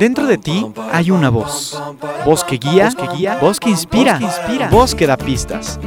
Dentro 0.00 0.26
de 0.26 0.38
ti 0.38 0.66
hay 0.92 1.10
una 1.10 1.30
voz. 1.30 1.80
Voz 2.24 2.42
que 2.42 2.56
guía, 2.56 2.90
que 2.90 3.06
guía, 3.16 3.38
voz 3.40 3.60
que 3.60 3.70
inspira, 3.70 4.18
inspira, 4.20 4.68
voz 4.68 4.94
que 4.94 5.06
da 5.06 5.16
pistas. 5.16 5.78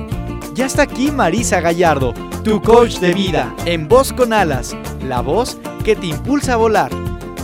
Ya 0.53 0.65
está 0.65 0.83
aquí 0.83 1.11
Marisa 1.11 1.59
Gallardo, 1.59 2.13
tu 2.43 2.61
coach 2.61 2.99
de 2.99 3.13
vida, 3.13 3.53
en 3.65 3.87
Voz 3.87 4.13
con 4.13 4.31
Alas, 4.31 4.75
la 5.03 5.21
voz 5.21 5.57
que 5.83 5.95
te 5.95 6.07
impulsa 6.07 6.53
a 6.53 6.57
volar. 6.57 6.91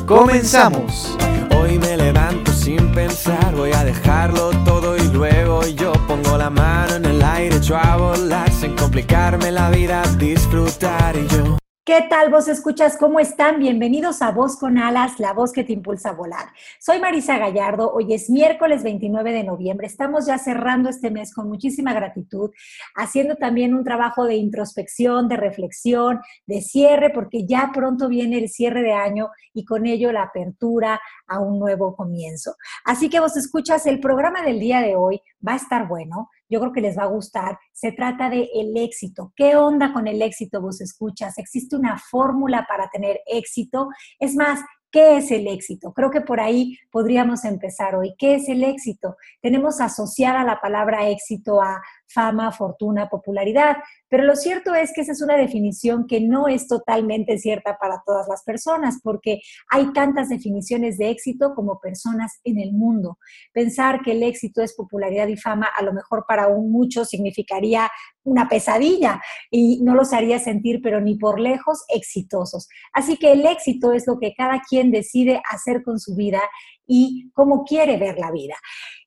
Comenzamos. 0.06 1.18
Hoy 1.60 1.80
me 1.80 1.98
levanto 1.98 2.52
sin 2.54 2.92
pensar, 2.94 3.54
voy 3.56 3.72
a 3.74 3.84
dejarlo 3.84 4.52
todo 4.64 4.96
y 4.96 5.08
luego 5.10 5.66
yo 5.68 5.92
pongo 6.08 6.38
la 6.38 6.50
mano 6.50 6.96
en 6.96 7.06
el 7.06 7.22
aire, 7.22 7.58
echo 7.58 7.76
a 7.76 7.98
volar 7.98 8.47
sin 8.68 8.76
complicarme 8.76 9.50
la 9.50 9.70
vida, 9.70 10.04
disfrutar 10.18 11.16
yo. 11.16 11.58
¿Qué 11.86 12.06
tal 12.10 12.30
vos 12.30 12.50
escuchas? 12.50 12.98
¿Cómo 12.98 13.18
están? 13.18 13.60
Bienvenidos 13.60 14.22
a 14.22 14.32
Voz 14.32 14.58
con 14.58 14.78
Alas, 14.78 15.22
la 15.22 15.32
voz 15.32 15.54
que 15.54 15.64
te 15.64 15.72
impulsa 15.72 16.10
a 16.10 16.14
volar. 16.14 16.48
Soy 16.78 17.00
Marisa 17.00 17.38
Gallardo, 17.38 17.90
hoy 17.94 18.14
es 18.14 18.30
miércoles 18.30 18.84
29 18.84 19.32
de 19.32 19.46
noviembre, 19.46 19.88
estamos 19.88 20.26
ya 20.26 20.38
cerrando 20.38 20.90
este 20.90 21.12
mes 21.12 21.34
con 21.34 21.48
muchísima 21.48 21.94
gratitud, 21.94 22.52
haciendo 22.94 23.38
también 23.38 23.74
un 23.74 23.86
trabajo 23.86 24.26
de 24.26 24.36
introspección, 24.36 25.30
de 25.30 25.38
reflexión, 25.38 26.20
de 26.46 26.60
cierre, 26.60 27.12
porque 27.12 27.46
ya 27.48 27.72
pronto 27.74 28.10
viene 28.10 28.38
el 28.38 28.50
cierre 28.50 28.82
de 28.82 28.92
año 28.92 29.30
y 29.54 29.64
con 29.64 29.86
ello 29.86 30.12
la 30.12 30.24
apertura 30.24 31.00
a 31.26 31.40
un 31.40 31.58
nuevo 31.58 31.96
comienzo. 31.96 32.56
Así 32.84 33.08
que 33.08 33.22
vos 33.22 33.38
escuchas, 33.38 33.86
el 33.86 34.02
programa 34.02 34.42
del 34.42 34.60
día 34.60 34.82
de 34.82 34.98
hoy 34.98 35.22
va 35.48 35.54
a 35.54 35.58
estar 35.58 35.88
bueno 35.88 36.28
yo 36.50 36.60
creo 36.60 36.72
que 36.72 36.82
les 36.82 36.98
va 36.98 37.04
a 37.04 37.08
gustar. 37.08 37.58
Se 37.74 37.92
trata 37.92 38.30
de 38.30 38.50
el 38.54 38.76
éxito. 38.78 39.34
¿Qué 39.36 39.56
onda 39.56 39.94
con 39.94 40.08
el 40.08 40.22
éxito 40.22 40.62
vos 40.62 40.82
escuchas? 40.82 41.38
¿Existe 41.38 41.76
una 41.76 41.98
fórmula 41.98 42.66
para 42.68 42.90
tener 42.90 43.20
éxito? 43.28 43.90
Es 44.20 44.36
más, 44.36 44.62
¿Qué 44.90 45.18
es 45.18 45.32
el 45.32 45.48
éxito? 45.48 45.92
Creo 45.94 46.10
que 46.10 46.22
por 46.22 46.40
ahí 46.40 46.80
podríamos 46.92 47.44
empezar 47.44 47.96
hoy. 47.96 48.16
¿Qué 48.18 48.36
es 48.36 48.48
el 48.48 48.64
éxito? 48.64 49.18
Tenemos 49.42 49.82
asociada 49.82 50.46
la 50.46 50.62
palabra 50.62 51.10
éxito 51.10 51.62
a 51.62 51.82
fama, 52.08 52.52
fortuna, 52.52 53.10
popularidad. 53.10 53.78
Pero 54.10 54.24
lo 54.24 54.36
cierto 54.36 54.74
es 54.74 54.92
que 54.94 55.02
esa 55.02 55.12
es 55.12 55.22
una 55.22 55.36
definición 55.36 56.08
que 56.08 56.22
no 56.22 56.48
es 56.48 56.68
totalmente 56.68 57.38
cierta 57.38 57.78
para 57.78 58.02
todas 58.06 58.28
las 58.28 58.44
personas, 58.44 59.00
porque 59.04 59.42
hay 59.70 59.92
tantas 59.94 60.30
definiciones 60.30 60.98
de 60.98 61.10
éxito 61.10 61.54
como 61.56 61.80
personas 61.80 62.40
en 62.44 62.60
el 62.60 62.74
mundo. 62.74 63.18
Pensar 63.54 64.02
que 64.02 64.12
el 64.12 64.24
éxito 64.24 64.62
es 64.62 64.74
popularidad 64.74 65.28
y 65.28 65.38
fama, 65.38 65.68
a 65.76 65.84
lo 65.84 65.94
mejor 65.94 66.26
para 66.28 66.48
un 66.48 66.72
mucho 66.72 67.06
significaría 67.06 67.90
una 68.24 68.50
pesadilla 68.50 69.22
y 69.50 69.82
no 69.84 69.96
los 69.96 70.14
haría 70.14 70.40
sentir, 70.40 70.82
pero 70.82 71.00
ni 71.02 71.16
por 71.16 71.40
lejos, 71.40 71.84
exitosos. 71.88 72.68
Así 72.94 73.18
que 73.18 73.32
el 73.32 73.46
éxito 73.46 73.94
es 73.94 74.06
lo 74.06 74.20
que 74.20 74.34
cada 74.36 74.62
quien 74.68 74.92
decide 74.92 75.42
hacer 75.50 75.84
con 75.84 76.00
su 76.00 76.16
vida 76.16 76.42
y 76.86 77.32
cómo 77.34 77.64
quiere 77.64 77.98
ver 77.98 78.18
la 78.18 78.32
vida. 78.32 78.56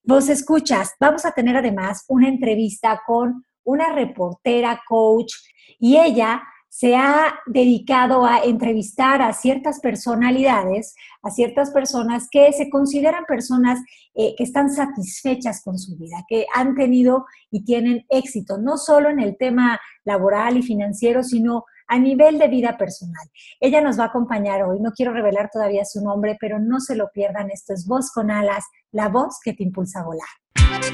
Vos 0.03 0.31
escuchas, 0.31 0.95
vamos 0.99 1.27
a 1.27 1.33
tener 1.33 1.57
además 1.59 2.05
una 2.09 2.27
entrevista 2.27 3.03
con 3.07 3.45
una 3.65 3.93
reportera, 3.93 4.81
coach, 4.89 5.35
y 5.79 5.99
ella 5.99 6.43
se 6.71 6.97
ha 6.97 7.35
dedicado 7.47 8.25
a 8.25 8.39
entrevistar 8.45 9.21
a 9.21 9.35
ciertas 9.35 9.81
personalidades, 9.81 10.95
a 11.23 11.31
ciertas 11.31 11.71
personas 11.71 12.29
que 12.31 12.51
se 12.53 12.71
consideran 12.71 13.25
personas 13.27 13.79
eh, 14.15 14.35
que 14.39 14.45
están 14.45 14.71
satisfechas 14.71 15.63
con 15.63 15.79
su 15.79 15.99
vida, 15.99 16.25
que 16.29 16.47
han 16.55 16.75
tenido 16.77 17.27
y 17.51 17.65
tienen 17.65 18.07
éxito, 18.09 18.57
no 18.57 18.79
solo 18.79 19.11
en 19.11 19.21
el 19.21 19.37
tema 19.37 19.79
laboral 20.05 20.57
y 20.57 20.63
financiero, 20.63 21.23
sino 21.23 21.65
a 21.91 21.99
nivel 21.99 22.39
de 22.39 22.47
vida 22.47 22.79
personal. 22.79 23.29
Ella 23.59 23.81
nos 23.81 23.99
va 23.99 24.05
a 24.05 24.07
acompañar 24.07 24.63
hoy, 24.63 24.79
no 24.81 24.93
quiero 24.93 25.13
revelar 25.13 25.51
todavía 25.53 25.85
su 25.85 26.01
nombre, 26.01 26.39
pero 26.41 26.61
no 26.61 26.79
se 26.79 26.95
lo 26.95 27.11
pierdan, 27.11 27.51
esto 27.51 27.75
es 27.75 27.85
Voz 27.87 28.13
con 28.13 28.31
Alas, 28.31 28.65
la 28.93 29.09
voz 29.09 29.39
que 29.43 29.53
te 29.55 29.65
impulsa 29.65 30.01
a 30.01 30.05
volar. 30.05 30.29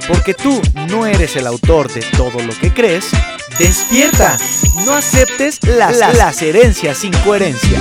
Porque 0.09 0.33
tú 0.33 0.61
no 0.89 1.05
eres 1.05 1.37
el 1.37 1.47
autor 1.47 1.93
de 1.93 2.03
todo 2.17 2.43
lo 2.43 2.53
que 2.59 2.73
crees, 2.73 3.11
despierta, 3.59 4.39
no 4.87 4.95
aceptes 4.95 5.63
las, 5.69 5.99
las 5.99 6.43
herencias 6.43 6.97
sin 6.97 7.13
coherencia. 7.25 7.79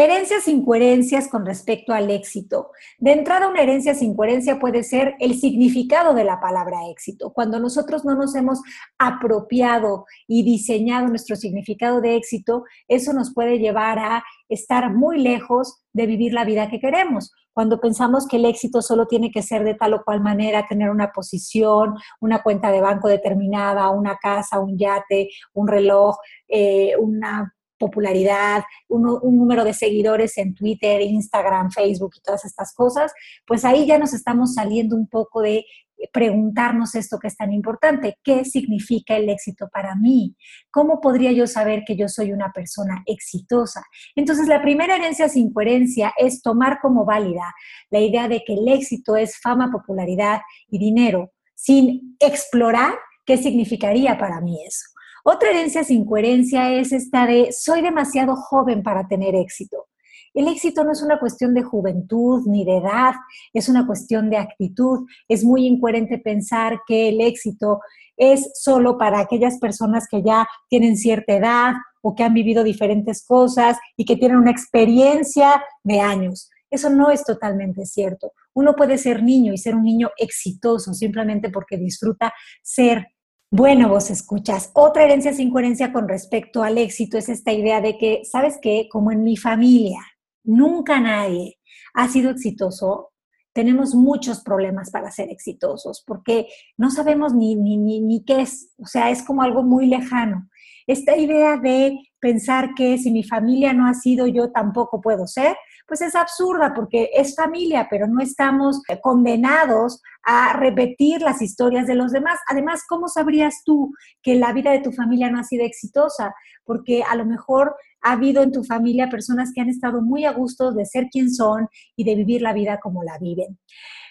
Herencias 0.00 0.44
sin 0.44 0.64
coherencias 0.64 1.26
con 1.26 1.44
respecto 1.44 1.92
al 1.92 2.08
éxito. 2.12 2.70
De 3.00 3.10
entrada, 3.10 3.48
una 3.48 3.62
herencia 3.62 3.96
sin 3.96 4.14
coherencia 4.14 4.60
puede 4.60 4.84
ser 4.84 5.16
el 5.18 5.34
significado 5.34 6.14
de 6.14 6.22
la 6.22 6.40
palabra 6.40 6.88
éxito. 6.88 7.32
Cuando 7.32 7.58
nosotros 7.58 8.04
no 8.04 8.14
nos 8.14 8.36
hemos 8.36 8.60
apropiado 8.96 10.06
y 10.28 10.44
diseñado 10.44 11.08
nuestro 11.08 11.34
significado 11.34 12.00
de 12.00 12.14
éxito, 12.14 12.62
eso 12.86 13.12
nos 13.12 13.34
puede 13.34 13.58
llevar 13.58 13.98
a 13.98 14.22
estar 14.48 14.94
muy 14.94 15.18
lejos 15.18 15.82
de 15.92 16.06
vivir 16.06 16.32
la 16.32 16.44
vida 16.44 16.70
que 16.70 16.78
queremos. 16.78 17.32
Cuando 17.52 17.80
pensamos 17.80 18.28
que 18.28 18.36
el 18.36 18.44
éxito 18.44 18.82
solo 18.82 19.08
tiene 19.08 19.32
que 19.32 19.42
ser 19.42 19.64
de 19.64 19.74
tal 19.74 19.94
o 19.94 20.04
cual 20.04 20.20
manera, 20.20 20.64
tener 20.68 20.90
una 20.90 21.10
posición, 21.10 21.96
una 22.20 22.44
cuenta 22.44 22.70
de 22.70 22.80
banco 22.80 23.08
determinada, 23.08 23.90
una 23.90 24.16
casa, 24.16 24.60
un 24.60 24.78
yate, 24.78 25.28
un 25.54 25.66
reloj, 25.66 26.18
eh, 26.46 26.94
una 27.00 27.52
popularidad, 27.78 28.64
un, 28.88 29.02
número 29.02 29.64
de 29.64 29.72
seguidores 29.72 30.36
en 30.38 30.54
Twitter, 30.54 31.00
Instagram, 31.00 31.70
Facebook 31.70 32.12
y 32.16 32.20
todas 32.20 32.44
estas 32.44 32.74
cosas, 32.74 33.12
pues 33.46 33.64
ahí 33.64 33.86
ya 33.86 33.98
nos 33.98 34.12
estamos 34.14 34.54
saliendo 34.54 34.96
un 34.96 35.06
poco 35.06 35.42
de 35.42 35.64
preguntarnos 36.12 36.94
esto 36.94 37.18
que 37.18 37.28
es 37.28 37.36
tan 37.36 37.52
importante, 37.52 38.18
¿qué 38.22 38.44
significa 38.44 39.16
el 39.16 39.28
éxito 39.28 39.68
para 39.68 39.96
mí? 39.96 40.36
¿Cómo 40.70 41.00
podría 41.00 41.32
yo 41.32 41.46
saber 41.46 41.82
que 41.84 41.96
yo 41.96 42.08
soy 42.08 42.32
una 42.32 42.52
persona 42.52 43.02
exitosa? 43.06 43.82
Entonces, 44.14 44.46
la 44.46 44.62
primera 44.62 44.96
herencia 44.96 45.28
sin 45.28 45.52
coherencia 45.52 46.12
es 46.16 46.40
tomar 46.42 46.78
como 46.80 47.04
válida 47.04 47.52
la 47.90 47.98
idea 48.00 48.28
de 48.28 48.44
que 48.44 48.54
el 48.54 48.68
éxito 48.68 49.16
es 49.16 49.40
fama, 49.40 49.70
popularidad 49.72 50.42
y 50.68 50.78
dinero, 50.78 51.32
sin 51.54 52.16
explorar 52.20 52.94
qué 53.24 53.36
significaría 53.36 54.16
para 54.18 54.40
mí 54.40 54.58
eso. 54.64 54.86
Otra 55.24 55.50
herencia 55.50 55.84
sin 55.84 56.04
coherencia 56.04 56.72
es 56.72 56.92
esta 56.92 57.26
de 57.26 57.50
soy 57.52 57.82
demasiado 57.82 58.36
joven 58.36 58.82
para 58.82 59.06
tener 59.08 59.34
éxito. 59.34 59.86
El 60.34 60.46
éxito 60.46 60.84
no 60.84 60.92
es 60.92 61.02
una 61.02 61.18
cuestión 61.18 61.54
de 61.54 61.62
juventud 61.62 62.42
ni 62.46 62.64
de 62.64 62.76
edad, 62.76 63.14
es 63.52 63.68
una 63.68 63.86
cuestión 63.86 64.30
de 64.30 64.36
actitud. 64.36 65.06
Es 65.26 65.42
muy 65.42 65.66
incoherente 65.66 66.18
pensar 66.18 66.80
que 66.86 67.08
el 67.08 67.20
éxito 67.20 67.80
es 68.16 68.50
solo 68.54 68.98
para 68.98 69.20
aquellas 69.20 69.58
personas 69.58 70.06
que 70.08 70.22
ya 70.22 70.46
tienen 70.68 70.96
cierta 70.96 71.34
edad 71.34 71.72
o 72.02 72.14
que 72.14 72.24
han 72.24 72.34
vivido 72.34 72.62
diferentes 72.62 73.24
cosas 73.26 73.78
y 73.96 74.04
que 74.04 74.16
tienen 74.16 74.38
una 74.38 74.50
experiencia 74.50 75.62
de 75.82 76.00
años. 76.00 76.50
Eso 76.70 76.90
no 76.90 77.10
es 77.10 77.24
totalmente 77.24 77.86
cierto. 77.86 78.32
Uno 78.54 78.74
puede 78.76 78.98
ser 78.98 79.22
niño 79.22 79.52
y 79.52 79.58
ser 79.58 79.74
un 79.74 79.84
niño 79.84 80.10
exitoso 80.18 80.92
simplemente 80.92 81.50
porque 81.50 81.78
disfruta 81.78 82.32
ser 82.62 83.08
bueno, 83.50 83.88
vos 83.88 84.10
escuchas. 84.10 84.70
Otra 84.74 85.04
herencia 85.04 85.32
sin 85.32 85.50
coherencia 85.50 85.92
con 85.92 86.06
respecto 86.08 86.62
al 86.62 86.76
éxito 86.78 87.16
es 87.16 87.28
esta 87.28 87.52
idea 87.52 87.80
de 87.80 87.96
que, 87.96 88.22
¿sabes 88.24 88.58
qué? 88.60 88.88
Como 88.90 89.10
en 89.10 89.22
mi 89.22 89.36
familia, 89.36 90.00
nunca 90.44 91.00
nadie 91.00 91.58
ha 91.94 92.08
sido 92.08 92.30
exitoso, 92.30 93.10
tenemos 93.54 93.94
muchos 93.94 94.42
problemas 94.42 94.90
para 94.90 95.10
ser 95.10 95.30
exitosos, 95.30 96.04
porque 96.06 96.46
no 96.76 96.90
sabemos 96.90 97.34
ni, 97.34 97.56
ni, 97.56 97.76
ni, 97.76 98.00
ni 98.00 98.24
qué 98.24 98.42
es, 98.42 98.72
o 98.78 98.86
sea, 98.86 99.10
es 99.10 99.22
como 99.22 99.42
algo 99.42 99.62
muy 99.62 99.86
lejano. 99.86 100.48
Esta 100.86 101.16
idea 101.16 101.56
de 101.56 101.98
pensar 102.20 102.74
que 102.76 102.98
si 102.98 103.10
mi 103.10 103.24
familia 103.24 103.72
no 103.72 103.86
ha 103.88 103.94
sido, 103.94 104.26
yo 104.26 104.52
tampoco 104.52 105.00
puedo 105.00 105.26
ser, 105.26 105.56
pues 105.88 106.02
es 106.02 106.14
absurda 106.14 106.74
porque 106.74 107.10
es 107.14 107.34
familia, 107.34 107.88
pero 107.90 108.06
no 108.06 108.20
estamos 108.20 108.82
condenados 109.00 110.02
a 110.22 110.52
repetir 110.52 111.22
las 111.22 111.40
historias 111.40 111.86
de 111.86 111.94
los 111.94 112.12
demás. 112.12 112.38
Además, 112.46 112.82
¿cómo 112.86 113.08
sabrías 113.08 113.62
tú 113.64 113.94
que 114.22 114.34
la 114.34 114.52
vida 114.52 114.70
de 114.70 114.80
tu 114.80 114.92
familia 114.92 115.30
no 115.30 115.40
ha 115.40 115.44
sido 115.44 115.64
exitosa? 115.64 116.34
Porque 116.64 117.02
a 117.02 117.16
lo 117.16 117.24
mejor 117.24 117.74
ha 118.02 118.12
habido 118.12 118.42
en 118.42 118.52
tu 118.52 118.64
familia 118.64 119.08
personas 119.08 119.50
que 119.54 119.62
han 119.62 119.70
estado 119.70 120.02
muy 120.02 120.26
a 120.26 120.32
gusto 120.32 120.72
de 120.72 120.84
ser 120.84 121.06
quien 121.10 121.32
son 121.32 121.66
y 121.96 122.04
de 122.04 122.14
vivir 122.16 122.42
la 122.42 122.52
vida 122.52 122.78
como 122.80 123.02
la 123.02 123.16
viven. 123.18 123.58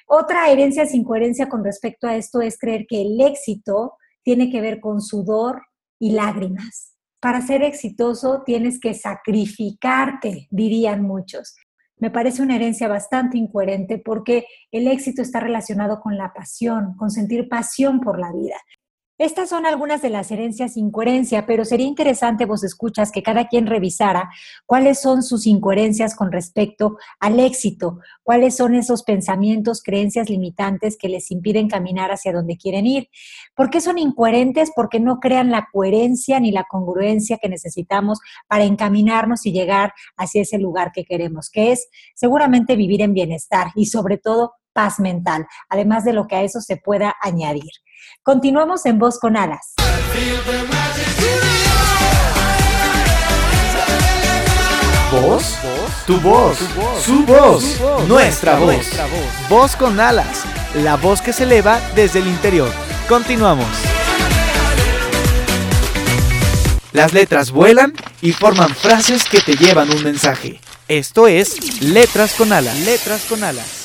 Otra 0.08 0.50
herencia 0.50 0.88
sin 0.88 1.04
coherencia 1.04 1.48
con 1.48 1.64
respecto 1.64 2.08
a 2.08 2.16
esto 2.16 2.42
es 2.42 2.58
creer 2.58 2.88
que 2.88 3.04
el 3.04 3.22
éxito 3.22 3.98
tiene 4.24 4.50
que 4.50 4.62
ver 4.62 4.80
con 4.80 5.00
sudor 5.00 5.62
y 6.00 6.12
lágrimas. 6.12 6.96
Para 7.20 7.42
ser 7.42 7.62
exitoso 7.62 8.42
tienes 8.46 8.80
que 8.80 8.96
sacrificarte, 8.96 10.48
dirían 10.50 11.04
muchos 11.04 11.56
me 12.00 12.12
parece 12.12 12.42
una 12.42 12.56
herencia 12.56 12.88
bastante 12.88 13.38
incoherente 13.38 13.98
porque 13.98 14.46
el 14.72 14.88
éxito 14.88 15.22
está 15.22 15.40
relacionado 15.40 16.00
con 16.00 16.18
la 16.18 16.34
pasión, 16.34 16.96
con 16.96 17.10
sentir 17.10 17.50
pasión 17.50 18.00
por 18.00 18.20
la 18.20 18.32
vida. 18.32 18.56
Estas 19.20 19.50
son 19.50 19.66
algunas 19.66 20.04
de 20.04 20.12
las 20.12 20.30
herencias 20.30 20.78
incoherencia, 20.78 21.48
pero 21.48 21.66
sería 21.66 21.88
interesante 21.88 22.46
vos 22.46 22.64
escuchas 22.64 23.12
que 23.12 23.24
cada 23.24 23.48
quien 23.48 23.66
revisara 23.66 24.30
cuáles 24.68 25.02
son 25.02 25.24
sus 25.24 25.48
incoherencias 25.48 26.16
con 26.16 26.32
respecto 26.32 26.98
al 27.20 27.40
éxito, 27.40 28.00
cuáles 28.22 28.56
son 28.56 28.76
esos 28.76 29.02
pensamientos, 29.02 29.82
creencias 29.82 30.30
limitantes 30.30 30.98
que 30.98 31.10
les 31.10 31.32
impiden 31.32 31.68
caminar 31.68 32.12
hacia 32.12 32.32
donde 32.32 32.58
quieren 32.58 32.86
ir. 32.86 33.10
¿Por 33.56 33.72
qué 33.72 33.82
son 33.82 33.98
incoherentes? 33.98 34.72
Porque 34.76 35.00
no 35.00 35.20
crean 35.20 35.50
la 35.50 35.68
coherencia 35.72 36.40
ni 36.40 36.52
la 36.52 36.66
congruencia 36.66 37.40
que 37.42 37.50
necesitamos 37.50 38.20
para 38.48 38.66
encaminarnos 38.66 39.48
y 39.48 39.52
llegar 39.52 39.94
hacia 40.16 40.44
ese 40.44 40.60
lugar 40.60 40.92
que 40.92 41.06
queremos, 41.06 41.50
que 41.50 41.72
es 41.72 41.90
seguramente 42.14 42.76
vivir 42.76 43.02
en 43.02 43.16
bienestar 43.16 43.72
y 43.74 43.88
sobre 43.88 44.20
todo 44.20 44.54
paz 44.78 45.00
mental, 45.00 45.48
además 45.70 46.06
de 46.06 46.14
lo 46.14 46.28
que 46.28 46.36
a 46.36 46.44
eso 46.44 46.62
se 46.62 46.78
pueda 46.78 47.16
añadir. 47.20 47.72
Continuamos 48.22 48.86
en 48.86 49.00
Voz 49.00 49.20
con 49.20 49.36
Alas. 49.36 49.74
¿Voz? 55.12 55.56
Tu 56.06 56.20
voz, 56.20 56.60
su 57.04 57.26
voz, 57.26 57.82
nuestra 58.08 58.60
voz. 58.60 58.86
Voz 59.50 59.76
con 59.76 60.00
alas, 60.00 60.44
la 60.76 60.96
voz 60.96 61.22
que 61.22 61.34
se 61.34 61.44
eleva 61.44 61.80
desde 61.96 62.20
el 62.20 62.28
interior. 62.28 62.70
Continuamos. 63.10 63.68
Las 66.94 67.14
letras 67.14 67.52
vuelan 67.52 67.94
y 68.22 68.32
forman 68.32 68.70
frases 68.70 69.26
que 69.26 69.42
te 69.42 69.56
llevan 69.56 69.90
un 69.90 70.04
mensaje. 70.04 70.60
Esto 70.88 71.28
es 71.28 71.82
Letras 71.82 72.34
con 72.36 72.54
alas. 72.54 72.78
Letras 72.80 73.26
con 73.28 73.44
alas. 73.44 73.77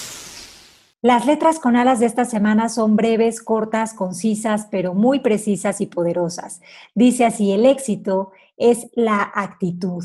Las 1.03 1.27
letras 1.27 1.59
con 1.59 1.75
alas 1.75 1.99
de 1.99 2.07
esta 2.07 2.25
semana 2.25 2.69
son 2.69 2.95
breves, 2.95 3.43
cortas, 3.43 3.93
concisas, 3.93 4.69
pero 4.71 4.95
muy 4.95 5.19
precisas 5.19 5.81
y 5.81 5.87
poderosas. 5.87 6.61
Dice 6.95 7.25
así, 7.25 7.51
el 7.51 7.67
éxito 7.67 8.31
es 8.57 8.87
la 8.95 9.33
actitud 9.35 10.05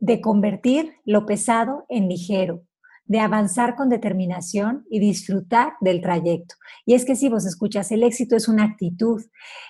de 0.00 0.20
convertir 0.20 0.96
lo 1.04 1.24
pesado 1.24 1.86
en 1.88 2.08
ligero, 2.08 2.62
de 3.06 3.20
avanzar 3.20 3.76
con 3.76 3.90
determinación 3.90 4.86
y 4.90 4.98
disfrutar 4.98 5.74
del 5.80 6.00
trayecto. 6.00 6.54
Y 6.86 6.94
es 6.94 7.04
que 7.04 7.16
si 7.16 7.28
vos 7.28 7.44
escuchas, 7.44 7.92
el 7.92 8.02
éxito 8.02 8.34
es 8.34 8.48
una 8.48 8.64
actitud, 8.64 9.22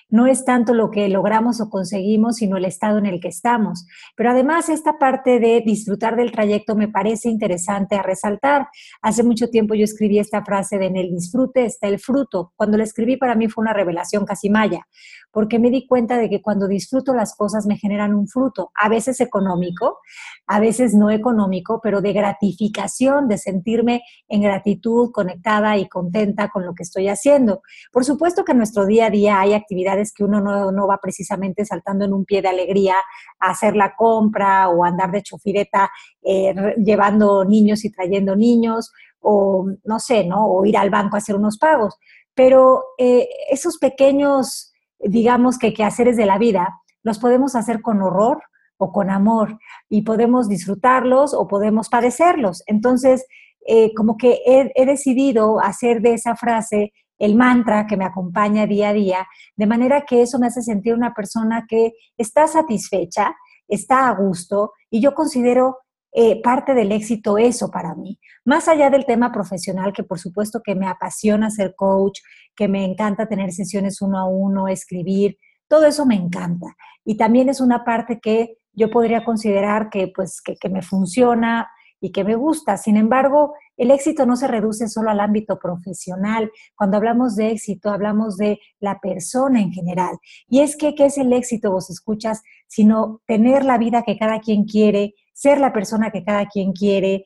no 0.08 0.26
es 0.26 0.44
tanto 0.44 0.74
lo 0.74 0.90
que 0.90 1.08
logramos 1.08 1.60
o 1.60 1.68
conseguimos, 1.68 2.36
sino 2.36 2.56
el 2.56 2.64
estado 2.64 2.98
en 2.98 3.06
el 3.06 3.20
que 3.20 3.28
estamos. 3.28 3.86
Pero 4.16 4.30
además 4.30 4.68
esta 4.68 4.98
parte 4.98 5.40
de 5.40 5.62
disfrutar 5.64 6.14
del 6.14 6.30
trayecto 6.30 6.76
me 6.76 6.88
parece 6.88 7.28
interesante 7.28 7.96
a 7.96 8.02
resaltar. 8.02 8.68
Hace 9.02 9.24
mucho 9.24 9.50
tiempo 9.50 9.74
yo 9.74 9.84
escribí 9.84 10.18
esta 10.18 10.44
frase 10.44 10.78
de 10.78 10.84
en 10.86 10.96
el 10.96 11.10
disfrute 11.10 11.64
está 11.64 11.88
el 11.88 11.98
fruto. 11.98 12.52
Cuando 12.56 12.76
la 12.76 12.84
escribí 12.84 13.16
para 13.16 13.34
mí 13.34 13.48
fue 13.48 13.62
una 13.62 13.72
revelación 13.72 14.24
casi 14.24 14.50
maya, 14.50 14.86
porque 15.34 15.58
me 15.58 15.70
di 15.70 15.86
cuenta 15.86 16.16
de 16.16 16.30
que 16.30 16.40
cuando 16.40 16.68
disfruto 16.68 17.12
las 17.12 17.36
cosas 17.36 17.66
me 17.66 17.76
generan 17.76 18.14
un 18.14 18.28
fruto, 18.28 18.70
a 18.74 18.88
veces 18.88 19.20
económico, 19.20 19.98
a 20.46 20.60
veces 20.60 20.94
no 20.94 21.10
económico, 21.10 21.80
pero 21.82 22.00
de 22.00 22.12
gratificación, 22.12 23.26
de 23.26 23.36
sentirme 23.36 24.02
en 24.28 24.42
gratitud, 24.42 25.10
conectada 25.10 25.76
y 25.76 25.88
contenta 25.88 26.48
con 26.50 26.64
lo 26.64 26.74
que 26.74 26.84
estoy 26.84 27.08
haciendo. 27.08 27.62
Por 27.92 28.04
supuesto 28.04 28.44
que 28.44 28.52
en 28.52 28.58
nuestro 28.58 28.86
día 28.86 29.06
a 29.06 29.10
día 29.10 29.40
hay 29.40 29.54
actividades 29.54 30.14
que 30.14 30.22
uno 30.22 30.40
no, 30.40 30.86
va 30.86 30.98
precisamente 31.02 31.64
saltando 31.64 32.04
en 32.04 32.12
un 32.12 32.24
pie 32.24 32.40
de 32.40 32.48
alegría 32.48 32.94
a 33.40 33.50
hacer 33.50 33.74
la 33.74 33.96
compra 33.96 34.68
o 34.68 34.84
andar 34.84 35.10
de 35.10 35.22
chofireta 35.22 35.90
eh, 36.22 36.54
llevando 36.76 37.44
niños 37.44 37.84
y 37.84 37.90
trayendo 37.90 38.36
niños 38.36 38.92
o 39.20 39.66
no 39.84 39.98
sé, 39.98 40.24
¿no? 40.24 40.46
O 40.46 40.64
ir 40.64 40.76
al 40.76 40.90
banco 40.90 41.16
a 41.16 41.18
hacer 41.18 41.34
unos 41.34 41.58
pagos. 41.58 41.96
Pero 42.34 42.84
eh, 42.98 43.28
esos 43.50 43.78
pequeños, 43.78 44.73
digamos 45.04 45.58
que 45.58 45.74
quehaceres 45.74 46.16
de 46.16 46.26
la 46.26 46.38
vida, 46.38 46.80
los 47.02 47.18
podemos 47.18 47.54
hacer 47.54 47.82
con 47.82 48.02
horror 48.02 48.42
o 48.76 48.92
con 48.92 49.10
amor 49.10 49.58
y 49.88 50.02
podemos 50.02 50.48
disfrutarlos 50.48 51.34
o 51.34 51.46
podemos 51.46 51.88
padecerlos. 51.88 52.62
Entonces, 52.66 53.26
eh, 53.66 53.94
como 53.94 54.16
que 54.16 54.40
he, 54.44 54.86
decidido 54.86 55.60
hacer 55.60 56.02
de 56.02 56.14
esa 56.14 56.36
frase 56.36 56.92
el 57.18 57.36
mantra 57.36 57.86
que 57.86 57.96
me 57.96 58.04
acompaña 58.04 58.66
día 58.66 58.90
a 58.90 58.92
día, 58.92 59.26
de 59.56 59.66
manera 59.66 60.04
que 60.04 60.22
eso 60.22 60.38
me 60.38 60.48
hace 60.48 60.62
sentir 60.62 60.94
una 60.94 61.14
persona 61.14 61.64
que 61.68 61.92
está 62.18 62.46
satisfecha, 62.46 63.34
está 63.68 64.08
a 64.08 64.14
gusto 64.14 64.72
y 64.90 65.00
yo 65.00 65.14
considero 65.14 65.78
eh, 66.16 66.40
parte 66.42 66.74
del 66.74 66.92
éxito 66.92 67.38
eso 67.38 67.72
para 67.72 67.96
mí. 67.96 68.20
Más 68.44 68.68
allá 68.68 68.88
del 68.88 69.04
tema 69.04 69.32
profesional, 69.32 69.92
que 69.92 70.04
por 70.04 70.20
supuesto 70.20 70.60
que 70.64 70.76
me 70.76 70.86
apasiona 70.86 71.50
ser 71.50 71.74
coach, 71.74 72.20
que 72.54 72.68
me 72.68 72.84
encanta 72.84 73.26
tener 73.26 73.50
sesiones 73.50 74.00
uno 74.00 74.18
a 74.18 74.24
uno, 74.24 74.68
escribir, 74.68 75.36
todo 75.66 75.86
eso 75.86 76.06
me 76.06 76.14
encanta. 76.14 76.76
Y 77.04 77.16
también 77.16 77.48
es 77.48 77.60
una 77.60 77.84
parte 77.84 78.20
que 78.20 78.58
yo 78.72 78.90
podría 78.90 79.24
considerar 79.24 79.90
que, 79.90 80.12
pues, 80.14 80.40
que, 80.40 80.54
que 80.54 80.68
me 80.68 80.82
funciona 80.82 81.68
y 82.00 82.12
que 82.12 82.22
me 82.22 82.36
gusta. 82.36 82.76
Sin 82.76 82.96
embargo, 82.96 83.54
el 83.76 83.90
éxito 83.90 84.24
no 84.24 84.36
se 84.36 84.46
reduce 84.46 84.86
solo 84.86 85.10
al 85.10 85.18
ámbito 85.18 85.58
profesional. 85.58 86.52
Cuando 86.76 86.96
hablamos 86.96 87.34
de 87.34 87.50
éxito, 87.50 87.90
hablamos 87.90 88.36
de 88.36 88.60
la 88.78 89.00
persona 89.00 89.60
en 89.60 89.72
general. 89.72 90.16
Y 90.46 90.60
es 90.60 90.76
que, 90.76 90.94
¿qué 90.94 91.06
es 91.06 91.18
el 91.18 91.32
éxito? 91.32 91.72
Vos 91.72 91.90
escuchas, 91.90 92.42
sino 92.68 93.20
tener 93.26 93.64
la 93.64 93.78
vida 93.78 94.02
que 94.02 94.16
cada 94.16 94.38
quien 94.38 94.64
quiere, 94.64 95.14
ser 95.34 95.60
la 95.60 95.74
persona 95.74 96.10
que 96.10 96.24
cada 96.24 96.46
quien 96.46 96.72
quiere 96.72 97.24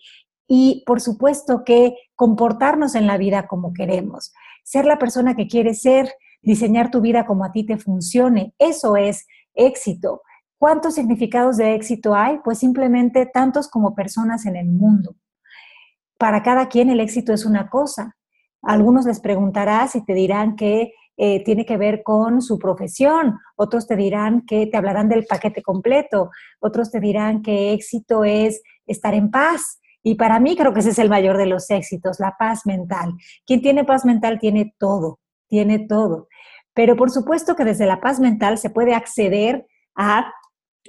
y, 0.48 0.82
por 0.86 1.00
supuesto, 1.00 1.62
que 1.64 1.94
comportarnos 2.16 2.96
en 2.96 3.06
la 3.06 3.16
vida 3.16 3.46
como 3.46 3.72
queremos. 3.72 4.32
Ser 4.64 4.84
la 4.84 4.98
persona 4.98 5.36
que 5.36 5.46
quieres 5.46 5.82
ser, 5.82 6.12
diseñar 6.42 6.90
tu 6.90 7.00
vida 7.00 7.26
como 7.26 7.44
a 7.44 7.52
ti 7.52 7.64
te 7.64 7.78
funcione. 7.78 8.54
Eso 8.58 8.96
es 8.96 9.26
éxito. 9.54 10.22
¿Cuántos 10.58 10.96
significados 10.96 11.56
de 11.56 11.74
éxito 11.76 12.16
hay? 12.16 12.38
Pues 12.42 12.58
simplemente 12.58 13.26
tantos 13.26 13.68
como 13.68 13.94
personas 13.94 14.44
en 14.46 14.56
el 14.56 14.66
mundo 14.66 15.14
para 16.18 16.42
cada 16.42 16.68
quien 16.68 16.90
el 16.90 17.00
éxito 17.00 17.32
es 17.32 17.46
una 17.46 17.70
cosa. 17.70 18.16
algunos 18.60 19.06
les 19.06 19.20
preguntarás 19.20 19.94
y 19.94 20.04
te 20.04 20.14
dirán 20.14 20.56
que 20.56 20.92
eh, 21.20 21.42
tiene 21.42 21.66
que 21.66 21.76
ver 21.76 22.04
con 22.04 22.40
su 22.40 22.60
profesión, 22.60 23.40
otros 23.56 23.88
te 23.88 23.96
dirán 23.96 24.46
que 24.46 24.68
te 24.68 24.76
hablarán 24.76 25.08
del 25.08 25.26
paquete 25.26 25.62
completo, 25.62 26.30
otros 26.60 26.92
te 26.92 27.00
dirán 27.00 27.42
que 27.42 27.72
éxito 27.72 28.22
es 28.22 28.62
estar 28.86 29.14
en 29.14 29.28
paz. 29.28 29.80
Y 30.00 30.14
para 30.14 30.38
mí 30.38 30.56
creo 30.56 30.72
que 30.72 30.78
ese 30.78 30.90
es 30.90 30.98
el 31.00 31.10
mayor 31.10 31.36
de 31.36 31.46
los 31.46 31.68
éxitos, 31.70 32.20
la 32.20 32.36
paz 32.38 32.66
mental. 32.66 33.14
Quien 33.44 33.60
tiene 33.60 33.84
paz 33.84 34.04
mental 34.04 34.38
tiene 34.38 34.76
todo, 34.78 35.18
tiene 35.48 35.80
todo. 35.80 36.28
Pero 36.72 36.94
por 36.94 37.10
supuesto 37.10 37.56
que 37.56 37.64
desde 37.64 37.86
la 37.86 38.00
paz 38.00 38.20
mental 38.20 38.56
se 38.56 38.70
puede 38.70 38.94
acceder 38.94 39.66
a 39.96 40.32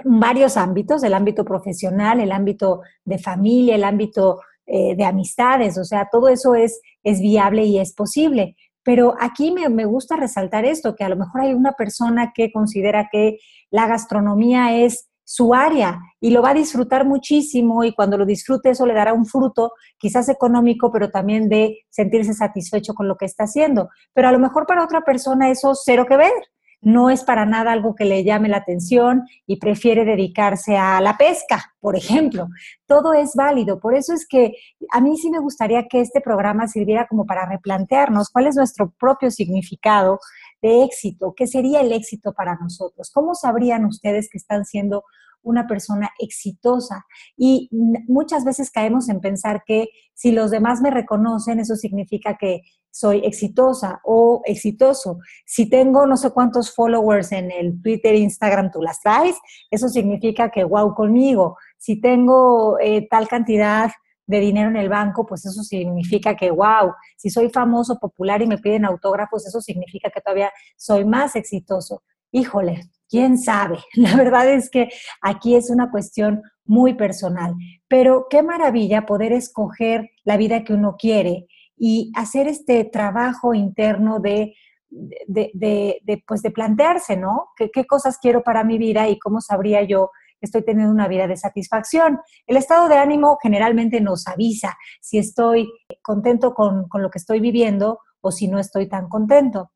varios 0.04 0.58
ámbitos, 0.58 1.02
el 1.02 1.16
ámbito 1.16 1.44
profesional, 1.44 2.20
el 2.20 2.32
ámbito 2.32 2.82
de 3.04 3.18
familia, 3.18 3.74
el 3.74 3.84
ámbito 3.84 4.42
eh, 4.68 4.96
de 4.96 5.04
amistades, 5.06 5.80
o 5.80 5.84
sea, 5.84 6.08
todo 6.12 6.28
eso 6.28 6.54
es, 6.54 6.80
es 7.04 7.20
viable 7.20 7.64
y 7.64 7.80
es 7.80 7.96
posible. 7.96 8.56
Pero 8.90 9.14
aquí 9.20 9.52
me, 9.52 9.70
me, 9.70 9.86
gusta 9.86 10.16
resaltar 10.16 10.66
esto, 10.66 10.96
que 10.96 11.04
a 11.04 11.10
lo 11.10 11.16
mejor 11.16 11.42
hay 11.42 11.54
una 11.54 11.74
persona 11.74 12.32
que 12.34 12.52
considera 12.52 13.08
que 13.12 13.38
la 13.70 13.86
gastronomía 13.86 14.76
es 14.78 15.12
su 15.24 15.54
área 15.54 16.00
y 16.20 16.32
lo 16.32 16.42
va 16.42 16.50
a 16.50 16.54
disfrutar 16.56 17.06
muchísimo 17.06 17.84
y 17.84 17.94
cuando 17.94 18.18
lo 18.18 18.26
disfrute 18.26 18.72
eso 18.72 18.88
le 18.88 18.96
dará 18.96 19.14
un 19.14 19.28
fruto, 19.28 19.74
quizás 20.00 20.28
económico, 20.28 20.92
pero 20.92 21.12
también 21.12 21.50
de 21.50 21.86
sentirse 21.92 22.34
satisfecho 22.34 22.96
con 22.96 23.08
lo 23.08 23.16
que 23.16 23.26
está 23.26 23.44
haciendo. 23.44 23.90
Pero 24.12 24.28
a 24.28 24.32
lo 24.32 24.40
mejor 24.40 24.66
para 24.66 24.84
otra 24.84 25.02
persona 25.02 25.52
eso 25.52 25.76
cero 25.76 26.08
que 26.10 26.18
ver 26.18 26.34
no 26.82 27.10
es 27.10 27.24
para 27.24 27.46
nada 27.46 27.72
algo 27.72 27.94
que 27.96 28.06
le 28.06 28.24
llame 28.24 28.50
la 28.50 28.58
atención 28.58 29.24
y 29.46 29.58
prefiere 29.58 30.06
dedicarse 30.06 30.78
a 30.78 31.02
la 31.02 31.18
pesca, 31.18 31.74
por 31.80 31.96
ejemplo. 31.96 32.48
Todo 32.88 33.14
es 33.14 33.36
válido. 33.36 33.80
Por 33.80 33.96
eso 33.96 34.14
es 34.14 34.26
que 34.28 34.54
a 34.92 35.02
mí 35.02 35.18
sí 35.18 35.30
me 35.30 35.40
gustaría 35.40 35.88
que 35.88 36.00
este 36.00 36.22
programa 36.22 36.68
sirviera 36.68 37.08
como 37.08 37.26
para 37.26 37.46
replantearnos 37.46 38.30
cuál 38.30 38.48
es 38.48 38.56
nuestro 38.56 38.94
propio 38.98 39.30
significado 39.30 40.20
de 40.62 40.84
éxito, 40.84 41.34
qué 41.36 41.48
sería 41.48 41.82
el 41.82 41.92
éxito 41.92 42.34
para 42.34 42.56
nosotros, 42.56 43.12
cómo 43.14 43.34
sabrían 43.36 43.86
ustedes 43.86 44.30
que 44.30 44.38
están 44.38 44.66
siendo 44.66 45.04
una 45.42 45.68
persona 45.68 46.10
exitosa. 46.20 47.06
Y 47.38 47.70
muchas 48.08 48.44
veces 48.44 48.72
caemos 48.72 49.10
en 49.10 49.22
pensar 49.22 49.64
que 49.66 49.88
si 50.14 50.32
los 50.32 50.52
demás 50.52 50.82
me 50.82 50.92
reconocen, 50.92 51.60
eso 51.60 51.76
significa 51.76 52.38
que 52.38 52.62
soy 52.92 53.20
exitosa 53.26 54.02
o 54.04 54.42
exitoso. 54.46 55.20
Si 55.46 55.70
tengo 55.70 56.06
no 56.06 56.18
sé 56.18 56.32
cuántos 56.32 56.74
followers 56.74 57.32
en 57.32 57.52
el 57.52 57.82
Twitter, 57.82 58.16
Instagram, 58.16 58.72
tú 58.72 58.82
las 58.82 59.00
traes, 59.02 59.36
eso 59.70 59.90
significa 59.90 60.50
que 60.50 60.64
wow 60.64 60.94
conmigo. 60.94 61.58
Si 61.78 62.02
tengo 62.02 62.78
eh, 62.80 63.08
tal 63.10 63.28
cantidad 63.28 63.92
de 64.26 64.40
dinero 64.40 64.70
en 64.70 64.78
el 64.78 64.90
banco, 64.90 65.26
pues 65.26 65.46
eso 65.46 65.64
significa 65.64 66.36
que 66.36 66.52
wow. 66.52 66.94
Si 67.18 67.30
soy 67.30 67.50
famoso, 67.50 67.98
popular 67.98 68.42
y 68.42 68.48
me 68.48 68.60
piden 68.60 68.86
autógrafos, 68.86 69.48
eso 69.48 69.60
significa 69.60 70.10
que 70.12 70.22
todavía 70.22 70.52
soy 70.78 71.04
más 71.04 71.36
exitoso. 71.36 72.04
Híjole, 72.32 72.90
quién 73.10 73.38
sabe. 73.40 73.80
La 73.96 74.16
verdad 74.16 74.48
es 74.48 74.70
que 74.70 74.90
aquí 75.22 75.56
es 75.56 75.70
una 75.70 75.90
cuestión 75.90 76.44
muy 76.66 76.94
personal. 76.94 77.56
Pero 77.88 78.28
qué 78.30 78.44
maravilla 78.44 79.08
poder 79.08 79.34
escoger 79.34 80.12
la 80.24 80.38
vida 80.38 80.64
que 80.64 80.74
uno 80.74 80.96
quiere 80.98 81.48
y 81.80 82.12
hacer 82.16 82.48
este 82.48 82.84
trabajo 82.84 83.54
interno 83.56 84.20
de 84.20 84.54
de, 84.92 86.24
pues 86.28 86.42
de 86.42 86.52
plantearse, 86.52 87.18
¿no? 87.18 87.50
¿Qué, 87.56 87.70
¿Qué, 87.72 87.86
cosas 87.86 88.18
quiero 88.18 88.44
para 88.44 88.64
mi 88.64 88.78
vida 88.78 89.08
y 89.08 89.20
cómo 89.20 89.42
sabría 89.42 89.84
yo 89.84 90.12
que 90.40 90.46
estoy 90.46 90.64
teniendo 90.64 90.92
una 90.92 91.08
vida 91.08 91.28
de 91.28 91.38
satisfacción? 91.38 92.20
El 92.48 92.58
estado 92.58 92.88
de 92.88 92.96
ánimo 92.96 93.38
generalmente 93.42 94.02
nos 94.02 94.28
avisa 94.28 94.78
si 95.02 95.18
estoy 95.18 95.72
contento 96.02 96.54
con, 96.54 96.88
con 96.88 97.02
lo 97.02 97.10
que 97.10 97.20
estoy 97.20 97.40
viviendo 97.40 98.00
o 98.22 98.32
si 98.32 98.48
no 98.48 98.60
estoy 98.60 98.88
tan 98.88 99.10
contento. 99.10 99.72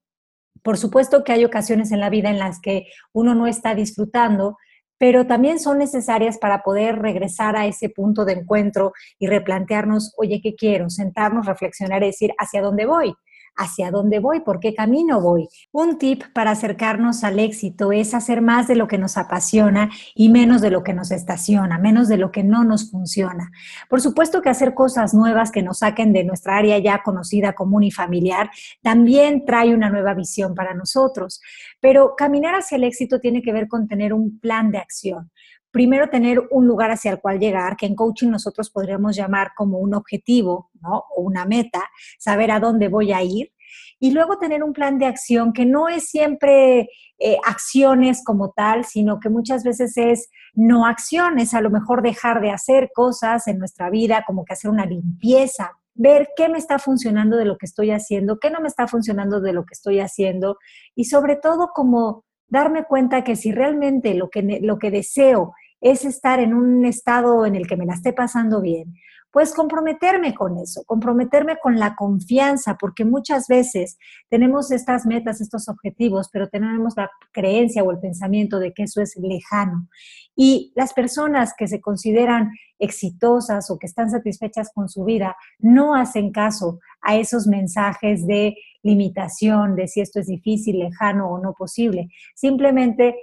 Por 0.63 0.77
supuesto 0.77 1.23
que 1.23 1.33
hay 1.33 1.45
ocasiones 1.45 1.91
en 1.91 1.99
la 1.99 2.09
vida 2.09 2.29
en 2.29 2.39
las 2.39 2.59
que 2.59 2.87
uno 3.11 3.35
no 3.35 3.47
está 3.47 3.75
disfrutando, 3.75 4.57
pero 5.03 5.27
también 5.27 5.59
son 5.59 5.79
necesarias 5.79 6.37
para 6.37 6.63
poder 6.63 6.99
regresar 6.99 7.57
a 7.57 7.65
ese 7.65 7.89
punto 7.89 8.23
de 8.23 8.31
encuentro 8.31 8.93
y 9.19 9.27
replantearnos, 9.27 10.13
oye, 10.15 10.39
¿qué 10.41 10.55
quiero? 10.55 10.89
Sentarnos, 10.89 11.45
reflexionar 11.45 12.03
y 12.03 12.05
decir, 12.05 12.31
¿hacia 12.37 12.61
dónde 12.61 12.85
voy? 12.85 13.13
Hacia 13.55 13.91
dónde 13.91 14.19
voy, 14.19 14.41
por 14.41 14.59
qué 14.59 14.73
camino 14.73 15.21
voy. 15.21 15.47
Un 15.71 15.97
tip 15.97 16.23
para 16.33 16.51
acercarnos 16.51 17.23
al 17.23 17.39
éxito 17.39 17.91
es 17.91 18.13
hacer 18.13 18.41
más 18.41 18.67
de 18.67 18.75
lo 18.75 18.87
que 18.87 18.97
nos 18.97 19.17
apasiona 19.17 19.89
y 20.15 20.29
menos 20.29 20.61
de 20.61 20.71
lo 20.71 20.83
que 20.83 20.93
nos 20.93 21.11
estaciona, 21.11 21.77
menos 21.77 22.07
de 22.07 22.17
lo 22.17 22.31
que 22.31 22.43
no 22.43 22.63
nos 22.63 22.89
funciona. 22.91 23.51
Por 23.89 24.01
supuesto 24.01 24.41
que 24.41 24.49
hacer 24.49 24.73
cosas 24.73 25.13
nuevas 25.13 25.51
que 25.51 25.63
nos 25.63 25.79
saquen 25.79 26.13
de 26.13 26.23
nuestra 26.23 26.57
área 26.57 26.77
ya 26.79 27.01
conocida, 27.03 27.53
común 27.53 27.83
y 27.83 27.91
familiar 27.91 28.49
también 28.81 29.45
trae 29.45 29.73
una 29.73 29.89
nueva 29.89 30.13
visión 30.13 30.55
para 30.55 30.73
nosotros. 30.73 31.41
Pero 31.79 32.15
caminar 32.15 32.55
hacia 32.55 32.77
el 32.77 32.83
éxito 32.83 33.19
tiene 33.19 33.41
que 33.41 33.53
ver 33.53 33.67
con 33.67 33.87
tener 33.87 34.13
un 34.13 34.39
plan 34.39 34.71
de 34.71 34.79
acción 34.79 35.31
primero 35.73 36.07
tener 36.07 36.39
un 36.51 36.67
lugar 36.67 36.91
hacia 36.91 37.11
el 37.11 37.19
cual 37.19 37.39
llegar, 37.39 37.75
que 37.75 37.87
en 37.87 37.95
coaching 37.95 38.29
nosotros 38.29 38.69
podríamos 38.69 39.15
llamar 39.15 39.53
como 39.57 39.79
un 39.79 39.95
objetivo, 39.95 40.69
¿no? 40.79 41.03
O 41.15 41.23
una 41.23 41.45
meta, 41.45 41.81
saber 42.19 42.51
a 42.51 42.59
dónde 42.59 42.89
voy 42.89 43.11
a 43.11 43.23
ir. 43.23 43.51
Y 43.99 44.11
luego 44.11 44.37
tener 44.37 44.63
un 44.63 44.71
plan 44.71 44.99
de 44.99 45.07
acción 45.07 45.51
que 45.51 45.65
no 45.65 45.89
es 45.89 46.09
siempre 46.09 46.89
eh, 47.17 47.37
acciones 47.43 48.23
como 48.23 48.51
tal, 48.51 48.85
sino 48.85 49.19
que 49.19 49.29
muchas 49.29 49.63
veces 49.63 49.97
es 49.97 50.29
no 50.53 50.85
acciones, 50.85 51.55
a 51.55 51.61
lo 51.61 51.71
mejor 51.71 52.03
dejar 52.03 52.39
de 52.39 52.51
hacer 52.51 52.91
cosas 52.93 53.47
en 53.47 53.57
nuestra 53.57 53.89
vida, 53.89 54.23
como 54.27 54.45
que 54.45 54.53
hacer 54.53 54.69
una 54.69 54.85
limpieza, 54.85 55.71
ver 55.95 56.29
qué 56.35 56.49
me 56.49 56.59
está 56.59 56.77
funcionando 56.77 57.35
de 57.35 57.45
lo 57.45 57.57
que 57.57 57.65
estoy 57.65 57.89
haciendo, 57.89 58.37
qué 58.37 58.51
no 58.51 58.61
me 58.61 58.67
está 58.67 58.87
funcionando 58.87 59.41
de 59.41 59.53
lo 59.53 59.65
que 59.65 59.73
estoy 59.73 60.01
haciendo 60.01 60.57
y 60.93 61.05
sobre 61.05 61.35
todo 61.35 61.69
como 61.73 62.25
darme 62.53 62.83
cuenta 62.83 63.23
que 63.23 63.35
si 63.35 63.51
realmente 63.51 64.13
lo 64.13 64.29
que, 64.29 64.59
lo 64.61 64.77
que 64.77 64.91
deseo 64.91 65.53
es 65.83 66.05
estar 66.05 66.39
en 66.39 66.53
un 66.53 66.85
estado 66.85 67.45
en 67.45 67.55
el 67.55 67.67
que 67.67 67.75
me 67.75 67.85
la 67.85 67.93
esté 67.93 68.13
pasando 68.13 68.61
bien, 68.61 68.95
pues 69.31 69.53
comprometerme 69.53 70.33
con 70.33 70.57
eso, 70.59 70.83
comprometerme 70.85 71.57
con 71.61 71.77
la 71.77 71.95
confianza, 71.95 72.77
porque 72.79 73.03
muchas 73.03 73.47
veces 73.47 73.97
tenemos 74.29 74.71
estas 74.71 75.05
metas, 75.05 75.41
estos 75.41 75.67
objetivos, 75.67 76.29
pero 76.31 76.47
tenemos 76.47 76.93
la 76.95 77.09
creencia 77.31 77.83
o 77.83 77.91
el 77.91 77.99
pensamiento 77.99 78.59
de 78.59 78.73
que 78.73 78.83
eso 78.83 79.01
es 79.01 79.17
lejano. 79.17 79.89
Y 80.35 80.71
las 80.75 80.93
personas 80.93 81.53
que 81.57 81.67
se 81.67 81.81
consideran 81.81 82.51
exitosas 82.79 83.69
o 83.69 83.77
que 83.77 83.87
están 83.87 84.09
satisfechas 84.09 84.71
con 84.73 84.87
su 84.87 85.03
vida 85.03 85.35
no 85.57 85.95
hacen 85.95 86.31
caso 86.31 86.79
a 87.01 87.17
esos 87.17 87.47
mensajes 87.47 88.25
de 88.25 88.55
limitación, 88.83 89.75
de 89.75 89.87
si 89.87 90.01
esto 90.01 90.19
es 90.19 90.27
difícil, 90.27 90.79
lejano 90.79 91.29
o 91.29 91.39
no 91.39 91.53
posible. 91.53 92.07
Simplemente 92.35 93.15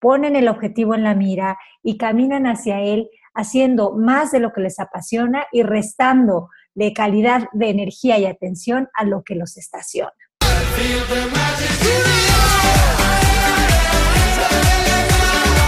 ponen 0.00 0.36
el 0.36 0.48
objetivo 0.48 0.94
en 0.94 1.04
la 1.04 1.14
mira 1.14 1.58
y 1.82 1.98
caminan 1.98 2.46
hacia 2.46 2.80
él 2.80 3.10
haciendo 3.34 3.92
más 3.92 4.32
de 4.32 4.40
lo 4.40 4.52
que 4.52 4.60
les 4.60 4.80
apasiona 4.80 5.46
y 5.52 5.62
restando 5.62 6.48
de 6.74 6.92
calidad 6.92 7.48
de 7.52 7.70
energía 7.70 8.18
y 8.18 8.26
atención 8.26 8.88
a 8.94 9.04
lo 9.04 9.22
que 9.22 9.34
los 9.34 9.56
estaciona. 9.56 10.12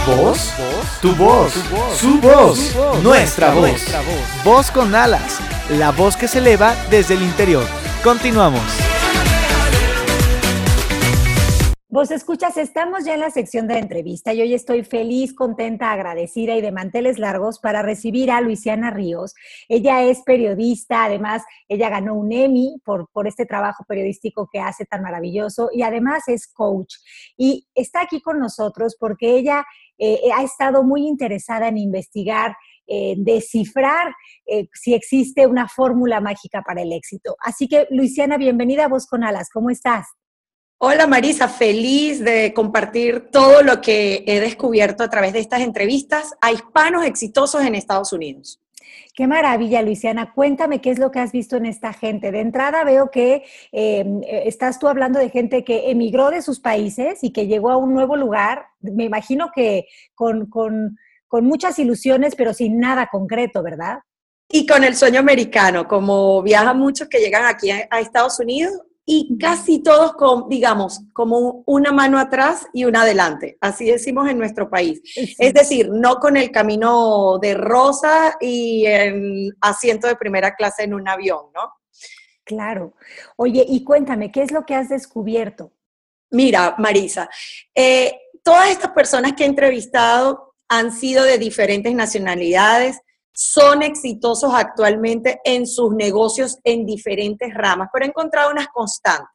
¿Voz? 0.06 0.52
Tu 1.00 1.14
voz, 1.14 1.52
su 1.96 2.20
voz, 2.20 2.76
nuestra 3.02 3.54
voz. 3.54 3.80
Voz 4.44 4.70
con 4.70 4.94
alas, 4.94 5.40
la 5.70 5.92
voz 5.92 6.16
que 6.16 6.26
se 6.26 6.38
eleva 6.38 6.74
desde 6.90 7.14
el 7.14 7.22
interior. 7.22 7.64
Continuamos. 8.02 8.81
Vos 11.94 12.10
escuchas, 12.10 12.56
estamos 12.56 13.04
ya 13.04 13.12
en 13.12 13.20
la 13.20 13.30
sección 13.30 13.68
de 13.68 13.76
entrevista 13.76 14.32
y 14.32 14.40
hoy 14.40 14.54
estoy 14.54 14.82
feliz, 14.82 15.34
contenta, 15.34 15.92
agradecida 15.92 16.56
y 16.56 16.62
de 16.62 16.72
manteles 16.72 17.18
largos 17.18 17.58
para 17.58 17.82
recibir 17.82 18.30
a 18.30 18.40
Luisiana 18.40 18.88
Ríos. 18.88 19.34
Ella 19.68 20.02
es 20.02 20.22
periodista, 20.22 21.04
además 21.04 21.42
ella 21.68 21.90
ganó 21.90 22.14
un 22.14 22.32
Emmy 22.32 22.80
por, 22.82 23.10
por 23.12 23.28
este 23.28 23.44
trabajo 23.44 23.84
periodístico 23.86 24.48
que 24.50 24.58
hace 24.58 24.86
tan 24.86 25.02
maravilloso 25.02 25.68
y 25.70 25.82
además 25.82 26.28
es 26.28 26.50
coach. 26.50 26.94
Y 27.36 27.68
está 27.74 28.00
aquí 28.00 28.22
con 28.22 28.38
nosotros 28.38 28.96
porque 28.98 29.36
ella 29.36 29.62
eh, 29.98 30.18
ha 30.34 30.42
estado 30.42 30.84
muy 30.84 31.06
interesada 31.06 31.68
en 31.68 31.76
investigar 31.76 32.56
eh, 32.86 33.16
descifrar 33.18 34.14
eh, 34.46 34.66
si 34.72 34.94
existe 34.94 35.46
una 35.46 35.68
fórmula 35.68 36.22
mágica 36.22 36.62
para 36.62 36.80
el 36.80 36.92
éxito. 36.92 37.36
Así 37.40 37.68
que, 37.68 37.86
Luisiana, 37.90 38.38
bienvenida 38.38 38.86
a 38.86 38.88
Voz 38.88 39.06
con 39.06 39.24
Alas. 39.24 39.50
¿Cómo 39.52 39.68
estás? 39.68 40.06
Hola 40.84 41.06
Marisa, 41.06 41.46
feliz 41.46 42.24
de 42.24 42.52
compartir 42.52 43.28
todo 43.30 43.62
lo 43.62 43.80
que 43.80 44.24
he 44.26 44.40
descubierto 44.40 45.04
a 45.04 45.08
través 45.08 45.32
de 45.32 45.38
estas 45.38 45.60
entrevistas 45.60 46.34
a 46.40 46.50
hispanos 46.50 47.04
exitosos 47.04 47.62
en 47.62 47.76
Estados 47.76 48.12
Unidos. 48.12 48.60
Qué 49.14 49.28
maravilla, 49.28 49.80
Luisiana. 49.82 50.32
Cuéntame 50.32 50.80
qué 50.80 50.90
es 50.90 50.98
lo 50.98 51.12
que 51.12 51.20
has 51.20 51.30
visto 51.30 51.56
en 51.56 51.66
esta 51.66 51.92
gente. 51.92 52.32
De 52.32 52.40
entrada 52.40 52.82
veo 52.82 53.12
que 53.12 53.44
em, 53.70 54.22
estás 54.24 54.80
tú 54.80 54.88
hablando 54.88 55.20
de 55.20 55.30
gente 55.30 55.62
que 55.62 55.92
emigró 55.92 56.30
de 56.30 56.42
sus 56.42 56.58
países 56.58 57.22
y 57.22 57.30
que 57.30 57.46
llegó 57.46 57.70
a 57.70 57.76
un 57.76 57.94
nuevo 57.94 58.16
lugar. 58.16 58.66
Me 58.80 59.04
imagino 59.04 59.52
que 59.54 59.86
con, 60.16 60.50
muchas 61.30 61.78
ilusiones, 61.78 62.34
pero 62.34 62.52
sin 62.52 62.80
nada 62.80 63.06
concreto, 63.06 63.62
¿verdad? 63.62 63.98
Y 64.48 64.66
con 64.66 64.82
el 64.82 64.96
sueño 64.96 65.20
americano, 65.20 65.86
como 65.86 66.42
viajan 66.42 66.76
muchos 66.76 67.06
que 67.06 67.20
llegan 67.20 67.44
aquí 67.44 67.70
a 67.70 68.00
Estados 68.00 68.40
Unidos, 68.40 68.80
y 69.04 69.36
casi 69.38 69.82
todos 69.82 70.12
con, 70.14 70.48
digamos, 70.48 71.00
como 71.12 71.64
una 71.66 71.90
mano 71.92 72.18
atrás 72.18 72.66
y 72.72 72.84
una 72.84 73.02
adelante, 73.02 73.58
así 73.60 73.86
decimos 73.86 74.28
en 74.28 74.38
nuestro 74.38 74.70
país. 74.70 75.00
Es 75.38 75.52
decir, 75.54 75.90
no 75.90 76.16
con 76.16 76.36
el 76.36 76.50
camino 76.50 77.38
de 77.40 77.54
rosa 77.54 78.36
y 78.40 78.86
en 78.86 79.50
asiento 79.60 80.06
de 80.06 80.16
primera 80.16 80.54
clase 80.54 80.84
en 80.84 80.94
un 80.94 81.08
avión, 81.08 81.46
¿no? 81.54 81.72
Claro. 82.44 82.94
Oye, 83.36 83.64
y 83.68 83.82
cuéntame, 83.84 84.30
¿qué 84.30 84.42
es 84.42 84.52
lo 84.52 84.64
que 84.64 84.74
has 84.74 84.88
descubierto? 84.88 85.72
Mira, 86.30 86.74
Marisa, 86.78 87.28
eh, 87.74 88.14
todas 88.42 88.70
estas 88.70 88.92
personas 88.92 89.34
que 89.34 89.44
he 89.44 89.46
entrevistado 89.46 90.54
han 90.68 90.92
sido 90.92 91.24
de 91.24 91.38
diferentes 91.38 91.94
nacionalidades, 91.94 93.00
son 93.32 93.82
exitosos 93.82 94.52
actualmente 94.54 95.40
en 95.44 95.66
sus 95.66 95.94
negocios 95.94 96.58
en 96.64 96.86
diferentes 96.86 97.52
ramas, 97.54 97.88
pero 97.92 98.04
he 98.04 98.08
encontrado 98.08 98.50
unas 98.50 98.68
constantes. 98.68 99.28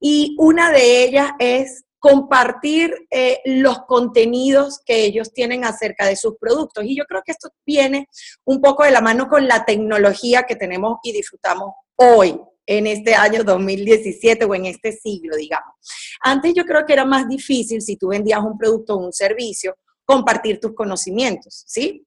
Y 0.00 0.34
una 0.38 0.70
de 0.70 1.04
ellas 1.04 1.30
es 1.38 1.84
compartir 1.98 2.94
eh, 3.10 3.40
los 3.44 3.80
contenidos 3.80 4.80
que 4.86 5.04
ellos 5.04 5.32
tienen 5.34 5.64
acerca 5.64 6.06
de 6.06 6.16
sus 6.16 6.36
productos. 6.40 6.84
Y 6.84 6.96
yo 6.96 7.04
creo 7.04 7.22
que 7.24 7.32
esto 7.32 7.50
viene 7.66 8.08
un 8.44 8.60
poco 8.60 8.84
de 8.84 8.90
la 8.90 9.02
mano 9.02 9.28
con 9.28 9.46
la 9.46 9.64
tecnología 9.66 10.44
que 10.44 10.56
tenemos 10.56 10.98
y 11.02 11.12
disfrutamos 11.12 11.74
hoy, 11.96 12.40
en 12.66 12.86
este 12.86 13.16
año 13.16 13.42
2017 13.42 14.44
o 14.44 14.54
en 14.54 14.66
este 14.66 14.92
siglo, 14.92 15.36
digamos. 15.36 15.74
Antes 16.20 16.54
yo 16.54 16.64
creo 16.64 16.86
que 16.86 16.92
era 16.92 17.04
más 17.04 17.28
difícil 17.28 17.82
si 17.82 17.96
tú 17.96 18.08
vendías 18.08 18.40
un 18.40 18.56
producto 18.56 18.94
o 18.94 18.98
un 18.98 19.12
servicio, 19.12 19.76
compartir 20.04 20.60
tus 20.60 20.74
conocimientos, 20.74 21.64
¿sí? 21.66 22.06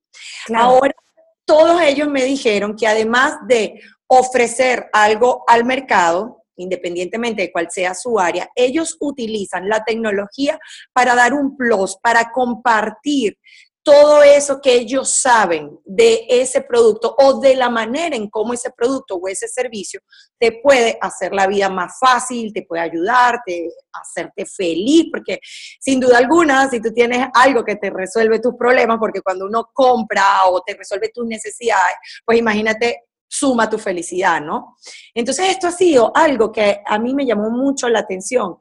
Ahora, 0.53 0.93
todos 1.45 1.81
ellos 1.81 2.07
me 2.09 2.23
dijeron 2.23 2.75
que 2.75 2.87
además 2.87 3.37
de 3.47 3.81
ofrecer 4.07 4.89
algo 4.93 5.43
al 5.47 5.65
mercado, 5.65 6.43
independientemente 6.55 7.43
de 7.43 7.51
cuál 7.51 7.69
sea 7.71 7.93
su 7.93 8.19
área, 8.19 8.49
ellos 8.55 8.97
utilizan 8.99 9.67
la 9.67 9.83
tecnología 9.83 10.59
para 10.93 11.15
dar 11.15 11.33
un 11.33 11.57
plus, 11.57 11.97
para 12.01 12.31
compartir 12.31 13.37
todo 13.83 14.23
eso 14.23 14.61
que 14.61 14.73
ellos 14.73 15.09
saben 15.09 15.77
de 15.83 16.25
ese 16.29 16.61
producto 16.61 17.13
o 17.19 17.41
de 17.41 17.55
la 17.55 17.69
manera 17.69 18.15
en 18.15 18.29
cómo 18.29 18.53
ese 18.53 18.71
producto 18.71 19.15
o 19.15 19.27
ese 19.27 19.47
servicio 19.49 19.99
te 20.39 20.59
puede 20.63 20.97
hacer 21.01 21.33
la 21.33 21.47
vida 21.47 21.69
más 21.69 21.99
fácil, 21.99 22.53
te 22.53 22.63
puede 22.63 22.81
ayudarte, 22.81 23.69
hacerte 23.91 24.45
feliz, 24.45 25.07
porque 25.11 25.39
sin 25.79 25.99
duda 25.99 26.17
alguna, 26.17 26.69
si 26.69 26.81
tú 26.81 26.93
tienes 26.93 27.27
algo 27.33 27.63
que 27.65 27.75
te 27.75 27.89
resuelve 27.89 28.39
tus 28.39 28.55
problemas, 28.55 28.97
porque 28.99 29.21
cuando 29.21 29.45
uno 29.45 29.69
compra 29.73 30.45
o 30.47 30.61
te 30.61 30.75
resuelve 30.75 31.11
tus 31.13 31.25
necesidades, 31.25 31.95
pues 32.25 32.39
imagínate 32.39 33.03
suma 33.27 33.67
tu 33.67 33.79
felicidad, 33.79 34.39
¿no? 34.39 34.77
Entonces 35.13 35.49
esto 35.49 35.67
ha 35.67 35.71
sido 35.71 36.15
algo 36.15 36.51
que 36.51 36.81
a 36.85 36.99
mí 36.99 37.15
me 37.15 37.25
llamó 37.25 37.49
mucho 37.49 37.89
la 37.89 37.99
atención 37.99 38.57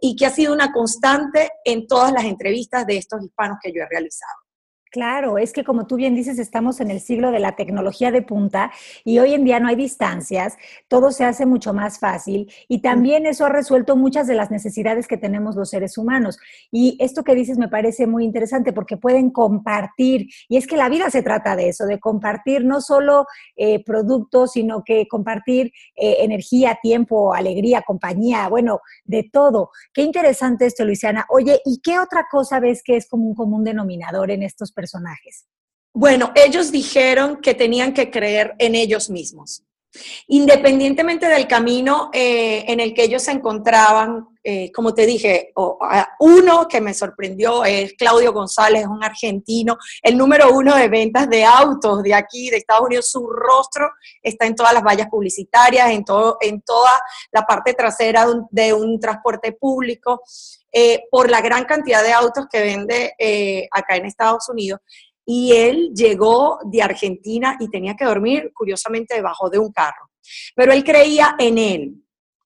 y 0.00 0.14
que 0.14 0.26
ha 0.26 0.30
sido 0.30 0.52
una 0.52 0.72
constante 0.72 1.50
en 1.64 1.86
todas 1.86 2.12
las 2.12 2.24
entrevistas 2.24 2.86
de 2.86 2.98
estos 2.98 3.24
hispanos 3.24 3.56
que 3.62 3.72
yo 3.72 3.82
he 3.82 3.88
realizado. 3.88 4.49
Claro, 4.90 5.38
es 5.38 5.52
que 5.52 5.62
como 5.62 5.86
tú 5.86 5.94
bien 5.94 6.16
dices, 6.16 6.40
estamos 6.40 6.80
en 6.80 6.90
el 6.90 7.00
siglo 7.00 7.30
de 7.30 7.38
la 7.38 7.54
tecnología 7.54 8.10
de 8.10 8.22
punta 8.22 8.72
y 9.04 9.20
hoy 9.20 9.34
en 9.34 9.44
día 9.44 9.60
no 9.60 9.68
hay 9.68 9.76
distancias, 9.76 10.56
todo 10.88 11.12
se 11.12 11.24
hace 11.24 11.46
mucho 11.46 11.72
más 11.72 12.00
fácil 12.00 12.52
y 12.66 12.80
también 12.82 13.24
eso 13.24 13.46
ha 13.46 13.50
resuelto 13.50 13.94
muchas 13.94 14.26
de 14.26 14.34
las 14.34 14.50
necesidades 14.50 15.06
que 15.06 15.16
tenemos 15.16 15.54
los 15.54 15.70
seres 15.70 15.96
humanos. 15.96 16.38
Y 16.72 16.96
esto 16.98 17.22
que 17.22 17.36
dices 17.36 17.56
me 17.56 17.68
parece 17.68 18.08
muy 18.08 18.24
interesante 18.24 18.72
porque 18.72 18.96
pueden 18.96 19.30
compartir, 19.30 20.28
y 20.48 20.56
es 20.56 20.66
que 20.66 20.76
la 20.76 20.88
vida 20.88 21.08
se 21.08 21.22
trata 21.22 21.54
de 21.54 21.68
eso, 21.68 21.86
de 21.86 22.00
compartir 22.00 22.64
no 22.64 22.80
solo 22.80 23.26
eh, 23.54 23.84
productos, 23.84 24.52
sino 24.52 24.82
que 24.82 25.06
compartir 25.06 25.72
eh, 25.94 26.16
energía, 26.22 26.80
tiempo, 26.82 27.32
alegría, 27.32 27.82
compañía, 27.82 28.48
bueno, 28.48 28.80
de 29.04 29.22
todo. 29.32 29.70
Qué 29.94 30.02
interesante 30.02 30.66
esto, 30.66 30.84
Luisiana. 30.84 31.26
Oye, 31.28 31.60
¿y 31.64 31.80
qué 31.80 32.00
otra 32.00 32.26
cosa 32.28 32.58
ves 32.58 32.82
que 32.82 32.96
es 32.96 33.08
como 33.08 33.28
un 33.28 33.36
común 33.36 33.62
denominador 33.62 34.32
en 34.32 34.42
estos 34.42 34.72
personajes? 34.80 35.46
Bueno, 35.92 36.32
ellos 36.34 36.70
dijeron 36.70 37.40
que 37.40 37.54
tenían 37.54 37.92
que 37.92 38.10
creer 38.10 38.54
en 38.58 38.74
ellos 38.74 39.10
mismos. 39.10 39.64
Independientemente 40.28 41.26
del 41.26 41.48
camino 41.48 42.10
eh, 42.12 42.64
en 42.68 42.78
el 42.78 42.94
que 42.94 43.04
ellos 43.04 43.22
se 43.22 43.32
encontraban, 43.32 44.24
eh, 44.42 44.70
como 44.72 44.94
te 44.94 45.04
dije, 45.04 45.52
uno 46.20 46.68
que 46.68 46.80
me 46.80 46.94
sorprendió 46.94 47.64
es 47.64 47.94
Claudio 47.94 48.32
González, 48.32 48.86
un 48.86 49.02
argentino, 49.02 49.76
el 50.00 50.16
número 50.16 50.54
uno 50.54 50.76
de 50.76 50.88
ventas 50.88 51.28
de 51.28 51.44
autos 51.44 52.02
de 52.04 52.14
aquí, 52.14 52.50
de 52.50 52.58
Estados 52.58 52.86
Unidos. 52.86 53.10
Su 53.10 53.26
rostro 53.26 53.90
está 54.22 54.46
en 54.46 54.54
todas 54.54 54.72
las 54.72 54.84
vallas 54.84 55.08
publicitarias, 55.10 55.90
en, 55.90 56.04
todo, 56.04 56.38
en 56.40 56.62
toda 56.62 56.92
la 57.32 57.42
parte 57.42 57.74
trasera 57.74 58.26
de 58.50 58.72
un, 58.72 59.00
transporte 59.00 59.52
público, 59.52 60.22
eh, 60.72 61.02
por 61.10 61.30
la 61.30 61.40
gran 61.40 61.64
cantidad 61.64 62.02
de 62.02 62.12
autos 62.12 62.46
que 62.50 62.60
vende 62.60 63.14
acá 63.72 63.96
en 63.96 64.06
Estados 64.06 64.48
Unidos 64.48 64.80
y 65.32 65.52
él 65.52 65.92
llegó 65.94 66.58
de 66.64 66.82
Argentina 66.82 67.56
y 67.60 67.68
tenía 67.68 67.94
que 67.94 68.04
dormir, 68.04 68.50
curiosamente, 68.52 69.14
debajo 69.14 69.48
de 69.48 69.60
un 69.60 69.70
carro. 69.70 70.10
Pero 70.56 70.72
él 70.72 70.82
creía 70.82 71.36
en 71.38 71.56
él. 71.56 71.94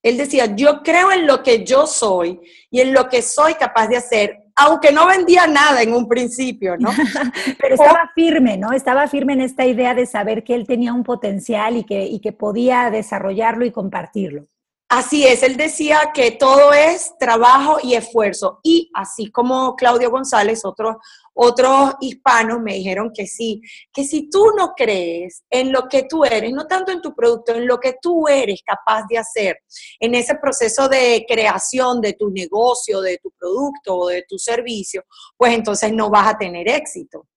Él 0.03 0.17
decía, 0.17 0.55
yo 0.55 0.83
creo 0.83 1.11
en 1.11 1.25
lo 1.25 1.41
que 1.41 1.65
yo 1.65 1.87
soy 1.87 2.39
y 2.69 2.81
en 2.81 2.93
lo 2.93 3.09
que 3.09 3.23
soy 3.23 3.55
capaz 3.55 3.87
de 3.87 3.97
hacer, 3.97 4.37
aunque 4.55 4.91
no 4.91 5.07
vendía 5.07 5.47
nada 5.47 5.81
en 5.81 5.95
un 5.95 6.07
principio, 6.07 6.77
¿no? 6.77 6.91
Pero 7.59 7.73
estaba 7.73 8.11
firme, 8.13 8.55
¿no? 8.55 8.71
Estaba 8.71 9.07
firme 9.07 9.33
en 9.33 9.41
esta 9.41 9.65
idea 9.65 9.95
de 9.95 10.05
saber 10.05 10.43
que 10.43 10.53
él 10.53 10.67
tenía 10.67 10.93
un 10.93 11.03
potencial 11.03 11.77
y 11.77 12.19
que 12.19 12.31
podía 12.33 12.91
desarrollarlo 12.91 13.65
y 13.65 13.71
compartirlo. 13.71 14.45
Así 14.87 15.25
es, 15.25 15.41
él 15.41 15.57
decía 15.57 16.11
que 16.13 16.31
todo 16.31 16.71
es 16.71 17.17
trabajo 17.17 17.77
y 17.81 17.95
esfuerzo. 17.95 18.59
Y 18.61 18.91
así 18.93 19.31
como 19.31 19.75
Claudio 19.75 20.11
González, 20.11 20.63
otros 20.63 20.97
otros 21.37 21.95
hispanos 21.99 22.61
me 22.61 22.75
dijeron 22.75 23.11
que 23.13 23.27
sí, 23.27 23.61
que 23.91 24.05
si 24.05 24.29
tú 24.29 24.51
no 24.57 24.73
crees 24.75 25.43
en 25.49 25.71
lo 25.71 25.89
que 25.89 26.03
tú 26.03 26.23
eres, 26.23 26.51
no 26.53 26.65
tanto 26.65 26.93
en 26.93 27.01
tu 27.01 27.13
producto, 27.13 27.53
en 27.53 27.67
lo 27.67 27.77
que 27.77 27.95
tú 28.01 28.27
eres 28.29 28.61
capaz 28.65 29.03
de 29.09 29.17
hacer, 29.17 29.57
en 29.99 30.15
ese 30.15 30.35
proceso 30.35 30.87
de 30.87 31.25
creación 31.27 31.99
de 31.99 32.13
tu 32.13 32.29
negocio, 32.29 33.01
de 33.01 33.17
tu 33.17 33.31
producto 33.31 33.97
o 33.97 34.07
de 34.07 34.23
tu 34.27 34.37
servicio, 34.37 35.03
pues 35.35 35.53
entonces 35.53 35.91
no 35.91 36.09
vas 36.09 36.33
a 36.33 36.37
tener 36.37 36.69
éxito. 36.69 37.27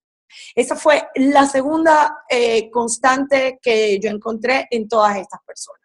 Esa 0.55 0.77
fue 0.77 1.09
la 1.15 1.47
segunda 1.47 2.19
eh, 2.29 2.71
constante 2.71 3.59
que 3.63 3.99
yo 4.01 4.11
encontré 4.11 4.67
en 4.71 4.89
todas 4.89 5.17
estas 5.17 5.41
personas. 5.47 5.79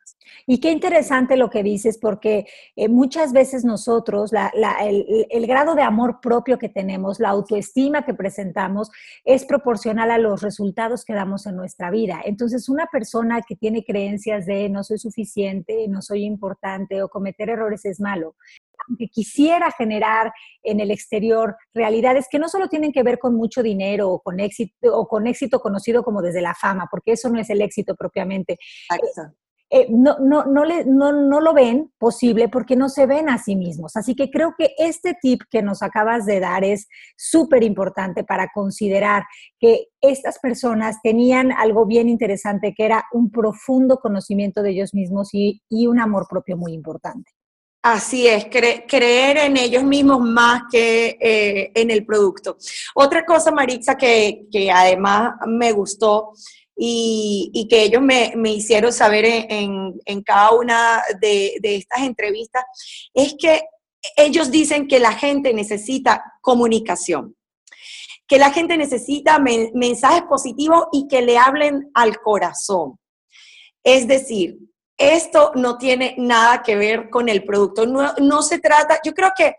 Y 0.46 0.60
qué 0.60 0.72
interesante 0.72 1.38
lo 1.38 1.50
que 1.50 1.64
dices, 1.64 1.98
porque 1.98 2.46
eh, 2.76 2.90
muchas 2.90 3.32
veces 3.32 3.64
nosotros, 3.64 4.32
el, 4.82 5.48
grado 5.48 5.76
de 5.76 5.84
amor 5.84 6.20
propio 6.22 6.58
que 6.58 6.70
tenemos, 6.70 7.20
la 7.20 7.30
autoestima 7.30 8.04
que 8.04 8.14
presentamos, 8.14 8.92
es 9.24 9.46
proporcional 9.46 10.12
a 10.12 10.18
los 10.18 10.42
resultados 10.42 11.06
que 11.06 11.14
damos 11.14 11.46
en 11.46 11.56
nuestra 11.56 11.92
vida. 11.92 12.22
Entonces, 12.26 12.68
una 12.68 12.88
persona 12.88 13.42
que 13.42 13.56
tiene 13.56 13.86
creencias 13.86 14.46
de 14.46 14.70
no 14.70 14.84
soy 14.84 14.98
suficiente, 14.98 15.88
no 15.88 16.02
soy 16.02 16.26
importante 16.26 17.02
o 17.02 17.10
cometer 17.10 17.50
errores 17.50 17.86
es 17.86 18.00
malo, 18.00 18.36
aunque 18.88 19.08
quisiera 19.08 19.72
generar 19.72 20.32
en 20.62 20.80
el 20.80 20.92
exterior 20.92 21.56
realidades 21.74 22.28
que 22.30 22.40
no 22.40 22.50
solo 22.50 22.68
tienen 22.68 22.92
que 22.92 23.04
ver 23.04 23.20
con 23.20 23.36
mucho 23.36 23.64
dinero 23.64 24.10
o 24.10 24.20
con 24.20 24.40
éxito 24.40 24.98
o 24.98 25.08
con 25.08 25.28
éxito 25.28 25.60
conocido 25.60 26.04
como 26.04 26.22
desde 26.22 26.42
la 26.42 26.56
fama, 26.56 26.88
porque 26.90 27.14
eso 27.14 27.30
no 27.30 27.40
es 27.40 27.50
el 27.50 27.62
éxito 27.62 27.96
propiamente. 27.96 28.58
Exacto. 28.90 29.38
Eh, 29.76 29.88
no, 29.90 30.20
no, 30.20 30.46
no, 30.46 30.66
le, 30.66 30.86
no, 30.86 31.12
no 31.12 31.42
lo 31.42 31.52
ven 31.52 31.92
posible 31.98 32.48
porque 32.48 32.76
no 32.76 32.90
se 32.90 33.08
ven 33.08 33.28
a 33.28 33.40
sí 33.40 33.56
mismos. 33.56 33.96
Así 33.96 34.14
que 34.14 34.30
creo 34.30 34.54
que 34.56 34.76
este 34.78 35.18
tip 35.20 35.42
que 35.50 35.64
nos 35.64 35.82
acabas 35.82 36.28
de 36.28 36.40
dar 36.40 36.64
es 36.64 36.88
súper 37.18 37.64
importante 37.64 38.24
para 38.24 38.50
considerar 38.54 39.24
que 39.60 39.88
estas 40.00 40.38
personas 40.38 40.98
tenían 41.02 41.52
algo 41.52 41.88
bien 41.88 42.08
interesante, 42.08 42.76
que 42.78 42.86
era 42.86 43.06
un 43.14 43.32
profundo 43.32 43.98
conocimiento 43.98 44.62
de 44.62 44.70
ellos 44.70 44.94
mismos 44.94 45.30
y, 45.34 45.60
un 45.88 46.00
amor 46.00 46.28
propio 46.30 46.56
muy 46.56 46.74
importante. 46.74 47.32
Así 47.84 48.28
es, 48.28 48.46
creer 48.46 49.38
en 49.38 49.58
ellos 49.58 49.84
mismos 49.84 50.22
más 50.22 50.64
que 50.72 51.18
eh, 51.20 51.72
en 51.76 51.92
el 51.92 52.06
producto. 52.06 52.58
Otra 52.96 53.26
cosa, 53.26 53.52
Maritza, 53.52 53.98
que, 53.98 54.46
que 54.50 54.72
además 54.72 55.34
me 55.46 55.74
gustó 55.74 56.32
y, 56.76 57.68
que 57.70 57.84
ellos 57.84 58.02
me, 58.02 58.34
hicieron 58.52 58.92
saber 58.92 59.26
en, 59.26 60.22
cada 60.24 60.52
una 60.52 61.04
de, 61.20 61.60
estas 61.62 62.04
entrevistas, 62.04 62.64
es 63.14 63.36
que 63.38 63.64
ellos 64.16 64.52
dicen 64.52 64.88
que 64.88 65.00
la 65.00 65.14
gente 65.14 65.54
necesita 65.54 66.24
comunicación, 66.42 67.36
que 68.28 68.38
la 68.38 68.52
gente 68.52 68.78
necesita 68.78 69.40
mensajes 69.40 70.24
positivos 70.24 70.86
y 70.92 71.08
que 71.08 71.22
le 71.22 71.38
hablen 71.38 71.92
al 71.94 72.20
corazón. 72.22 72.98
Es 73.84 74.08
decir, 74.08 74.58
esto 74.98 75.52
no 75.56 75.78
tiene 75.78 76.16
nada 76.18 76.62
que 76.62 76.76
ver 76.76 77.10
con 77.10 77.30
el 77.30 77.44
producto. 77.44 77.86
No, 77.86 78.42
se 78.42 78.60
trata, 78.60 79.00
yo 79.04 79.14
creo 79.14 79.32
que 79.36 79.56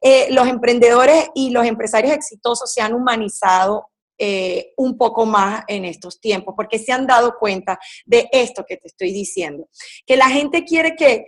eh, 0.00 0.28
los 0.30 0.46
emprendedores 0.46 1.28
y 1.34 1.50
los 1.50 1.66
empresarios 1.66 2.12
exitosos 2.12 2.72
se 2.72 2.80
han 2.80 2.94
humanizado 2.94 3.88
eh, 4.16 4.72
un 4.76 4.96
poco 4.96 5.26
más 5.26 5.64
en 5.66 5.84
estos 5.84 6.20
tiempos, 6.20 6.54
porque 6.56 6.78
se 6.78 6.92
han 6.92 7.04
dado 7.04 7.36
cuenta 7.36 7.80
de 8.06 8.28
esto 8.30 8.64
que 8.64 8.76
te 8.76 8.86
estoy 8.86 9.12
diciendo, 9.12 9.68
que 10.06 10.16
la 10.16 10.28
gente 10.28 10.64
quiere 10.64 10.94
que, 10.94 11.24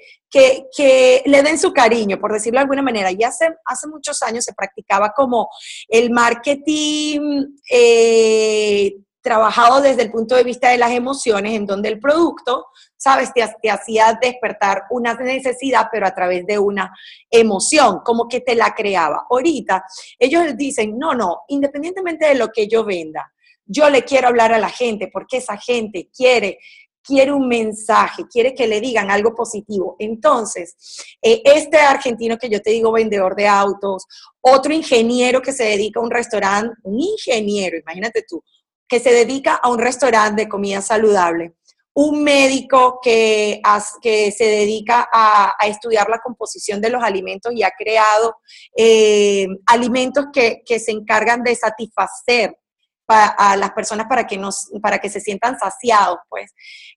le 1.25 1.43
den 1.43 1.59
su 1.59 1.73
cariño, 1.73 2.21
por 2.21 2.33
decirlo 2.33 2.59
de 2.59 2.63
alguna 2.63 2.83
manera. 2.83 3.11
Y 3.11 3.25
hace, 3.25 3.49
hace 3.65 3.89
muchos 3.89 4.23
años 4.23 4.45
se 4.45 4.53
practicaba 4.53 5.13
como 5.17 5.49
el 5.89 6.11
marketing 6.11 7.47
eh, 7.71 8.95
trabajado 9.27 9.81
desde 9.81 10.03
el 10.03 10.13
punto 10.13 10.37
de 10.37 10.45
vista 10.45 10.71
de 10.71 10.79
las 10.79 10.93
emociones, 10.93 11.53
en 11.53 11.67
donde 11.67 11.89
el 11.89 11.99
producto, 11.99 12.67
sabes, 12.97 13.33
te, 13.35 13.69
hacía 13.69 14.17
despertar 14.23 14.85
una 14.91 15.15
necesidad, 15.15 15.89
pero 15.91 16.07
a 16.07 16.15
través 16.15 16.47
de 16.47 16.61
una 16.61 16.93
emoción, 17.29 18.03
como 18.05 18.29
que 18.29 18.41
te 18.41 18.55
la 18.55 18.73
creaba. 18.73 19.27
Ahorita 19.29 19.83
ellos 20.17 20.57
dicen, 20.57 20.97
no, 20.97 21.13
no, 21.13 21.41
independientemente 21.49 22.25
de 22.29 22.37
lo 22.37 22.53
que 22.53 22.69
yo 22.69 22.85
venda, 22.85 23.33
yo 23.65 23.91
le 23.91 24.05
quiero 24.05 24.29
hablar 24.29 24.53
a 24.53 24.61
la 24.61 24.69
gente 24.69 25.11
porque 25.13 25.39
esa 25.39 25.57
gente 25.57 26.09
quiere 26.17 26.61
quiere 27.03 27.31
un 27.31 27.47
mensaje, 27.47 28.25
quiere 28.29 28.53
que 28.53 28.67
le 28.67 28.81
digan 28.81 29.13
algo 29.13 29.33
positivo. 29.33 29.95
Entonces, 30.01 30.75
eh, 31.23 31.41
este 31.45 31.79
argentino 31.79 32.37
que 32.37 32.49
yo 32.49 32.61
te 32.61 32.71
digo, 32.71 32.91
vendedor 32.91 33.37
de 33.37 33.47
autos, 33.47 34.07
otro 34.41 34.73
ingeniero 34.73 35.41
que 35.41 35.53
se 35.53 35.63
dedica 35.63 36.01
a 36.01 36.03
un 36.03 36.11
restaurante, 36.11 36.75
un 36.83 37.01
ingeniero, 37.01 37.79
imagínate 37.79 38.25
tú, 38.29 38.43
que 38.89 39.01
se 39.01 39.11
dedica 39.11 39.55
a 39.55 39.69
un 39.71 39.79
restaurante 39.79 40.43
de 40.43 40.49
comida 40.49 40.81
saludable, 40.81 41.55
un 41.95 42.23
médico 42.23 43.01
que, 43.03 43.61
que 44.03 44.31
se 44.31 44.45
dedica 44.45 45.09
a, 45.11 45.55
estudiar 45.67 46.09
la 46.11 46.19
composición 46.19 46.81
de 46.81 46.91
los 46.91 47.03
alimentos 47.03 47.53
y 47.55 47.63
ha 47.63 47.71
creado 47.71 48.37
eh, 48.77 49.47
alimentos 49.67 50.27
que, 50.33 50.63
se 50.79 50.93
encargan 50.93 51.43
de 51.43 51.55
satisfacer 51.55 52.55
a 53.09 53.57
las 53.57 53.71
personas 53.71 54.07
para 54.09 54.27
que, 54.27 54.37
nos, 54.37 54.69
para 54.83 54.99
que 54.99 55.09
se 55.09 55.21
sientan 55.21 55.59
saciados, 55.59 56.19
pues. 56.29 56.53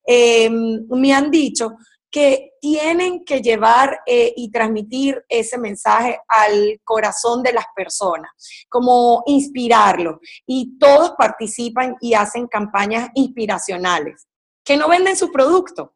Em, 0.06 0.86
me 0.90 1.14
han 1.14 1.30
dicho 1.30 1.78
que 2.12 2.54
tienen 2.60 3.24
que 3.24 3.42
llevar 3.42 4.00
eh, 4.06 4.34
y 4.36 4.52
transmitir 4.52 5.24
ese 5.30 5.58
mensaje 5.58 6.20
al 6.28 6.82
corazón 6.84 7.44
de 7.44 7.54
las 7.54 7.66
personas, 7.76 8.32
como 8.68 9.24
inspirarlo. 9.28 10.20
Y 10.46 10.78
todos 10.78 11.14
participan 11.18 11.96
y 12.02 12.14
hacen 12.14 12.48
campañas 12.48 13.10
inspiracionales, 13.14 14.28
que 14.64 14.78
no 14.78 14.90
venden 14.90 15.16
su 15.16 15.32
producto, 15.32 15.94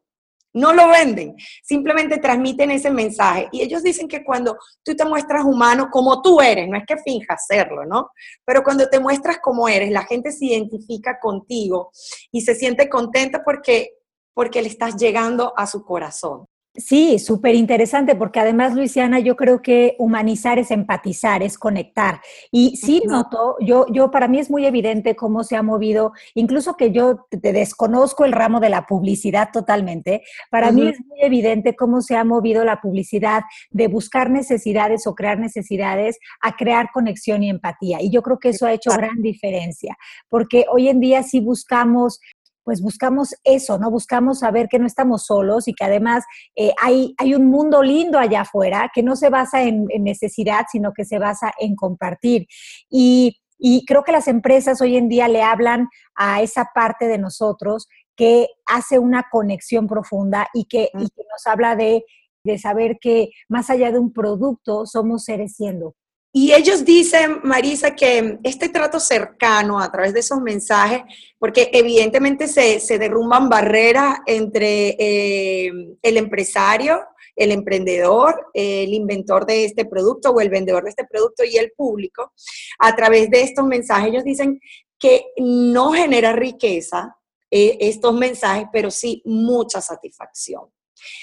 no 0.54 0.72
lo 0.72 0.88
venden, 0.88 1.34
simplemente 1.64 2.18
transmiten 2.18 2.70
ese 2.70 2.90
mensaje. 2.90 3.48
Y 3.50 3.62
ellos 3.62 3.82
dicen 3.82 4.06
que 4.06 4.24
cuando 4.24 4.56
tú 4.84 4.94
te 4.94 5.04
muestras 5.04 5.44
humano 5.44 5.88
como 5.90 6.22
tú 6.22 6.40
eres, 6.40 6.68
no 6.68 6.76
es 6.76 6.84
que 6.86 6.96
finjas 6.96 7.44
serlo, 7.46 7.84
¿no? 7.84 8.10
Pero 8.44 8.62
cuando 8.62 8.88
te 8.88 9.00
muestras 9.00 9.38
como 9.42 9.68
eres, 9.68 9.90
la 9.90 10.04
gente 10.04 10.30
se 10.30 10.46
identifica 10.46 11.18
contigo 11.18 11.90
y 12.30 12.42
se 12.42 12.54
siente 12.54 12.88
contenta 12.88 13.42
porque 13.44 13.94
porque 14.34 14.60
le 14.62 14.68
estás 14.68 14.96
llegando 14.96 15.54
a 15.56 15.66
su 15.66 15.84
corazón. 15.84 16.46
Sí, 16.76 17.20
súper 17.20 17.54
interesante, 17.54 18.16
porque 18.16 18.40
además, 18.40 18.74
Luisiana, 18.74 19.20
yo 19.20 19.36
creo 19.36 19.62
que 19.62 19.94
humanizar 19.96 20.58
es 20.58 20.72
empatizar, 20.72 21.40
es 21.40 21.56
conectar. 21.56 22.20
Y 22.50 22.76
sí 22.76 23.00
noto, 23.06 23.54
yo, 23.60 23.86
yo 23.92 24.10
para 24.10 24.26
mí 24.26 24.40
es 24.40 24.50
muy 24.50 24.66
evidente 24.66 25.14
cómo 25.14 25.44
se 25.44 25.54
ha 25.54 25.62
movido, 25.62 26.14
incluso 26.34 26.76
que 26.76 26.90
yo 26.90 27.28
te 27.30 27.52
desconozco 27.52 28.24
el 28.24 28.32
ramo 28.32 28.58
de 28.58 28.70
la 28.70 28.86
publicidad 28.86 29.50
totalmente, 29.52 30.22
para 30.50 30.72
mí 30.72 30.88
es 30.88 30.98
muy 31.06 31.20
evidente 31.22 31.76
cómo 31.76 32.02
se 32.02 32.16
ha 32.16 32.24
movido 32.24 32.64
la 32.64 32.80
publicidad 32.80 33.44
de 33.70 33.86
buscar 33.86 34.28
necesidades 34.28 35.06
o 35.06 35.14
crear 35.14 35.38
necesidades 35.38 36.18
a 36.40 36.56
crear 36.56 36.88
conexión 36.92 37.44
y 37.44 37.50
empatía. 37.50 38.02
Y 38.02 38.10
yo 38.10 38.20
creo 38.22 38.40
que 38.40 38.48
eso 38.48 38.66
ha 38.66 38.72
hecho 38.72 38.90
gran 38.90 39.22
diferencia, 39.22 39.96
porque 40.28 40.64
hoy 40.68 40.88
en 40.88 40.98
día 40.98 41.22
sí 41.22 41.38
buscamos 41.38 42.18
pues 42.64 42.80
buscamos 42.80 43.34
eso, 43.44 43.78
¿no? 43.78 43.90
Buscamos 43.90 44.40
saber 44.40 44.68
que 44.68 44.78
no 44.78 44.86
estamos 44.86 45.26
solos 45.26 45.68
y 45.68 45.74
que 45.74 45.84
además 45.84 46.24
eh, 46.56 46.72
hay, 46.80 47.14
hay 47.18 47.34
un 47.34 47.46
mundo 47.46 47.82
lindo 47.82 48.18
allá 48.18 48.40
afuera 48.40 48.90
que 48.92 49.02
no 49.02 49.14
se 49.16 49.28
basa 49.28 49.62
en, 49.62 49.86
necesidad, 50.00 50.66
sino 50.70 50.92
que 50.92 51.04
se 51.04 51.18
basa 51.18 51.52
en 51.58 51.76
compartir. 51.76 52.46
Y, 52.90 53.38
creo 53.86 54.02
que 54.02 54.12
las 54.12 54.28
empresas 54.28 54.82
hoy 54.82 54.96
en 54.96 55.08
día 55.08 55.26
le 55.26 55.42
hablan 55.42 55.88
a 56.14 56.42
esa 56.42 56.70
parte 56.74 57.06
de 57.06 57.16
nosotros 57.16 57.88
que 58.14 58.48
hace 58.66 58.98
una 58.98 59.26
conexión 59.30 59.86
profunda 59.86 60.48
y 60.52 60.66
que, 60.66 60.90
y 60.92 61.08
que 61.08 61.22
nos 61.30 61.46
habla 61.46 61.74
de, 61.74 62.04
de 62.44 62.58
saber 62.58 62.98
que 63.00 63.30
más 63.48 63.70
allá 63.70 63.90
de 63.90 63.98
un 63.98 64.12
producto, 64.12 64.84
somos 64.84 65.24
seres 65.24 65.56
siendo. 65.56 65.94
Y 66.36 66.52
ellos 66.52 66.84
dicen, 66.84 67.38
Marisa, 67.44 67.94
que 67.94 68.40
este 68.42 68.68
trato 68.68 68.98
cercano 68.98 69.78
a 69.78 69.92
través 69.92 70.12
de 70.12 70.18
esos 70.18 70.40
mensajes, 70.40 71.02
porque 71.38 71.70
evidentemente 71.72 72.48
se, 72.48 72.98
derrumban 72.98 73.48
barreras 73.48 74.18
entre 74.26 74.96
eh, 74.98 75.70
el 76.02 76.16
empresario, 76.16 77.04
el 77.36 77.52
emprendedor, 77.52 78.48
el 78.52 78.92
inventor 78.92 79.46
de 79.46 79.64
este 79.64 79.84
producto 79.84 80.30
o 80.30 80.40
el 80.40 80.50
vendedor 80.50 80.82
de 80.82 80.90
este 80.90 81.04
producto 81.04 81.44
y 81.44 81.56
el 81.56 81.70
público, 81.70 82.32
a 82.80 82.96
través 82.96 83.30
de 83.30 83.42
estos 83.42 83.64
mensajes, 83.64 84.08
ellos 84.08 84.24
dicen 84.24 84.58
que 84.98 85.26
no 85.36 85.92
genera 85.92 86.32
riqueza 86.32 87.16
eh, 87.48 87.76
estos 87.78 88.12
mensajes, 88.12 88.66
pero 88.72 88.90
sí 88.90 89.22
mucha 89.24 89.80
satisfacción. 89.80 90.64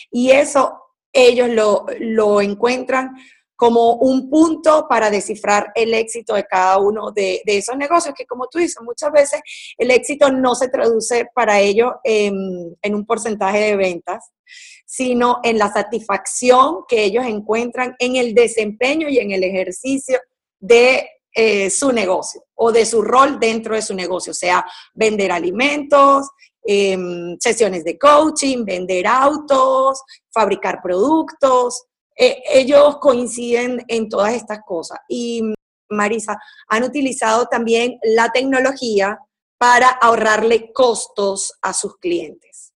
Y 0.09 0.31
eso 0.31 0.73
ellos 1.11 1.49
lo, 1.49 1.85
lo 1.99 2.39
encuentran 2.39 3.13
como 3.61 3.93
un 3.93 4.27
punto 4.27 4.87
para 4.89 5.11
descifrar 5.11 5.71
el 5.75 5.93
éxito 5.93 6.33
de 6.33 6.45
cada 6.45 6.79
uno 6.79 7.11
de, 7.11 7.43
esos 7.45 7.77
negocios, 7.77 8.15
que 8.17 8.25
como 8.25 8.47
tú 8.47 8.57
dices, 8.57 8.81
muchas 8.81 9.11
veces 9.11 9.39
el 9.77 9.91
éxito 9.91 10.31
no 10.31 10.55
se 10.55 10.67
traduce 10.67 11.27
para 11.35 11.59
ellos 11.59 11.91
en, 12.03 12.75
un 12.83 13.05
porcentaje 13.05 13.59
de 13.59 13.75
ventas, 13.75 14.31
sino 14.87 15.41
en 15.43 15.59
la 15.59 15.71
satisfacción 15.71 16.85
que 16.87 17.03
ellos 17.03 17.23
encuentran 17.27 17.93
en 17.99 18.15
el 18.15 18.33
desempeño 18.33 19.07
y 19.09 19.19
en 19.19 19.29
el 19.29 19.43
ejercicio 19.43 20.19
de 20.59 21.07
eh, 21.31 21.69
su 21.69 21.91
negocio 21.91 22.43
o 22.55 22.71
de 22.71 22.83
su 22.83 23.03
rol 23.03 23.39
dentro 23.39 23.75
de 23.75 23.83
su 23.83 23.93
negocio, 23.93 24.31
o 24.31 24.33
sea, 24.33 24.65
vender 24.95 25.31
alimentos, 25.31 26.27
em, 26.63 27.37
sesiones 27.39 27.83
de 27.83 27.99
coaching, 27.99 28.65
vender 28.65 29.05
autos, 29.05 30.01
fabricar 30.33 30.81
productos, 30.81 31.83
eh, 32.15 32.41
ellos 32.53 32.97
coinciden 32.99 33.83
en 33.87 34.09
todas 34.09 34.33
estas 34.33 34.59
cosas. 34.65 34.99
Y 35.07 35.41
Marisa, 35.89 36.37
han 36.67 36.83
utilizado 36.83 37.45
también 37.45 37.99
la 38.03 38.29
tecnología 38.29 39.19
para 39.57 39.89
ahorrarle 39.89 40.71
costos 40.73 41.53
a 41.61 41.73
sus 41.73 41.97
clientes. 41.97 42.73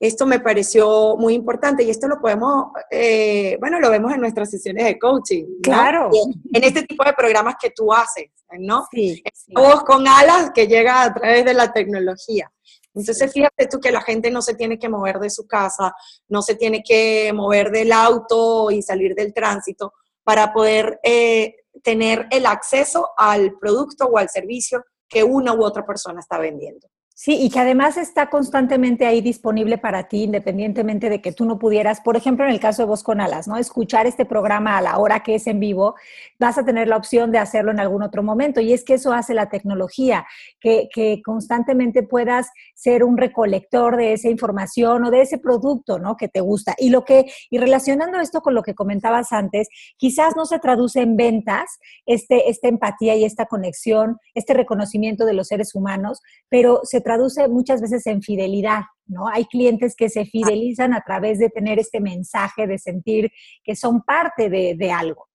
Esto 0.00 0.26
me 0.26 0.38
pareció 0.38 1.16
muy 1.16 1.34
importante 1.34 1.82
y 1.82 1.90
esto 1.90 2.06
lo 2.06 2.20
podemos, 2.20 2.66
eh, 2.88 3.56
bueno, 3.58 3.80
lo 3.80 3.90
vemos 3.90 4.12
en 4.14 4.20
nuestras 4.20 4.48
sesiones 4.48 4.84
de 4.84 4.98
coaching. 4.98 5.44
Claro. 5.60 6.08
En 6.52 6.62
este 6.62 6.84
tipo 6.84 7.04
de 7.04 7.12
programas 7.14 7.56
que 7.60 7.70
tú 7.70 7.92
haces, 7.92 8.30
¿no? 8.60 8.86
Sí. 8.92 9.22
Voz 9.48 9.82
con 9.82 10.06
alas 10.06 10.52
que 10.54 10.68
llega 10.68 11.02
a 11.02 11.12
través 11.12 11.44
de 11.44 11.52
la 11.52 11.72
tecnología. 11.72 12.50
Entonces, 12.98 13.32
fíjate 13.32 13.66
tú 13.68 13.80
que 13.80 13.92
la 13.92 14.02
gente 14.02 14.30
no 14.30 14.42
se 14.42 14.54
tiene 14.54 14.78
que 14.78 14.88
mover 14.88 15.18
de 15.18 15.30
su 15.30 15.46
casa, 15.46 15.94
no 16.28 16.42
se 16.42 16.54
tiene 16.54 16.82
que 16.82 17.32
mover 17.32 17.70
del 17.70 17.92
auto 17.92 18.70
y 18.70 18.82
salir 18.82 19.14
del 19.14 19.32
tránsito 19.32 19.92
para 20.24 20.52
poder 20.52 20.98
eh, 21.02 21.54
tener 21.82 22.26
el 22.30 22.46
acceso 22.46 23.10
al 23.16 23.56
producto 23.58 24.06
o 24.06 24.18
al 24.18 24.28
servicio 24.28 24.84
que 25.08 25.24
una 25.24 25.54
u 25.54 25.64
otra 25.64 25.86
persona 25.86 26.20
está 26.20 26.38
vendiendo. 26.38 26.88
Sí, 27.20 27.36
y 27.36 27.50
que 27.50 27.58
además 27.58 27.96
está 27.96 28.30
constantemente 28.30 29.04
ahí 29.04 29.20
disponible 29.20 29.76
para 29.76 30.06
ti, 30.06 30.22
independientemente 30.22 31.10
de 31.10 31.20
que 31.20 31.32
tú 31.32 31.46
no 31.46 31.58
pudieras, 31.58 32.00
por 32.00 32.16
ejemplo, 32.16 32.44
en 32.44 32.52
el 32.52 32.60
caso 32.60 32.82
de 32.82 32.86
Voz 32.86 33.02
con 33.02 33.20
Alas, 33.20 33.48
¿no? 33.48 33.56
Escuchar 33.56 34.06
este 34.06 34.24
programa 34.24 34.78
a 34.78 34.80
la 34.80 34.96
hora 34.98 35.24
que 35.24 35.34
es 35.34 35.48
en 35.48 35.58
vivo, 35.58 35.96
vas 36.38 36.58
a 36.58 36.64
tener 36.64 36.86
la 36.86 36.96
opción 36.96 37.32
de 37.32 37.38
hacerlo 37.38 37.72
en 37.72 37.80
algún 37.80 38.04
otro 38.04 38.22
momento. 38.22 38.60
Y 38.60 38.72
es 38.72 38.84
que 38.84 38.94
eso 38.94 39.12
hace 39.12 39.34
la 39.34 39.48
tecnología, 39.48 40.28
que, 40.60 40.88
que 40.94 41.20
constantemente 41.24 42.04
puedas 42.04 42.50
ser 42.76 43.02
un 43.02 43.16
recolector 43.16 43.96
de 43.96 44.12
esa 44.12 44.28
información 44.28 45.02
o 45.02 45.10
de 45.10 45.22
ese 45.22 45.38
producto, 45.38 45.98
¿no? 45.98 46.16
Que 46.16 46.28
te 46.28 46.40
gusta. 46.40 46.76
Y 46.78 46.90
lo 46.90 47.04
que, 47.04 47.26
y 47.50 47.58
relacionando 47.58 48.20
esto 48.20 48.42
con 48.42 48.54
lo 48.54 48.62
que 48.62 48.76
comentabas 48.76 49.32
antes, 49.32 49.66
quizás 49.96 50.36
no 50.36 50.46
se 50.46 50.60
traduce 50.60 51.00
en 51.00 51.16
ventas, 51.16 51.80
este, 52.06 52.48
esta 52.48 52.68
empatía 52.68 53.16
y 53.16 53.24
esta 53.24 53.46
conexión, 53.46 54.18
este 54.34 54.54
reconocimiento 54.54 55.26
de 55.26 55.32
los 55.32 55.48
seres 55.48 55.74
humanos, 55.74 56.22
pero 56.48 56.82
se 56.84 57.07
traduce 57.08 57.48
muchas 57.48 57.80
veces 57.80 58.06
en 58.06 58.20
fidelidad, 58.20 58.82
¿no? 59.06 59.28
Hay 59.28 59.46
clientes 59.46 59.94
que 59.96 60.10
se 60.10 60.26
fidelizan 60.26 60.92
a 60.92 61.00
través 61.00 61.38
de 61.38 61.48
tener 61.48 61.78
este 61.78 62.00
mensaje, 62.00 62.66
de 62.66 62.76
sentir 62.78 63.30
que 63.64 63.74
son 63.74 64.02
parte 64.02 64.50
de, 64.50 64.92
algo. 64.92 65.26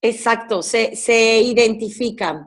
Exacto, 0.00 0.62
se, 0.62 1.40
identifican. 1.40 2.46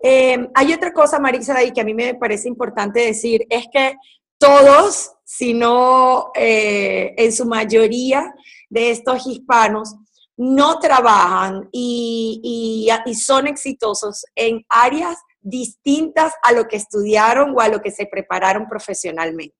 Em, 0.00 0.48
hay 0.52 0.72
otra 0.72 0.92
cosa, 0.92 1.20
Marisa, 1.20 1.56
ahí 1.56 1.70
que 1.70 1.80
a 1.80 1.84
mí 1.84 1.94
me 1.94 2.14
parece 2.14 2.48
importante 2.48 2.98
decir, 3.06 3.46
es 3.48 3.66
que 3.72 3.94
todos, 4.36 5.12
si 5.24 5.54
no 5.54 6.32
eh, 6.34 7.14
en 7.16 7.32
su 7.32 7.46
mayoría 7.46 8.34
de 8.68 8.90
estos 8.90 9.28
hispanos, 9.28 9.94
no 10.36 10.80
trabajan 10.80 11.68
y, 11.70 12.88
y, 13.06 13.14
son 13.14 13.46
exitosos 13.46 14.24
en 14.34 14.64
áreas 14.68 15.18
distintas 15.48 16.32
a 16.42 16.52
lo 16.52 16.66
que 16.66 16.76
estudiaron 16.76 17.54
o 17.56 17.60
a 17.60 17.68
lo 17.68 17.80
que 17.80 17.90
se 17.90 18.06
prepararon 18.06 18.68
profesionalmente. 18.68 19.56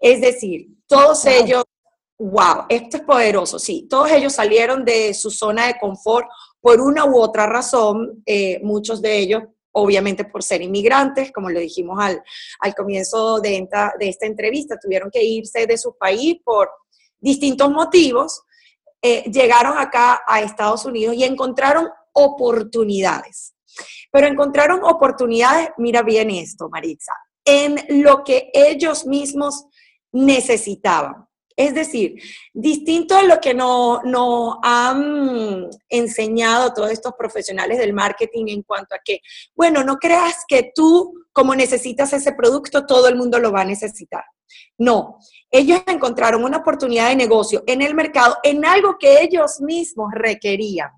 Es 0.00 0.20
decir, 0.20 0.66
todos 0.86 1.24
ellos, 1.26 1.64
wow, 2.18 2.66
esto 2.68 2.98
es 2.98 3.02
poderoso, 3.04 3.58
sí, 3.58 3.86
todos 3.88 4.10
ellos 4.10 4.32
salieron 4.32 4.84
de 4.84 5.14
su 5.14 5.30
zona 5.30 5.66
de 5.66 5.78
confort 5.78 6.28
por 6.60 6.80
una 6.80 7.04
u 7.04 7.18
otra 7.18 7.46
razón, 7.46 8.22
eh, 8.26 8.60
muchos 8.62 9.00
de 9.00 9.18
ellos 9.18 9.42
obviamente 9.76 10.24
por 10.24 10.42
ser 10.42 10.62
inmigrantes, 10.62 11.32
como 11.32 11.50
lo 11.50 11.58
dijimos 11.58 11.98
al, 12.00 12.22
al 12.60 12.74
comienzo 12.76 13.40
de, 13.40 13.68
de, 13.98 14.08
esta 14.08 14.26
entrevista, 14.26 14.78
tuvieron 14.78 15.10
que 15.10 15.24
irse 15.24 15.66
de 15.66 15.76
su 15.76 15.96
país 15.96 16.36
por 16.44 16.70
distintos 17.18 17.70
motivos, 17.72 18.42
eh, 19.02 19.24
llegaron 19.30 19.76
acá 19.76 20.22
a 20.26 20.40
Estados 20.40 20.84
Unidos 20.84 21.16
y 21.16 21.24
encontraron 21.24 21.88
oportunidades 22.12 23.53
pero 24.14 24.28
encontraron 24.28 24.84
oportunidades, 24.84 25.70
mira 25.76 26.02
bien 26.02 26.30
esto, 26.30 26.68
Maritza, 26.68 27.12
en 27.44 28.04
lo 28.04 28.22
que 28.22 28.48
ellos 28.54 29.06
mismos 29.06 29.66
necesitaban. 30.12 31.26
Es 31.56 31.74
decir, 31.74 32.22
distinto 32.52 33.16
a 33.16 33.24
lo 33.24 33.40
que 33.40 33.54
nos 33.54 34.04
no 34.04 34.60
han 34.62 35.68
enseñado 35.88 36.72
todos 36.72 36.92
estos 36.92 37.14
profesionales 37.18 37.78
del 37.78 37.92
marketing 37.92 38.44
en 38.50 38.62
cuanto 38.62 38.94
a 38.94 39.00
que, 39.04 39.18
bueno, 39.56 39.82
no 39.82 39.96
creas 39.96 40.44
que 40.46 40.70
tú, 40.72 41.12
como 41.32 41.56
necesitas 41.56 42.12
ese 42.12 42.34
producto, 42.34 42.86
todo 42.86 43.08
el 43.08 43.16
mundo 43.16 43.40
lo 43.40 43.50
va 43.50 43.62
a 43.62 43.64
necesitar. 43.64 44.22
No, 44.78 45.18
ellos 45.50 45.82
encontraron 45.86 46.44
una 46.44 46.58
oportunidad 46.58 47.08
de 47.08 47.16
negocio 47.16 47.62
en 47.66 47.82
el 47.82 47.94
mercado, 47.94 48.36
en 48.42 48.64
algo 48.64 48.96
que 48.98 49.22
ellos 49.22 49.60
mismos 49.60 50.12
requerían. 50.12 50.90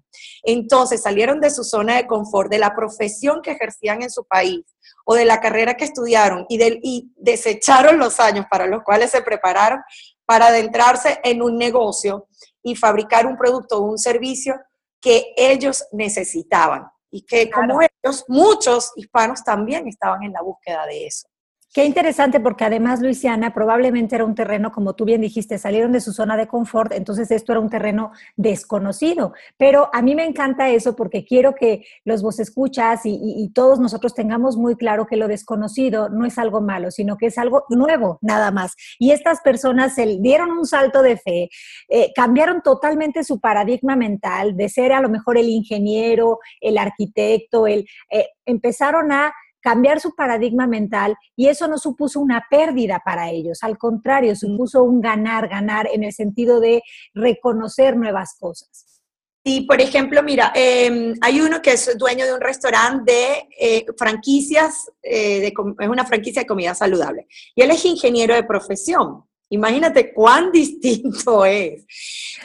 Entonces 0.43 1.03
salieron 1.03 1.41
de 1.41 1.51
su 1.51 1.63
zona 1.63 1.97
de 1.97 2.07
confort, 2.07 2.51
de 2.51 2.59
la 2.59 2.75
profesión 2.75 3.43
que 3.43 3.53
ejercían 3.53 4.03
en 4.03 4.11
su 4.11 4.25
país 4.25 4.65
o 5.05 5.15
de 5.15 5.25
la 5.25 5.41
carrera 5.41 5.77
que 5.77 5.85
estudiaron 5.85 6.47
y, 6.49 6.59
y 6.83 7.13
desecharon 7.17 7.99
los 7.99 8.19
años 8.19 8.47
para 8.51 8.67
los 8.67 8.83
cuales 8.83 9.11
se 9.11 9.23
prepararon 9.23 9.81
para 10.25 10.47
adentrarse 10.47 11.21
en 11.23 11.43
un 11.43 11.57
negocio 11.57 12.29
y 12.63 12.75
fabricar 12.75 13.27
un 13.27 13.37
producto 13.37 13.79
o 13.79 13.83
un 13.83 13.99
servicio 13.99 14.55
que 15.01 15.35
ellos 15.37 15.85
necesitaban 15.93 16.89
y 17.11 17.23
que 17.23 17.51
como 17.51 17.81
ellos, 17.81 18.25
muchos 18.29 18.93
hispanos 18.97 19.45
también 19.45 19.87
estaban 19.87 20.23
en 20.23 20.33
la 20.33 20.43
búsqueda 20.43 20.85
de 20.87 21.07
eso. 21.07 21.29
Qué 21.77 21.85
interesante 21.85 22.41
porque 22.41 22.65
además, 22.65 23.03
Luisiana, 23.03 23.53
probablemente 23.53 24.15
era 24.15 24.25
un 24.25 24.35
terreno, 24.35 24.73
como 24.73 24.95
tú 24.95 25.05
bien 25.05 25.21
dijiste, 25.21 25.59
salieron 25.59 25.93
de 25.93 26.01
su 26.01 26.15
zona 26.15 26.35
de 26.35 26.47
confort, 26.47 26.91
entonces 26.91 27.31
esto 27.31 27.53
era 27.53 27.61
un 27.61 27.69
terreno 27.69 28.13
desconocido. 28.35 29.35
Pero 29.59 29.91
a 29.93 30.01
mí 30.01 30.15
me 30.15 30.25
encanta 30.25 30.71
eso 30.71 30.97
porque 30.97 31.27
quiero 31.27 31.55
que 31.55 31.85
los 32.07 32.23
vos 32.23 32.41
escuchas 32.41 33.03
y, 33.05 33.53
todos 33.55 33.79
nosotros 33.79 34.15
tengamos 34.15 34.57
muy 34.57 34.77
claro 34.77 35.07
que 35.07 35.17
lo 35.17 35.29
desconocido 35.29 36.09
no 36.09 36.25
es 36.25 36.39
algo 36.39 36.63
malo, 36.63 36.91
sino 36.91 37.19
que 37.19 37.27
es 37.27 37.37
algo 37.37 37.67
nuevo, 37.69 38.19
nada 38.23 38.51
más. 38.51 38.75
Y 38.99 39.11
estas 39.11 39.43
personas 39.43 39.95
se 39.95 40.07
dieron 40.23 40.53
un 40.53 40.65
salto 40.65 41.03
de 41.03 41.19
fe, 41.19 41.51
eh, 41.91 42.11
cambiaron 42.15 42.63
totalmente 42.63 43.23
su 43.23 43.39
paradigma 43.39 43.97
mental 43.97 44.57
de 44.57 44.71
ser 44.71 44.95
a 44.95 45.03
lo 45.03 45.11
mejor 45.11 45.37
el 45.37 45.51
ingeniero, 45.51 46.39
el 46.59 46.79
arquitecto, 46.79 47.67
el, 47.67 47.87
eh, 48.11 48.29
empezaron 48.47 49.13
a 49.13 49.35
cambiar 49.67 49.99
su 49.99 50.15
paradigma 50.15 50.69
mental 50.69 51.17
y 51.35 51.49
eso 51.49 51.67
no 51.67 51.77
supuso 51.77 52.21
una 52.21 52.47
pérdida 52.49 53.03
para 53.05 53.33
ellos, 53.33 53.65
al 53.65 53.77
contrario, 53.77 54.37
supuso 54.37 54.85
un 54.85 55.01
ganar, 55.01 55.49
ganar 55.49 55.89
en 55.93 56.05
el 56.05 56.13
sentido 56.13 56.61
de 56.61 56.85
reconocer 57.15 57.97
nuevas 57.97 58.37
cosas. 58.39 59.03
Sí, 59.45 59.63
por 59.63 59.81
ejemplo, 59.81 60.23
mira, 60.23 60.53
em, 60.55 61.15
hay 61.21 61.41
uno 61.41 61.61
que 61.61 61.73
es 61.73 61.99
dueño 61.99 62.25
de 62.27 62.35
un 62.35 62.41
restaurante 62.41 63.13
de 63.13 63.49
eh, 63.59 63.87
franquicias, 63.99 64.89
eh, 65.03 65.53
es 65.81 65.89
una 65.89 66.05
franquicia 66.05 66.43
de 66.43 66.47
comida 66.47 66.73
saludable, 66.73 67.27
y 67.57 67.63
él 67.63 67.73
es 67.73 67.85
ingeniero 67.85 68.37
de 68.37 68.45
profesión. 68.45 69.25
Imagínate 69.51 70.15
cuán 70.15 70.53
distinto 70.53 71.45
es. 71.45 71.85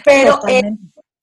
Pero 0.04 0.40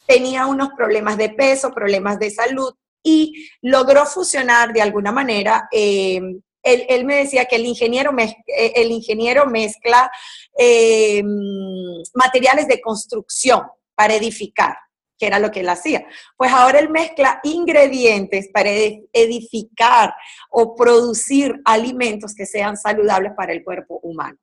tenía 0.07 0.47
unos 0.47 0.69
problemas 0.77 1.19
de 1.19 1.31
peso, 1.31 1.73
problemas 1.73 2.21
de 2.21 2.31
salud, 2.31 2.73
y 3.03 3.49
logró 3.63 4.05
fusionar 4.07 4.73
de 4.73 4.83
alguna 4.83 5.13
manera. 5.13 5.69
Eh, 5.73 6.21
él, 6.63 7.05
me 7.05 7.17
decía 7.17 7.47
que 7.47 7.57
el 7.57 7.67
ingeniero, 7.67 8.13
eh, 8.47 9.47
mezcla 9.47 10.11
eh, 10.59 11.23
materiales 12.15 12.69
de 12.69 12.81
construcción 12.81 13.63
para 13.95 14.15
edificar, 14.15 14.77
que 15.19 15.27
era 15.27 15.39
lo 15.39 15.51
que 15.51 15.61
él 15.61 15.69
hacía. 15.69 16.07
Pues 16.37 16.53
ahora 16.53 16.79
él 16.79 16.91
mezcla 16.91 17.41
ingredientes 17.43 18.49
para 18.53 18.71
edificar 18.71 20.15
o 20.51 20.75
producir 20.75 21.61
alimentos 21.65 22.35
que 22.35 22.47
sean 22.47 22.77
saludables 22.77 23.33
para 23.37 23.53
el 23.53 23.65
cuerpo 23.65 24.01
humano. 24.03 24.39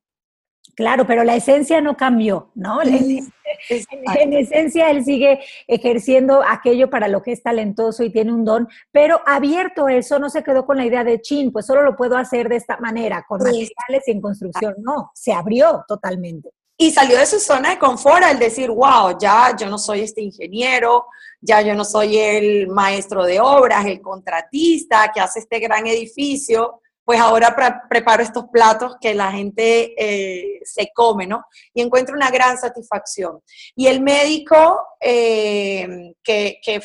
Claro, 0.73 1.06
pero 1.06 1.23
la 1.23 1.36
esencia 1.36 1.80
no 1.80 1.95
cambió, 1.95 2.51
¿no? 2.56 2.82
En, 2.82 4.34
esencia 4.34 4.89
él 4.89 5.06
sigue 5.06 5.39
ejerciendo 5.67 6.43
aquello 6.45 6.89
para 6.89 7.08
lo 7.08 7.21
que 7.21 7.32
es 7.32 7.41
talentoso 7.41 8.04
y 8.04 8.12
tiene 8.12 8.34
un 8.34 8.43
don, 8.43 8.67
pero 8.91 9.21
abierto 9.25 9.88
eso, 9.88 10.19
no 10.19 10.30
se 10.30 10.43
quedó 10.43 10.65
con 10.65 10.78
la 10.78 10.86
idea 10.86 11.04
de 11.04 11.21
chin, 11.21 11.51
pues 11.51 11.65
solo 11.65 11.84
lo 11.84 11.95
puedo 11.95 12.17
hacer 12.17 12.49
de 12.49 12.58
esta 12.58 12.78
manera, 12.78 13.23
con 13.28 13.39
materiales 13.39 14.08
y 14.08 14.12
en 14.12 14.21
construcción. 14.21 14.75
No, 14.80 15.12
se 15.13 15.32
abrió 15.32 15.86
totalmente. 15.88 16.49
Y 16.78 16.91
salió 16.91 17.17
de 17.17 17.25
su 17.25 17.39
zona 17.39 17.69
de 17.69 17.80
confort 17.80 18.23
al 18.23 18.38
decir, 18.38 18.69
wow, 18.69 19.17
ya 19.17 19.56
yo 19.58 19.69
no 19.69 19.78
soy 19.78 20.01
este 20.01 20.21
ingeniero, 20.21 21.06
ya 21.39 21.62
yo 21.62 21.73
no 21.73 21.86
soy 21.86 22.17
el 22.17 22.67
maestro 22.67 23.23
de 23.23 23.39
obras, 23.39 23.86
el 23.86 24.01
contratista 24.01 25.10
que 25.13 25.21
hace 25.21 25.39
este 25.39 25.60
gran 25.60 25.88
edificio, 25.88 26.82
pues 27.06 27.20
ahora 27.20 27.56
preparo 27.88 28.24
estos 28.24 28.46
platos 28.52 28.96
que 29.00 29.13
la 29.13 29.32
gente 29.32 29.94
eh, 29.96 30.60
se 30.63 30.89
come, 30.94 31.28
¿no? 31.28 31.46
Y 31.74 31.82
encuentro 31.82 32.15
una 32.15 32.32
gran 32.32 32.58
satisfacción. 32.58 33.41
Y 33.76 33.86
el 33.86 34.02
médico 34.02 34.84
eh, 35.00 36.13
que, 36.24 36.82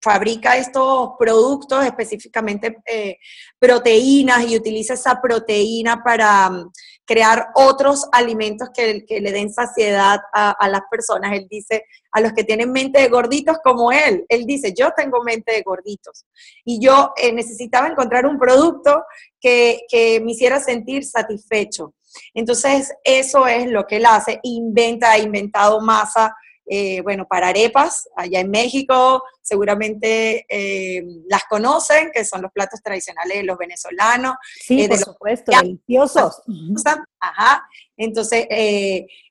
fabrica 0.00 0.58
estos 0.58 1.12
productos, 1.18 1.82
específicamente 1.86 2.76
eh, 2.84 3.16
proteínas, 3.58 4.46
y 4.46 4.54
utiliza 4.54 4.94
esa 4.94 5.18
proteína 5.20 6.04
para 6.04 6.50
crear 7.06 7.48
otros 7.54 8.06
alimentos 8.12 8.68
que, 8.74 9.04
le 9.08 9.32
den 9.32 9.52
saciedad 9.52 10.20
a, 10.32 10.68
las 10.68 10.82
personas. 10.90 11.32
Él 11.32 11.46
dice, 11.50 11.84
a 12.12 12.20
los 12.20 12.32
que 12.32 12.44
tienen 12.44 12.72
mente 12.72 13.00
de 13.00 13.08
gorditos 13.08 13.58
como 13.62 13.92
él, 13.92 14.24
él 14.28 14.44
dice, 14.46 14.72
yo 14.76 14.90
tengo 14.96 15.22
mente 15.22 15.52
de 15.52 15.62
gorditos. 15.62 16.24
Y 16.64 16.80
yo 16.80 17.12
eh, 17.16 17.32
necesitaba 17.32 17.88
encontrar 17.88 18.26
un 18.26 18.38
producto 18.38 19.04
que, 19.40 19.80
que 19.88 20.20
me 20.20 20.32
hiciera 20.32 20.60
sentir 20.60 21.04
satisfecho. 21.04 21.94
Entonces, 22.32 22.92
eso 23.02 23.46
es 23.46 23.68
lo 23.68 23.86
que 23.86 23.96
él 23.96 24.06
hace, 24.06 24.38
inventa, 24.42 25.10
ha 25.10 25.18
inventado 25.18 25.80
masa 25.80 26.34
eh, 26.66 27.02
bueno, 27.02 27.26
para 27.28 27.48
arepas, 27.48 28.08
allá 28.16 28.40
en 28.40 28.50
México, 28.50 29.22
seguramente 29.42 30.46
eh, 30.48 31.04
las 31.28 31.44
conocen, 31.44 32.10
que 32.12 32.24
son 32.24 32.40
los 32.40 32.52
platos 32.52 32.80
tradicionales 32.82 33.38
de 33.38 33.44
los 33.44 33.58
venezolanos. 33.58 34.36
Sí, 34.60 34.82
eh, 34.82 34.88
por 34.88 34.98
supuesto, 34.98 35.52
deliciosos. 35.52 36.40
Ajá, 37.20 37.68
entonces, 37.96 38.46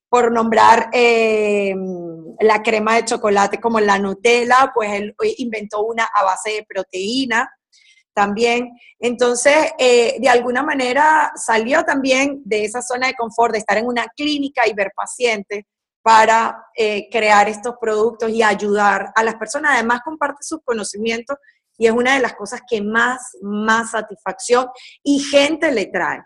por 0.09 0.31
nombrar 0.31 0.89
la 0.93 2.61
crema 2.63 2.95
de 2.95 3.05
chocolate 3.05 3.59
como 3.59 3.79
la 3.79 3.97
Nutella, 3.97 4.71
pues 4.73 4.91
él 4.93 5.15
inventó 5.37 5.83
una 5.83 6.07
a 6.13 6.23
base 6.23 6.51
de 6.51 6.65
proteína 6.67 7.51
también. 8.13 8.69
Entonces, 8.99 9.71
de 9.79 10.29
alguna 10.29 10.61
manera 10.61 11.31
salió 11.35 11.83
también 11.83 12.43
de 12.45 12.65
esa 12.65 12.83
zona 12.83 13.07
de 13.07 13.15
confort 13.15 13.53
de 13.53 13.59
estar 13.59 13.77
en 13.77 13.87
una 13.87 14.05
clínica 14.15 14.67
y 14.67 14.73
ver 14.73 14.91
pacientes 14.95 15.65
para 16.03 16.67
eh, 16.75 17.07
crear 17.09 17.49
estos 17.49 17.75
productos 17.79 18.29
y 18.29 18.43
ayudar 18.43 19.11
a 19.15 19.23
las 19.23 19.35
personas. 19.35 19.71
Además, 19.75 20.01
comparte 20.03 20.43
sus 20.43 20.59
conocimientos 20.63 21.37
y 21.77 21.87
es 21.87 21.93
una 21.93 22.13
de 22.13 22.19
las 22.19 22.35
cosas 22.35 22.61
que 22.69 22.81
más, 22.81 23.31
más 23.41 23.91
satisfacción 23.91 24.67
y 25.01 25.19
gente 25.19 25.71
le 25.71 25.87
trae. 25.87 26.21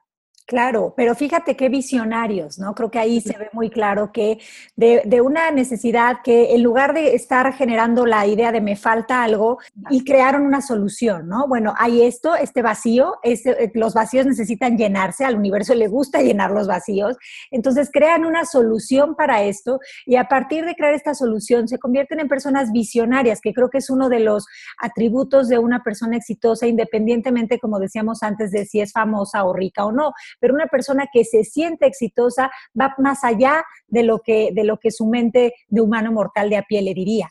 Claro, 0.47 0.93
pero 0.95 1.13
fíjate 1.13 1.57
qué 1.57 1.67
visionarios, 1.67 2.57
¿no? 2.57 2.73
Creo 2.73 2.89
que 2.89 2.99
ahí 2.99 3.19
se 3.19 3.37
ve 3.37 3.49
muy 3.51 3.69
claro 3.69 4.13
que 4.13 4.39
de, 4.77 5.19
una 5.19 5.51
necesidad 5.51 6.19
que 6.23 6.55
en 6.55 6.63
lugar 6.63 6.93
de 6.93 7.15
estar 7.15 7.53
generando 7.53 8.05
la 8.05 8.25
idea 8.25 8.53
de 8.53 8.61
me 8.61 8.77
falta 8.77 9.23
algo 9.23 9.57
y 9.89 10.05
crearon 10.05 10.43
una 10.43 10.61
solución, 10.61 11.27
¿no? 11.27 11.49
Bueno, 11.49 11.73
hay 11.77 12.03
esto, 12.03 12.33
este 12.33 12.61
vacío, 12.61 13.17
este, 13.23 13.61
eh, 13.61 13.71
los 13.73 13.93
vacíos 13.93 14.25
necesitan 14.25 14.77
llenarse, 14.77 15.25
al 15.25 15.35
universo 15.35 15.75
le 15.75 15.89
gusta 15.89 16.21
llenar 16.21 16.51
los 16.51 16.65
vacíos, 16.65 17.17
entonces 17.51 17.89
crean 17.91 18.23
una 18.23 18.45
solución 18.45 19.15
para 19.17 19.43
esto 19.43 19.81
y 20.05 20.15
a 20.15 20.29
partir 20.29 20.63
de 20.63 20.75
crear 20.75 20.93
esta 20.93 21.13
solución 21.13 21.67
se 21.67 21.77
convierten 21.77 22.21
en 22.21 22.29
personas 22.29 22.71
visionarias, 22.71 23.41
que 23.41 23.53
creo 23.53 23.69
que 23.69 23.79
es 23.79 23.89
uno 23.89 24.07
de 24.07 24.21
los 24.21 24.45
atributos 24.79 25.49
de 25.49 25.57
una 25.57 25.83
persona 25.83 26.15
exitosa, 26.15 26.67
independientemente, 26.67 27.59
como 27.59 27.79
decíamos 27.79 28.23
antes, 28.23 28.51
de 28.51 28.65
si 28.65 28.79
es 28.79 28.93
famosa 28.93 29.43
o 29.43 29.51
rica 29.51 29.83
o 29.83 29.91
no 29.91 30.13
pero 30.39 30.53
una 30.53 30.67
persona 30.67 31.07
que 31.11 31.23
se 31.23 31.43
siente 31.43 31.85
exitosa 31.85 32.49
va 32.79 32.93
más 32.97 33.23
allá 33.23 33.63
de 33.87 34.03
lo 34.03 34.19
que, 34.19 34.51
de 34.53 34.63
lo 34.63 34.77
que 34.77 34.91
su 34.91 35.05
mente 35.05 35.53
de 35.67 35.81
humano 35.81 36.11
mortal 36.11 36.49
de 36.49 36.57
a 36.57 36.63
pie 36.63 36.81
le 36.81 36.93
diría. 36.93 37.29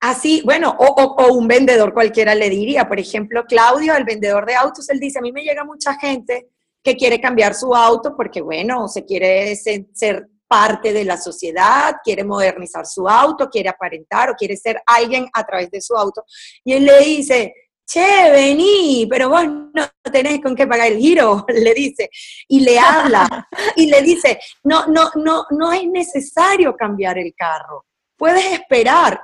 Así, 0.00 0.42
bueno, 0.44 0.76
o, 0.78 1.32
un 1.32 1.48
vendedor 1.48 1.92
cualquiera 1.92 2.34
le 2.34 2.48
diría. 2.50 2.86
Por 2.86 3.00
ejemplo, 3.00 3.44
Claudio, 3.44 3.96
el 3.96 4.04
vendedor 4.04 4.46
de 4.46 4.54
autos, 4.54 4.88
él 4.90 5.00
dice, 5.00 5.18
a 5.18 5.22
mí 5.22 5.32
me 5.32 5.42
llega 5.42 5.64
mucha 5.64 5.94
gente 5.94 6.48
que 6.82 6.96
quiere 6.96 7.20
cambiar 7.20 7.54
su 7.54 7.74
auto 7.74 8.14
porque, 8.16 8.40
bueno, 8.40 8.86
se 8.86 9.04
quiere 9.04 9.56
ser 9.56 10.28
parte 10.48 10.92
de 10.92 11.04
la 11.04 11.18
sociedad, 11.18 11.96
quiere 12.02 12.24
modernizar 12.24 12.86
su 12.86 13.08
auto, 13.08 13.50
quiere 13.50 13.68
aparentar 13.68 14.30
o 14.30 14.34
quiere 14.34 14.56
ser 14.56 14.80
alguien 14.86 15.28
a 15.32 15.44
través 15.44 15.70
de 15.70 15.80
su 15.80 15.94
auto. 15.94 16.24
Y 16.64 16.72
él 16.72 16.86
le 16.86 16.98
dice, 17.00 17.52
che, 17.90 18.30
vení, 18.30 19.06
pero 19.08 19.28
vos 19.30 19.44
no 19.46 19.88
tenés 20.12 20.40
con 20.42 20.54
qué 20.54 20.66
pagar 20.66 20.88
el 20.88 20.98
giro, 20.98 21.44
le 21.48 21.74
dice, 21.74 22.10
y 22.46 22.60
le 22.60 22.78
habla, 22.78 23.48
y 23.76 23.86
le 23.86 24.02
dice, 24.02 24.38
no, 24.64 24.86
no, 24.86 25.10
no, 25.14 25.46
no 25.50 25.72
es 25.72 25.86
necesario 25.86 26.76
cambiar 26.76 27.18
el 27.18 27.34
carro, 27.34 27.86
puedes 28.16 28.44
esperar. 28.52 29.20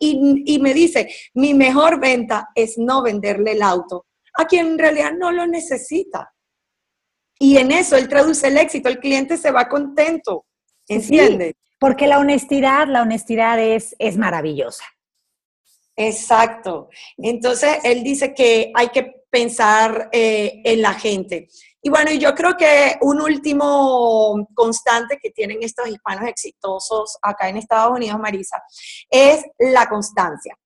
Y, 0.00 0.44
y 0.46 0.58
me 0.60 0.74
dice, 0.74 1.12
mi 1.34 1.54
mejor 1.54 1.98
venta 1.98 2.48
es 2.54 2.78
no 2.78 3.02
venderle 3.02 3.52
el 3.52 3.62
auto 3.62 4.06
a 4.34 4.46
quien 4.46 4.68
en 4.68 4.78
realidad 4.78 5.12
no 5.12 5.32
lo 5.32 5.44
necesita. 5.46 6.32
Y 7.40 7.56
en 7.56 7.72
eso 7.72 7.96
él 7.96 8.08
traduce 8.08 8.46
el 8.46 8.58
éxito, 8.58 8.88
el 8.88 9.00
cliente 9.00 9.36
se 9.36 9.50
va 9.50 9.68
contento, 9.68 10.46
¿entiendes? 10.86 11.54
porque 11.78 12.06
la 12.06 12.18
honestidad, 12.18 12.88
la 12.88 13.02
honestidad 13.02 13.58
es, 13.60 13.94
es 13.98 14.16
maravillosa. 14.16 14.84
Exacto. 15.98 16.90
Entonces, 17.16 17.78
él 17.82 18.04
dice 18.04 18.32
que 18.32 18.70
hay 18.72 18.88
que 18.90 19.24
pensar 19.28 20.08
eh, 20.12 20.62
en 20.64 20.80
la 20.80 20.94
gente. 20.94 21.48
Y 21.82 21.90
bueno, 21.90 22.12
yo 22.12 22.34
creo 22.36 22.56
que 22.56 22.96
un 23.00 23.20
último 23.20 24.46
constante 24.54 25.18
que 25.20 25.30
tienen 25.30 25.58
estos 25.60 25.88
hispanos 25.88 26.28
exitosos 26.28 27.18
acá 27.20 27.48
en 27.48 27.56
Estados 27.56 27.96
Unidos, 27.96 28.18
Marisa, 28.20 28.62
es 29.10 29.44
la 29.58 29.88
constancia. 29.88 30.56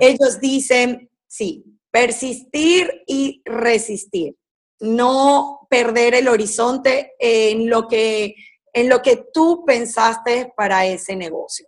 Ellos 0.00 0.40
dicen, 0.40 1.10
sí, 1.26 1.62
persistir 1.90 2.90
y 3.06 3.42
resistir, 3.44 4.34
no 4.80 5.66
perder 5.68 6.14
el 6.14 6.28
horizonte 6.28 7.12
en 7.18 7.68
lo 7.68 7.86
que, 7.86 8.34
en 8.72 8.88
lo 8.88 9.02
que 9.02 9.26
tú 9.30 9.62
pensaste 9.66 10.54
para 10.56 10.86
ese 10.86 11.14
negocio 11.16 11.66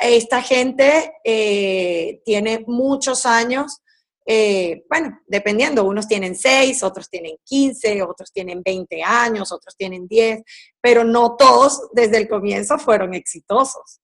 esta 0.00 0.42
gente 0.42 1.12
eh, 1.22 2.22
tiene 2.24 2.64
muchos 2.66 3.26
años 3.26 3.82
eh, 4.26 4.84
bueno, 4.88 5.20
dependiendo, 5.26 5.84
unos 5.84 6.08
tienen 6.08 6.34
6, 6.34 6.82
otros 6.82 7.10
tienen 7.10 7.36
15, 7.44 8.02
otros 8.02 8.32
tienen 8.32 8.62
20 8.64 9.02
años, 9.02 9.52
otros 9.52 9.76
tienen 9.76 10.06
10, 10.08 10.42
pero 10.80 11.04
no 11.04 11.36
todos 11.36 11.88
desde 11.92 12.18
el 12.18 12.28
comienzo 12.28 12.78
fueron 12.78 13.12
exitosos. 13.12 14.00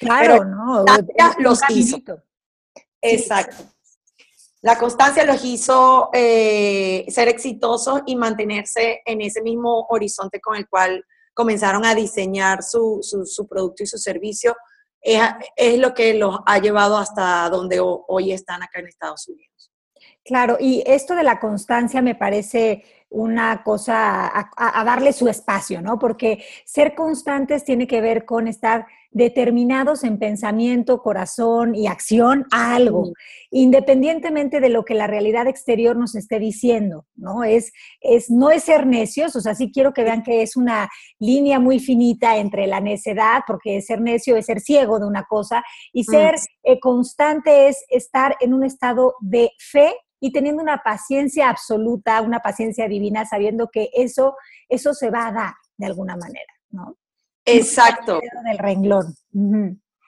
Claro, 0.00 0.44
no. 0.44 0.84
Los 1.38 1.60
hizo. 1.68 1.98
Exacto. 3.02 3.64
La 4.62 4.78
constancia 4.78 5.26
los 5.26 5.44
hizo 5.44 6.08
eh, 6.14 7.04
ser 7.08 7.28
exitosos 7.28 8.00
y 8.06 8.16
mantenerse 8.16 9.02
en 9.04 9.20
ese 9.20 9.42
mismo 9.42 9.86
horizonte 9.90 10.40
con 10.40 10.56
el 10.56 10.66
cual 10.66 11.04
comenzaron 11.34 11.84
a 11.84 11.94
diseñar 11.94 12.62
su, 12.62 13.00
su, 13.02 13.46
producto 13.46 13.82
y 13.82 13.86
su 13.86 13.98
servicio. 13.98 14.56
Es, 15.00 15.20
es, 15.56 15.78
lo 15.78 15.92
que 15.92 16.14
los 16.14 16.38
ha 16.46 16.58
llevado 16.58 16.96
hasta 16.96 17.48
donde 17.50 17.78
hoy 17.80 18.32
están 18.32 18.62
acá 18.62 18.80
en 18.80 18.86
Estados 18.86 19.28
Unidos. 19.28 19.70
Claro, 20.24 20.56
y 20.58 20.82
esto 20.86 21.14
de 21.14 21.22
la 21.22 21.38
constancia 21.38 22.00
me 22.00 22.14
parece 22.14 22.82
una 23.10 23.62
cosa 23.62 24.26
a, 24.26 24.50
a, 24.56 24.84
darle 24.84 25.12
su 25.12 25.28
espacio, 25.28 25.82
¿no? 25.82 25.98
Porque 25.98 26.42
ser 26.64 26.94
constantes 26.94 27.64
tiene 27.64 27.86
que 27.86 28.00
ver 28.00 28.24
con 28.24 28.48
estar 28.48 28.86
determinados 29.14 30.02
en 30.02 30.18
pensamiento, 30.18 31.00
corazón 31.00 31.76
y 31.76 31.86
acción 31.86 32.46
a 32.50 32.74
algo, 32.74 33.12
independientemente 33.50 34.58
de 34.58 34.68
lo 34.68 34.84
que 34.84 34.94
la 34.94 35.06
realidad 35.06 35.46
exterior 35.46 35.96
nos 35.96 36.16
esté 36.16 36.40
diciendo, 36.40 37.06
¿no? 37.14 37.44
Es, 37.44 37.72
es, 38.00 38.28
no 38.28 38.50
es 38.50 38.64
ser 38.64 38.86
necios, 38.86 39.36
o 39.36 39.40
sea, 39.40 39.54
sí 39.54 39.70
quiero 39.72 39.92
que 39.92 40.02
vean 40.02 40.24
que 40.24 40.42
es 40.42 40.56
una 40.56 40.88
línea 41.20 41.60
muy 41.60 41.78
finita 41.78 42.38
entre 42.38 42.66
la 42.66 42.80
necedad, 42.80 43.42
porque 43.46 43.80
ser 43.82 44.00
necio 44.00 44.36
es 44.36 44.46
ser 44.46 44.60
ciego 44.60 44.98
de 44.98 45.06
una 45.06 45.22
cosa, 45.24 45.62
y 45.92 46.02
mm. 46.02 46.04
ser 46.04 46.34
eh, 46.64 46.80
constante 46.80 47.68
es 47.68 47.84
estar 47.90 48.34
en 48.40 48.52
un 48.52 48.64
estado 48.64 49.14
de 49.20 49.52
fe 49.58 49.94
y 50.18 50.32
teniendo 50.32 50.60
una 50.60 50.78
paciencia 50.78 51.50
absoluta, 51.50 52.20
una 52.20 52.40
paciencia 52.40 52.88
divina, 52.88 53.26
sabiendo 53.26 53.68
que 53.72 53.90
eso, 53.94 54.34
eso 54.68 54.92
se 54.92 55.10
va 55.10 55.28
a 55.28 55.32
dar 55.32 55.54
de 55.76 55.86
alguna 55.86 56.16
manera, 56.16 56.52
¿no? 56.70 56.96
Exacto. 57.44 58.20
Del 58.44 58.58
renglón. 58.58 59.14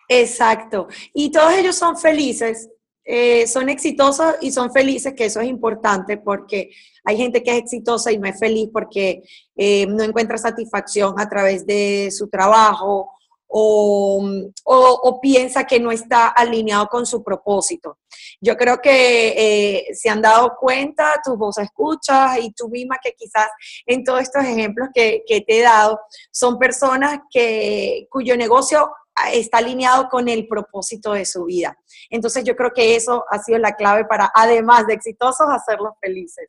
Exacto. 0.08 0.88
Y 1.12 1.30
todos 1.30 1.52
ellos 1.52 1.76
son 1.76 1.96
felices, 1.96 2.68
eh, 3.04 3.46
son 3.46 3.68
exitosos 3.68 4.34
y 4.40 4.50
son 4.52 4.72
felices, 4.72 5.14
que 5.14 5.26
eso 5.26 5.40
es 5.40 5.48
importante 5.48 6.16
porque 6.16 6.70
hay 7.04 7.16
gente 7.16 7.42
que 7.42 7.52
es 7.52 7.58
exitosa 7.58 8.10
y 8.12 8.18
no 8.18 8.26
es 8.26 8.38
feliz 8.38 8.68
porque 8.72 9.22
eh, 9.56 9.86
no 9.86 10.02
encuentra 10.02 10.38
satisfacción 10.38 11.14
a 11.18 11.28
través 11.28 11.66
de 11.66 12.10
su 12.10 12.28
trabajo 12.28 13.12
o, 13.58 15.20
piensa 15.20 15.64
que 15.64 15.80
no 15.80 15.90
está 15.90 16.28
alineado 16.28 16.86
con 16.88 17.06
su 17.06 17.22
propósito. 17.22 17.98
Yo 18.40 18.56
creo 18.56 18.80
que 18.80 19.34
eh, 19.36 19.94
se 19.94 20.08
han 20.08 20.20
dado 20.20 20.56
cuenta, 20.58 21.20
tus 21.24 21.36
voz 21.36 21.58
escuchas 21.58 22.38
y 22.40 22.52
tú 22.52 22.68
misma 22.68 22.98
que 23.02 23.12
quizás 23.12 23.48
en 23.86 24.04
todos 24.04 24.20
estos 24.20 24.44
ejemplos 24.44 24.88
que, 24.94 25.22
te 25.26 25.58
he 25.58 25.62
dado, 25.62 26.00
son 26.30 26.58
personas 26.58 27.20
que, 27.30 28.06
cuyo 28.10 28.36
negocio 28.36 28.90
está 29.32 29.58
alineado 29.58 30.08
con 30.08 30.28
el 30.28 30.46
propósito 30.46 31.12
de 31.12 31.24
su 31.24 31.44
vida. 31.44 31.78
Entonces 32.10 32.44
yo 32.44 32.54
creo 32.54 32.72
que 32.74 32.96
eso 32.96 33.24
ha 33.30 33.38
sido 33.38 33.58
la 33.58 33.74
clave 33.74 34.04
para, 34.04 34.30
además 34.34 34.86
de 34.86 34.94
exitosos, 34.94 35.46
hacerlos 35.48 35.94
felices. 36.00 36.48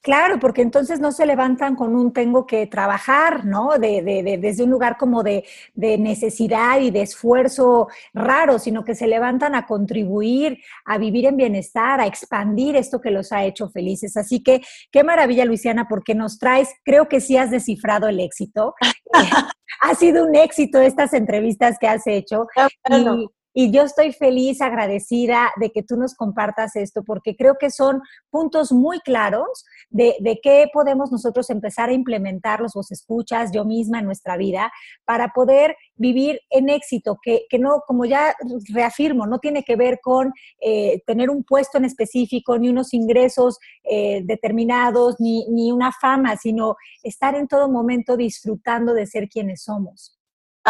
Claro, 0.00 0.38
porque 0.38 0.62
entonces 0.62 1.00
no 1.00 1.10
se 1.10 1.26
levantan 1.26 1.74
con 1.74 1.96
un 1.96 2.12
tengo 2.12 2.46
que 2.46 2.66
trabajar, 2.66 3.44
¿no? 3.44 3.78
De, 3.78 4.00
de, 4.02 4.38
desde 4.38 4.62
un 4.62 4.70
lugar 4.70 4.96
como 4.96 5.24
de, 5.24 5.44
necesidad 5.74 6.80
y 6.80 6.90
de 6.90 7.02
esfuerzo 7.02 7.88
raro, 8.14 8.58
sino 8.58 8.84
que 8.84 8.94
se 8.94 9.08
levantan 9.08 9.56
a 9.56 9.66
contribuir, 9.66 10.58
a 10.84 10.98
vivir 10.98 11.26
en 11.26 11.36
bienestar, 11.36 12.00
a 12.00 12.06
expandir 12.06 12.76
esto 12.76 13.00
que 13.00 13.10
los 13.10 13.32
ha 13.32 13.44
hecho 13.44 13.68
felices. 13.70 14.16
Así 14.16 14.42
que 14.42 14.62
qué 14.92 15.02
maravilla, 15.02 15.44
Luisiana, 15.44 15.88
porque 15.88 16.14
nos 16.14 16.38
traes, 16.38 16.70
creo 16.84 17.08
que 17.08 17.20
sí 17.20 17.36
has 17.36 17.50
descifrado 17.50 18.08
el 18.08 18.20
éxito. 18.20 18.74
ha 19.80 19.94
sido 19.94 20.24
un 20.24 20.34
éxito 20.36 20.80
estas 20.80 21.12
entrevistas 21.12 21.76
que 21.80 21.88
has 21.88 22.06
hecho. 22.06 22.46
Y 22.88 23.28
yo 23.72 23.82
estoy 23.82 24.12
feliz, 24.12 24.60
agradecida 24.60 25.50
de 25.60 25.70
que 25.70 25.82
tú 25.82 25.96
nos 25.96 26.14
compartas 26.14 26.76
esto, 26.76 27.02
porque 27.02 27.34
creo 27.34 27.56
que 27.58 27.70
son 27.70 28.02
puntos 28.30 28.70
muy 28.70 29.00
claros 29.00 29.64
de, 29.90 30.14
de 30.20 30.38
qué 30.40 30.68
podemos 30.72 31.10
nosotros 31.10 31.50
empezar 31.50 31.88
a 31.88 31.92
implementar 31.92 32.60
los 32.60 32.74
vos 32.74 32.92
escuchas, 32.92 33.50
yo 33.52 33.64
misma 33.64 33.98
en 33.98 34.04
nuestra 34.04 34.36
vida, 34.36 34.70
para 35.04 35.32
poder 35.34 35.76
vivir 35.96 36.40
en 36.50 36.68
éxito, 36.68 37.18
que, 37.20 37.46
que 37.50 37.58
no, 37.58 37.82
como 37.86 38.04
ya 38.04 38.34
reafirmo, 38.72 39.26
no 39.26 39.40
tiene 39.40 39.64
que 39.64 39.74
ver 39.74 39.98
con 40.00 40.32
eh, 40.60 41.02
tener 41.06 41.28
un 41.28 41.42
puesto 41.42 41.78
en 41.78 41.84
específico, 41.84 42.58
ni 42.58 42.68
unos 42.68 42.94
ingresos 42.94 43.58
eh, 43.82 44.22
determinados, 44.24 45.16
ni, 45.18 45.46
ni 45.48 45.72
una 45.72 45.90
fama, 45.90 46.36
sino 46.36 46.76
estar 47.02 47.34
en 47.34 47.48
todo 47.48 47.68
momento 47.68 48.16
disfrutando 48.16 48.94
de 48.94 49.06
ser 49.06 49.28
quienes 49.28 49.64
somos. 49.64 50.17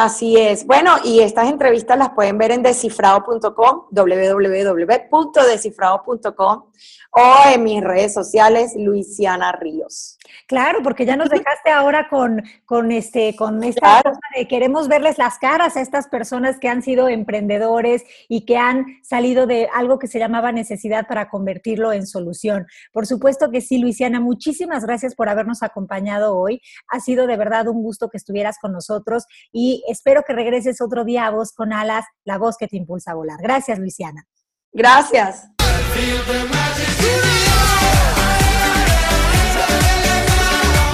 Así 0.00 0.36
es. 0.36 0.64
Bueno, 0.64 0.92
y 1.02 1.18
estas 1.18 1.50
entrevistas 1.50 1.98
las 1.98 2.10
pueden 2.10 2.38
ver 2.38 2.52
en 2.52 2.62
descifrado.com, 2.62 3.86
www.descifrado.com 3.90 6.62
o 7.10 7.34
en 7.52 7.64
mis 7.64 7.82
redes 7.82 8.14
sociales, 8.14 8.74
Luisiana 8.76 9.50
Ríos. 9.50 10.17
Claro, 10.46 10.80
porque 10.82 11.06
ya 11.06 11.16
nos 11.16 11.28
dejaste 11.28 11.70
ahora 11.70 12.08
con, 12.08 12.42
con, 12.64 12.92
este, 12.92 13.36
con 13.36 13.62
esta 13.62 14.02
cosa 14.02 14.18
de 14.36 14.48
queremos 14.48 14.88
verles 14.88 15.18
las 15.18 15.38
caras 15.38 15.76
a 15.76 15.80
estas 15.80 16.08
personas 16.08 16.58
que 16.58 16.68
han 16.68 16.82
sido 16.82 17.08
emprendedores 17.08 18.04
y 18.28 18.44
que 18.44 18.56
han 18.56 18.86
salido 19.02 19.46
de 19.46 19.68
algo 19.74 19.98
que 19.98 20.06
se 20.06 20.18
llamaba 20.18 20.52
necesidad 20.52 21.06
para 21.06 21.28
convertirlo 21.28 21.92
en 21.92 22.06
solución. 22.06 22.66
Por 22.92 23.06
supuesto 23.06 23.50
que 23.50 23.60
sí, 23.60 23.78
Luisiana, 23.78 24.20
muchísimas 24.20 24.84
gracias 24.84 25.14
por 25.14 25.28
habernos 25.28 25.62
acompañado 25.62 26.36
hoy. 26.36 26.60
Ha 26.88 27.00
sido 27.00 27.26
de 27.26 27.36
verdad 27.36 27.68
un 27.68 27.82
gusto 27.82 28.08
que 28.08 28.16
estuvieras 28.16 28.58
con 28.60 28.72
nosotros 28.72 29.24
y 29.52 29.84
espero 29.88 30.22
que 30.26 30.32
regreses 30.32 30.80
otro 30.80 31.04
día 31.04 31.26
a 31.26 31.30
Voz 31.30 31.52
con 31.52 31.72
Alas, 31.72 32.04
la 32.24 32.38
voz 32.38 32.56
que 32.56 32.68
te 32.68 32.76
impulsa 32.76 33.12
a 33.12 33.14
volar. 33.14 33.38
Gracias, 33.40 33.78
Luisiana. 33.78 34.24
Gracias. 34.72 35.48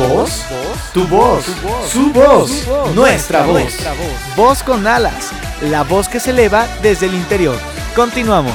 ¿Voz? 0.09 0.45
Tu 0.93 1.07
voz, 1.07 1.45
su 1.90 2.12
voz, 2.12 2.67
nuestra 2.95 3.45
voz. 3.47 3.75
Voz 4.37 4.62
con 4.62 4.87
alas, 4.87 5.31
la 5.62 5.83
voz 5.83 6.09
que 6.09 6.21
se 6.21 6.31
eleva 6.31 6.67
desde 6.83 7.07
el 7.07 7.14
interior. 7.14 7.59
Continuamos. 7.97 8.55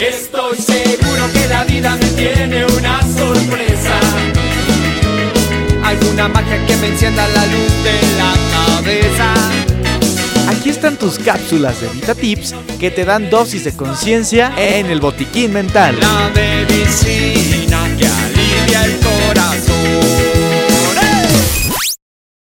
Estoy 0.00 0.56
seguro 0.58 1.32
que 1.32 1.46
la 1.48 1.64
vida 1.64 1.96
me 1.96 2.06
tiene 2.10 2.64
una 2.64 3.00
sorpresa 3.02 4.00
alguna 5.90 6.28
magia 6.28 6.64
que 6.66 6.76
me 6.76 6.88
encienda 6.88 7.26
la 7.28 7.46
luz 7.46 7.72
de 7.82 8.00
la 8.16 8.32
cabeza. 8.52 9.39
Aquí 10.60 10.68
están 10.68 10.98
tus 10.98 11.18
cápsulas 11.18 11.80
de 11.80 11.88
Vita 11.88 12.14
Tips 12.14 12.54
que 12.78 12.90
te 12.90 13.06
dan 13.06 13.30
dosis 13.30 13.64
de 13.64 13.74
conciencia 13.74 14.52
en 14.58 14.90
el 14.90 15.00
botiquín 15.00 15.54
mental. 15.54 15.98
La 15.98 16.30
medicina 16.34 17.88
que 17.96 18.06
alivia 18.06 18.84
el 18.84 19.00
corazón. 19.00 20.20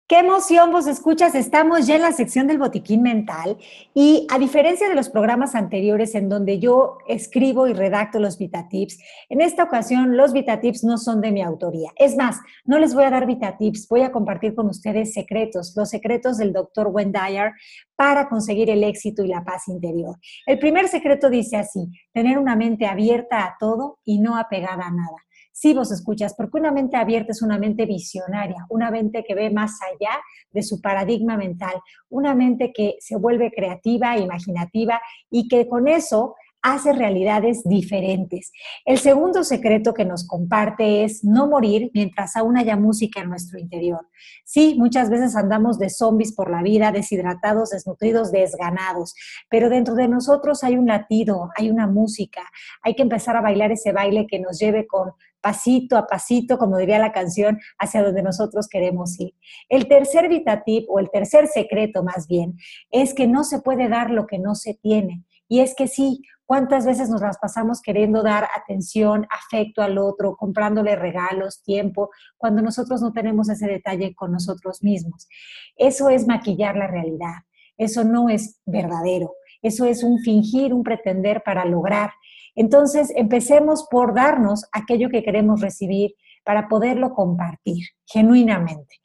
Qué 0.10 0.20
emoción 0.20 0.72
vos 0.72 0.88
escuchas, 0.88 1.36
estamos 1.36 1.86
ya 1.86 1.98
en 1.98 2.02
la 2.02 2.14
sección 2.14 2.48
del 2.48 2.60
botiquín 2.60 3.02
mental 3.02 3.58
y 3.94 4.26
a 4.30 4.40
diferencia 4.40 4.88
de 4.88 4.96
los 4.96 5.10
programas 5.10 5.54
anteriores 5.54 6.16
en 6.16 6.30
donde 6.30 6.60
yo 6.60 7.00
escribo 7.10 7.68
y 7.68 7.74
redacto 7.74 8.18
los 8.18 8.38
VitaTips, 8.38 9.00
en 9.28 9.42
esta 9.42 9.64
ocasión 9.64 10.16
los 10.16 10.32
VitaTips 10.32 10.86
no 10.86 10.98
son 10.98 11.20
de 11.20 11.34
mi 11.34 11.42
autoría. 11.42 11.92
Es 11.98 12.16
más, 12.16 12.40
no 12.64 12.80
les 12.80 12.96
voy 12.96 13.04
a 13.04 13.10
dar 13.10 13.26
VitaTips, 13.26 13.90
voy 13.90 14.04
a 14.04 14.14
compartir 14.14 14.56
con 14.56 14.68
ustedes 14.68 15.14
secretos, 15.14 15.74
los 15.76 15.90
secretos 15.90 16.38
del 16.38 16.54
doctor 16.54 16.88
Wendier 16.88 17.52
para 17.98 18.30
conseguir 18.30 18.70
el 18.70 18.84
éxito 18.84 19.26
y 19.26 19.28
la 19.28 19.44
paz 19.44 19.68
interior. 19.68 20.18
El 20.46 20.60
primer 20.60 20.88
secreto 20.88 21.30
dice 21.30 21.58
así, 21.58 21.90
tener 22.14 22.38
una 22.38 22.56
mente 22.56 22.86
abierta 22.86 23.44
a 23.44 23.58
todo 23.60 24.00
y 24.06 24.20
no 24.20 24.38
apegada 24.38 24.86
a 24.86 24.92
nada. 24.92 25.18
Sí, 25.52 25.74
vos 25.74 25.92
escuchas, 25.92 26.36
porque 26.38 26.60
una 26.60 26.72
mente 26.72 26.98
abierta 26.98 27.32
es 27.32 27.42
una 27.42 27.58
mente 27.58 27.88
visionaria, 27.88 28.68
una 28.70 28.92
mente 28.92 29.24
que 29.28 29.34
ve 29.34 29.50
más 29.50 29.80
allá 29.82 30.12
de 30.52 30.62
su 30.62 30.80
paradigma 30.80 31.36
mental, 31.36 31.74
una 32.10 32.36
mente 32.36 32.72
que 32.72 32.98
se 33.00 33.18
vuelve 33.18 33.52
creativa, 33.52 34.20
imaginativa 34.20 35.02
y 35.32 35.48
que 35.48 35.68
con 35.68 35.88
eso 35.88 36.36
hace 36.74 36.92
realidades 36.92 37.64
diferentes. 37.64 38.52
El 38.84 38.98
segundo 38.98 39.46
secreto 39.46 39.94
que 39.94 40.04
nos 40.04 40.28
comparte 40.28 41.06
es 41.06 41.24
no 41.24 41.48
morir 41.48 41.90
mientras 41.94 42.36
aún 42.36 42.58
haya 42.58 42.76
música 42.76 43.22
en 43.22 43.30
nuestro 43.30 43.58
interior. 43.58 44.06
Sí, 44.44 44.76
muchas 44.78 45.10
veces 45.10 45.38
andamos 45.38 45.80
de 45.80 45.90
zombies 45.90 46.34
por 46.34 46.52
la 46.52 46.62
vida, 46.62 46.92
deshidratados, 46.92 47.70
desnutridos, 47.70 48.34
desganados, 48.34 49.16
pero 49.50 49.70
dentro 49.70 49.96
de 49.96 50.10
nosotros 50.10 50.64
hay 50.66 50.76
un 50.76 50.88
latido, 50.88 51.50
hay 51.56 51.70
una 51.70 51.88
música, 51.88 52.42
hay 52.82 52.96
que 52.96 53.04
empezar 53.04 53.38
a 53.38 53.42
bailar 53.42 53.72
ese 53.72 53.94
baile 53.94 54.28
que 54.28 54.40
nos 54.40 54.60
lleve 54.60 54.88
con 54.88 55.14
pasito 55.40 55.96
a 55.96 56.08
pasito, 56.08 56.58
como 56.58 56.78
diría 56.78 57.00
la 57.00 57.14
canción, 57.14 57.60
hacia 57.80 58.04
donde 58.04 58.24
nosotros 58.24 58.68
queremos 58.68 59.18
ir. 59.22 59.34
El 59.70 59.88
tercer 59.88 60.28
vitatip 60.28 60.90
o 60.90 61.00
el 61.00 61.10
tercer 61.10 61.48
secreto 61.48 62.04
más 62.04 62.28
bien 62.28 62.58
es 62.92 63.14
que 63.14 63.28
no 63.28 63.46
se 63.46 63.60
puede 63.60 63.88
dar 63.88 64.10
lo 64.10 64.28
que 64.28 64.40
no 64.40 64.56
se 64.56 64.74
tiene 64.74 65.24
Y 65.48 65.62
es 65.62 65.76
que 65.76 65.88
sí, 65.88 66.22
¿cuántas 66.48 66.86
veces 66.86 67.10
nos 67.10 67.22
las 67.22 67.38
pasamos 67.38 67.82
queriendo 67.82 68.24
dar 68.24 68.48
atención, 68.56 69.28
afecto 69.30 69.84
al 69.84 70.00
otro, 70.00 70.36
comprándole 70.36 70.96
regalos, 70.96 71.62
tiempo, 71.62 72.10
cuando 72.38 72.64
nosotros 72.64 73.02
no 73.02 73.14
tenemos 73.14 73.50
ese 73.50 73.68
detalle 73.68 74.16
con 74.16 74.32
nosotros 74.32 74.82
mismos? 74.82 75.28
Eso 75.76 76.10
es 76.10 76.26
maquillar 76.26 76.76
la 76.76 76.88
realidad, 76.88 77.44
eso 77.78 78.04
no 78.04 78.30
es 78.30 78.60
verdadero, 78.66 79.34
eso 79.62 79.86
es 79.86 80.04
un 80.04 80.20
fingir, 80.20 80.74
un 80.74 80.84
pretender 80.84 81.44
para 81.44 81.66
lograr. 81.66 82.12
Entonces, 82.56 83.12
empecemos 83.16 83.86
por 83.92 84.16
darnos 84.16 84.66
aquello 84.72 85.10
que 85.10 85.24
queremos 85.24 85.62
recibir 85.62 86.16
para 86.44 86.70
poderlo 86.70 87.14
compartir 87.14 87.84
genuinamente. 88.06 88.96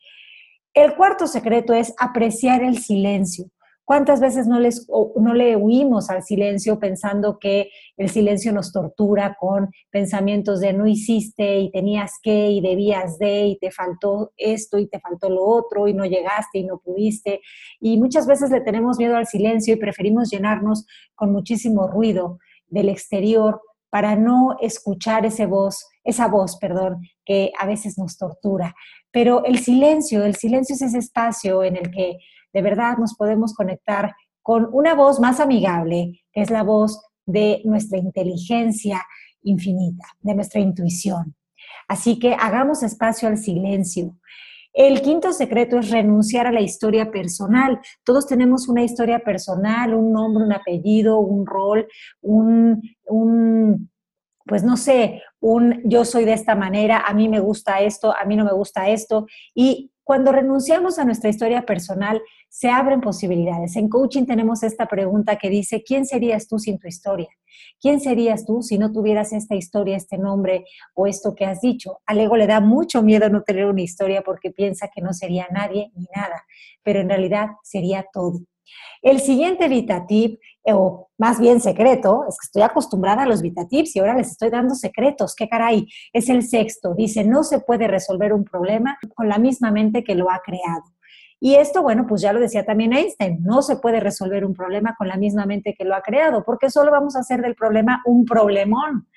El 0.75 0.95
cuarto 0.95 1.27
secreto 1.27 1.75
es 1.75 1.93
apreciar 1.99 2.63
el 2.63 2.79
silencio. 2.79 3.51
¿Cuántas 3.85 4.21
veces 4.21 4.47
no, 4.47 4.61
les, 4.61 4.89
no 5.17 5.35
le 5.35 5.57
huimos 5.57 6.09
al 6.09 6.23
silencio 6.23 6.79
pensando 6.79 7.39
que 7.41 7.71
el 7.97 8.11
silencio 8.11 8.53
nos 8.53 8.73
tortura 8.73 9.37
con 9.39 9.71
pensamientos 9.91 10.61
de 10.61 10.73
no 10.73 10.87
hiciste 10.87 11.59
y 11.59 11.71
tenías 11.73 12.13
que 12.23 12.51
y 12.51 12.61
debías 12.61 13.19
de 13.19 13.47
y 13.47 13.59
te 13.59 13.71
faltó 13.73 14.33
esto 14.37 14.79
y 14.79 14.87
te 14.87 15.01
faltó 15.01 15.29
lo 15.29 15.45
otro 15.45 15.89
y 15.89 15.95
no 15.95 16.05
llegaste 16.05 16.59
y 16.59 16.65
no 16.65 16.79
pudiste? 16.79 17.41
Y 17.81 17.99
muchas 17.99 18.27
veces 18.27 18.51
le 18.51 18.61
tenemos 18.61 18.99
miedo 18.99 19.17
al 19.17 19.27
silencio 19.27 19.75
y 19.75 19.79
preferimos 19.79 20.31
llenarnos 20.31 20.87
con 21.15 21.33
muchísimo 21.33 21.89
ruido 21.89 22.39
del 22.69 22.89
exterior 22.89 23.61
para 23.91 24.17
no 24.17 24.57
escuchar 24.61 25.27
ese 25.27 25.45
voz, 25.45 25.87
esa 26.03 26.27
voz, 26.27 26.57
perdón, 26.57 27.03
que 27.27 27.53
a 27.59 27.67
veces 27.67 27.99
nos 27.99 28.17
tortura. 28.17 28.75
Pero 29.11 29.45
el 29.45 29.59
silencio, 29.59 30.25
el 30.25 30.35
silencio 30.35 30.75
es 30.75 30.81
ese 30.83 30.99
espacio 30.99 31.63
en 31.63 31.77
el 31.77 31.91
que 31.91 32.17
de 32.53 32.63
verdad 32.63 32.99
nos 32.99 33.15
podemos 33.15 33.55
conectar 33.55 34.15
con 34.43 34.69
una 34.73 34.95
voz 34.95 35.21
más 35.21 35.41
amigable, 35.41 36.23
que 36.33 36.43
es 36.43 36.51
la 36.51 36.63
voz 36.63 37.01
de 37.27 37.63
nuestra 37.65 37.99
inteligencia 37.99 39.03
infinita, 39.43 40.05
de 40.21 40.35
nuestra 40.35 40.61
intuición. 40.61 41.35
Así 41.89 42.19
que 42.19 42.35
hagamos 42.35 42.83
espacio 42.83 43.29
al 43.29 43.39
silencio. 43.39 44.17
El 44.73 45.03
quinto 45.03 45.33
secreto 45.33 45.79
es 45.79 45.91
renunciar 45.91 46.47
a 46.47 46.53
la 46.53 46.63
historia 46.63 47.11
personal. 47.11 47.79
Todos 48.05 48.27
tenemos 48.27 48.69
una 48.69 48.83
historia 48.83 49.19
personal, 49.19 49.95
un 49.95 50.13
nombre, 50.13 50.45
un 50.45 50.53
apellido, 50.53 51.19
un 51.19 51.47
rol, 51.47 51.87
un, 52.23 52.81
un 53.05 53.91
pues 54.47 54.65
no 54.65 54.77
sé, 54.77 55.23
un 55.41 55.83
yo 55.85 56.05
soy 56.05 56.25
de 56.25 56.33
esta 56.33 56.55
manera, 56.55 57.05
a 57.07 57.15
mí 57.15 57.29
me 57.29 57.41
gusta 57.41 57.81
esto, 57.81 58.15
a 58.17 58.25
mí 58.25 58.35
no 58.35 58.45
me 58.45 58.53
gusta 58.53 58.89
esto. 58.89 59.27
Y 59.55 59.92
cuando 60.05 60.33
renunciamos 60.33 60.99
a 60.99 61.05
nuestra 61.05 61.31
historia 61.31 61.65
personal, 61.65 62.21
se 62.49 62.69
abren 62.69 63.01
posibilidades. 63.01 63.77
En 63.77 63.89
coaching 63.89 64.25
tenemos 64.27 64.63
esta 64.63 64.87
pregunta 64.87 65.37
que 65.37 65.49
dice, 65.49 65.83
¿quién 65.83 66.07
serías 66.07 66.49
tú 66.49 66.59
sin 66.59 66.79
tu 66.79 66.89
historia? 66.89 67.29
¿Quién 67.81 68.01
serías 68.01 68.45
tú 68.45 68.63
si 68.63 68.79
no 68.79 68.93
tuvieras 68.93 69.33
esta 69.33 69.55
historia, 69.55 69.97
este 69.97 70.19
nombre 70.19 70.65
o 70.95 71.07
esto 71.07 71.35
que 71.35 71.45
has 71.45 71.61
dicho? 71.61 72.01
Al 72.07 72.21
ego 72.21 72.37
le 72.37 72.47
da 72.47 72.61
mucho 72.61 73.03
miedo 73.03 73.29
no 73.29 73.43
tener 73.43 73.67
una 73.67 73.83
historia 73.83 74.23
porque 74.23 74.51
piensa 74.51 74.89
que 74.89 75.03
no 75.03 75.13
sería 75.13 75.47
nadie 75.51 75.91
ni 75.95 76.07
nada, 76.15 76.45
pero 76.83 77.01
en 77.01 77.09
realidad 77.09 77.49
sería 77.63 78.05
todo. 78.13 78.41
El 79.03 79.19
siguiente 79.19 79.69
VitaTip, 79.69 80.41
o 80.65 81.09
más 81.19 81.41
bien 81.41 81.61
secreto, 81.61 82.25
es 82.29 82.39
que 82.39 82.47
estoy 82.47 82.63
acostumbrada 82.63 83.25
a 83.25 83.27
los 83.27 83.43
VitaTips 83.43 83.97
y 83.97 83.99
ahora 83.99 84.15
les 84.15 84.31
estoy 84.31 84.49
dando 84.49 84.77
secretos, 84.77 85.35
qué 85.35 85.49
caray, 85.49 85.89
es 86.13 86.29
el 86.29 86.45
sexto. 86.45 86.95
Dice, 86.95 87.25
no 87.25 87.43
se 87.43 87.59
puede 87.59 87.89
resolver 87.89 88.33
un 88.33 88.45
problema 88.45 88.97
con 89.17 89.29
la 89.29 89.39
misma 89.39 89.73
mente 89.73 90.05
que 90.05 90.15
lo 90.15 90.31
ha 90.31 90.41
creado. 90.45 90.85
Y 91.41 91.57
esto, 91.57 91.83
bueno, 91.83 92.07
pues 92.07 92.23
ya 92.23 92.33
lo 92.33 92.39
decía 92.39 92.65
también 92.65 92.93
Einstein, 92.93 93.43
no 93.43 93.63
se 93.63 93.75
puede 93.75 93.99
resolver 93.99 94.45
un 94.45 94.55
problema 94.55 94.95
con 94.97 95.09
la 95.09 95.17
misma 95.17 95.45
mente 95.45 95.75
que 95.77 95.85
lo 95.85 95.97
ha 95.97 96.03
creado, 96.03 96.45
porque 96.45 96.71
solo 96.71 96.93
vamos 96.93 97.17
a 97.17 97.21
hacer 97.21 97.43
del 97.43 97.57
problema 97.57 98.01
un 98.07 98.25
problemón. 98.25 99.09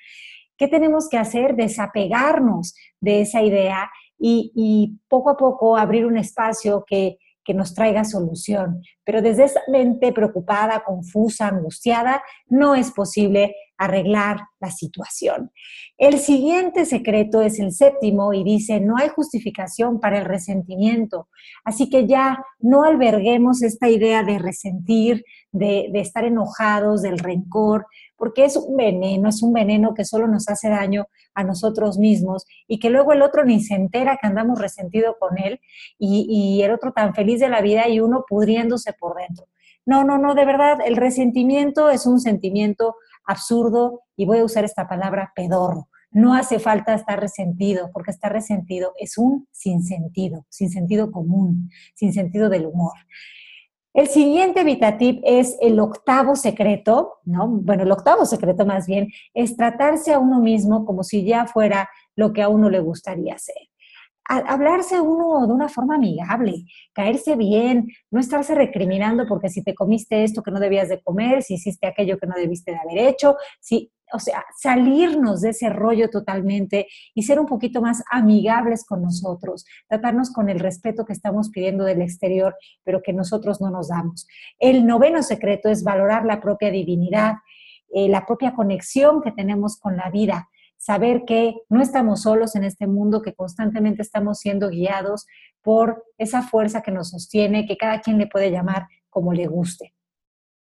¿Qué 0.58 0.66
tenemos 0.66 1.08
que 1.08 1.18
hacer? 1.18 1.54
Desapegarnos 1.54 2.74
de 3.00 3.20
esa 3.20 3.42
idea 3.42 3.88
y, 4.18 4.50
y 4.56 4.98
poco 5.06 5.30
a 5.30 5.36
poco 5.36 5.76
abrir 5.76 6.04
un 6.04 6.18
espacio 6.18 6.84
que 6.84 7.18
que 7.46 7.54
nos 7.54 7.74
traiga 7.74 8.04
solución. 8.04 8.82
Pero 9.04 9.22
desde 9.22 9.44
esa 9.44 9.60
mente 9.68 10.12
preocupada, 10.12 10.82
confusa, 10.84 11.48
angustiada, 11.48 12.22
no 12.48 12.74
es 12.74 12.90
posible 12.90 13.54
arreglar 13.78 14.40
la 14.60 14.70
situación. 14.70 15.50
El 15.98 16.18
siguiente 16.18 16.84
secreto 16.84 17.42
es 17.42 17.58
el 17.58 17.72
séptimo 17.72 18.32
y 18.32 18.44
dice, 18.44 18.80
no 18.80 18.96
hay 18.96 19.08
justificación 19.08 20.00
para 20.00 20.18
el 20.18 20.24
resentimiento. 20.24 21.28
Así 21.64 21.88
que 21.88 22.06
ya 22.06 22.44
no 22.58 22.84
alberguemos 22.84 23.62
esta 23.62 23.88
idea 23.88 24.22
de 24.22 24.38
resentir, 24.38 25.24
de, 25.52 25.90
estar 25.94 26.24
enojados, 26.24 27.02
del 27.02 27.18
rencor, 27.18 27.86
porque 28.16 28.44
es 28.44 28.56
un 28.56 28.76
veneno, 28.76 29.28
es 29.28 29.42
un 29.42 29.52
veneno 29.52 29.94
que 29.94 30.04
solo 30.04 30.26
nos 30.26 30.48
hace 30.48 30.68
daño 30.68 31.06
a 31.34 31.44
nosotros 31.44 31.98
mismos 31.98 32.44
y 32.66 32.78
que 32.78 32.90
luego 32.90 33.12
el 33.12 33.22
otro 33.22 33.44
ni 33.44 33.60
se 33.60 33.74
entera 33.74 34.18
que 34.20 34.26
andamos 34.26 34.58
resentido 34.58 35.16
con 35.18 35.38
él 35.38 35.60
y, 35.98 36.26
y 36.28 36.62
el 36.62 36.72
otro 36.72 36.92
tan 36.92 37.14
feliz 37.14 37.40
de 37.40 37.48
la 37.48 37.60
vida 37.60 37.88
y 37.88 38.00
uno 38.00 38.24
pudriéndose 38.28 38.92
por 38.94 39.16
dentro. 39.16 39.46
No, 39.86 40.02
no, 40.02 40.18
no, 40.18 40.34
de 40.34 40.44
verdad, 40.44 40.78
el 40.84 40.96
resentimiento 40.96 41.90
es 41.90 42.06
un 42.06 42.18
sentimiento 42.18 42.96
absurdo 43.26 44.02
y 44.16 44.24
voy 44.24 44.38
a 44.38 44.44
usar 44.44 44.64
esta 44.64 44.88
palabra 44.88 45.32
pedorro. 45.34 45.88
No 46.10 46.34
hace 46.34 46.58
falta 46.58 46.94
estar 46.94 47.20
resentido, 47.20 47.90
porque 47.92 48.10
estar 48.10 48.32
resentido 48.32 48.92
es 48.98 49.18
un 49.18 49.46
sinsentido, 49.50 50.46
sin 50.48 50.70
sentido 50.70 51.10
común, 51.12 51.70
sin 51.94 52.12
sentido 52.12 52.48
del 52.48 52.66
humor. 52.66 52.94
El 53.92 54.08
siguiente 54.08 54.62
VitaTip 54.62 55.22
es 55.24 55.56
el 55.60 55.80
octavo 55.80 56.36
secreto, 56.36 57.14
¿no? 57.24 57.48
Bueno, 57.48 57.82
el 57.82 57.92
octavo 57.92 58.26
secreto 58.26 58.66
más 58.66 58.86
bien 58.86 59.08
es 59.32 59.56
tratarse 59.56 60.12
a 60.12 60.18
uno 60.18 60.38
mismo 60.38 60.84
como 60.84 61.02
si 61.02 61.24
ya 61.24 61.46
fuera 61.46 61.88
lo 62.14 62.32
que 62.34 62.42
a 62.42 62.50
uno 62.50 62.68
le 62.68 62.80
gustaría 62.80 63.34
hacer. 63.34 63.56
Hablarse 64.28 65.00
uno 65.00 65.46
de 65.46 65.52
una 65.52 65.68
forma 65.68 65.96
amigable, 65.96 66.64
caerse 66.92 67.36
bien, 67.36 67.88
no 68.10 68.20
estarse 68.20 68.54
recriminando 68.54 69.26
porque 69.28 69.48
si 69.48 69.62
te 69.62 69.74
comiste 69.74 70.24
esto 70.24 70.42
que 70.42 70.50
no 70.50 70.60
debías 70.60 70.88
de 70.88 71.00
comer, 71.00 71.42
si 71.42 71.54
hiciste 71.54 71.86
aquello 71.86 72.18
que 72.18 72.26
no 72.26 72.34
debiste 72.34 72.72
de 72.72 72.78
haber 72.78 72.98
hecho, 73.08 73.36
si 73.60 73.90
o 74.12 74.18
sea, 74.18 74.44
salirnos 74.56 75.40
de 75.40 75.50
ese 75.50 75.68
rollo 75.68 76.08
totalmente 76.10 76.86
y 77.14 77.24
ser 77.24 77.40
un 77.40 77.46
poquito 77.46 77.80
más 77.80 78.02
amigables 78.10 78.84
con 78.84 79.02
nosotros, 79.02 79.64
tratarnos 79.88 80.30
con 80.30 80.48
el 80.48 80.60
respeto 80.60 81.04
que 81.04 81.12
estamos 81.12 81.50
pidiendo 81.50 81.84
del 81.84 82.02
exterior, 82.02 82.54
pero 82.84 83.02
que 83.02 83.12
nosotros 83.12 83.60
no 83.60 83.70
nos 83.70 83.88
damos. 83.88 84.26
El 84.58 84.86
noveno 84.86 85.22
secreto 85.22 85.68
es 85.68 85.82
valorar 85.82 86.24
la 86.24 86.40
propia 86.40 86.70
divinidad, 86.70 87.34
eh, 87.92 88.08
la 88.08 88.24
propia 88.26 88.54
conexión 88.54 89.22
que 89.22 89.32
tenemos 89.32 89.78
con 89.78 89.96
la 89.96 90.10
vida, 90.10 90.48
saber 90.76 91.24
que 91.26 91.54
no 91.68 91.82
estamos 91.82 92.22
solos 92.22 92.54
en 92.54 92.64
este 92.64 92.86
mundo, 92.86 93.22
que 93.22 93.34
constantemente 93.34 94.02
estamos 94.02 94.38
siendo 94.38 94.68
guiados 94.68 95.26
por 95.62 96.04
esa 96.18 96.42
fuerza 96.42 96.82
que 96.82 96.92
nos 96.92 97.10
sostiene, 97.10 97.66
que 97.66 97.76
cada 97.76 98.00
quien 98.00 98.18
le 98.18 98.26
puede 98.26 98.50
llamar 98.50 98.86
como 99.10 99.32
le 99.32 99.46
guste. 99.46 99.95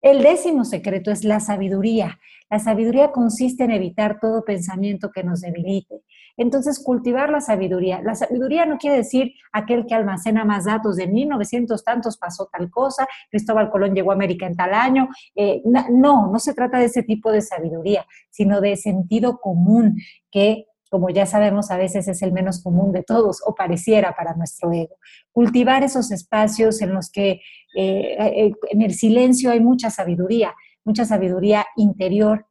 El 0.03 0.21
décimo 0.21 0.65
secreto 0.65 1.11
es 1.11 1.23
la 1.23 1.39
sabiduría. 1.39 2.19
La 2.49 2.59
sabiduría 2.59 3.13
consiste 3.13 3.63
en 3.63 3.71
evitar 3.71 4.19
todo 4.19 4.43
pensamiento 4.43 5.11
que 5.11 5.23
nos 5.23 5.39
debilite. 5.39 6.01
Entonces, 6.35 6.83
cultivar 6.83 7.29
la 7.29 7.39
sabiduría. 7.39 8.01
La 8.01 8.13
sabiduría 8.13 8.65
no 8.65 8.77
quiere 8.77 8.97
decir 8.97 9.31
aquel 9.53 9.85
que 9.85 9.95
almacena 9.95 10.43
más 10.43 10.65
datos 10.65 10.97
de 10.97 11.07
1900 11.07 11.81
tantos 11.85 12.17
pasó 12.17 12.49
tal 12.51 12.69
cosa, 12.69 13.07
Cristóbal 13.31 13.69
Colón 13.69 13.95
llegó 13.95 14.11
a 14.11 14.15
América 14.15 14.45
en 14.45 14.57
tal 14.57 14.73
año. 14.73 15.07
Eh, 15.35 15.61
no, 15.63 16.27
no 16.27 16.39
se 16.39 16.53
trata 16.53 16.79
de 16.79 16.85
ese 16.85 17.03
tipo 17.03 17.31
de 17.31 17.41
sabiduría, 17.41 18.05
sino 18.29 18.59
de 18.59 18.75
sentido 18.75 19.39
común 19.39 19.95
que 20.29 20.65
como 20.93 21.09
ya 21.09 21.25
sabemos, 21.25 21.71
a 21.71 21.77
veces 21.77 22.07
es 22.07 22.21
el 22.21 22.31
menos 22.31 22.61
común 22.61 22.91
de 22.91 23.01
todos 23.01 23.41
o 23.47 23.55
pareciera 23.55 24.15
para 24.15 24.35
nuestro 24.35 24.71
ego. 24.71 24.97
Cultivar 25.31 25.83
esos 25.83 26.11
espacios 26.11 26.83
en 26.83 26.93
los 26.93 27.09
que 27.09 27.41
eh, 27.75 28.15
eh, 28.19 28.51
en 28.69 28.81
el 28.83 28.93
silencio 28.93 29.49
hay 29.49 29.59
mucha 29.59 29.89
sabiduría, 29.89 30.53
mucha 30.85 31.03
sabiduría 31.03 31.65
interior 31.77 32.45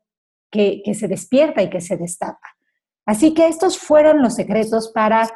que, 0.50 0.82
se 0.92 1.06
despierta 1.06 1.62
y 1.62 1.70
que 1.70 1.80
se 1.80 1.96
destapa. 1.96 2.48
Así 3.06 3.32
que 3.32 3.46
estos 3.46 3.78
fueron 3.78 4.22
los 4.22 4.34
secretos 4.34 4.90
para 4.92 5.30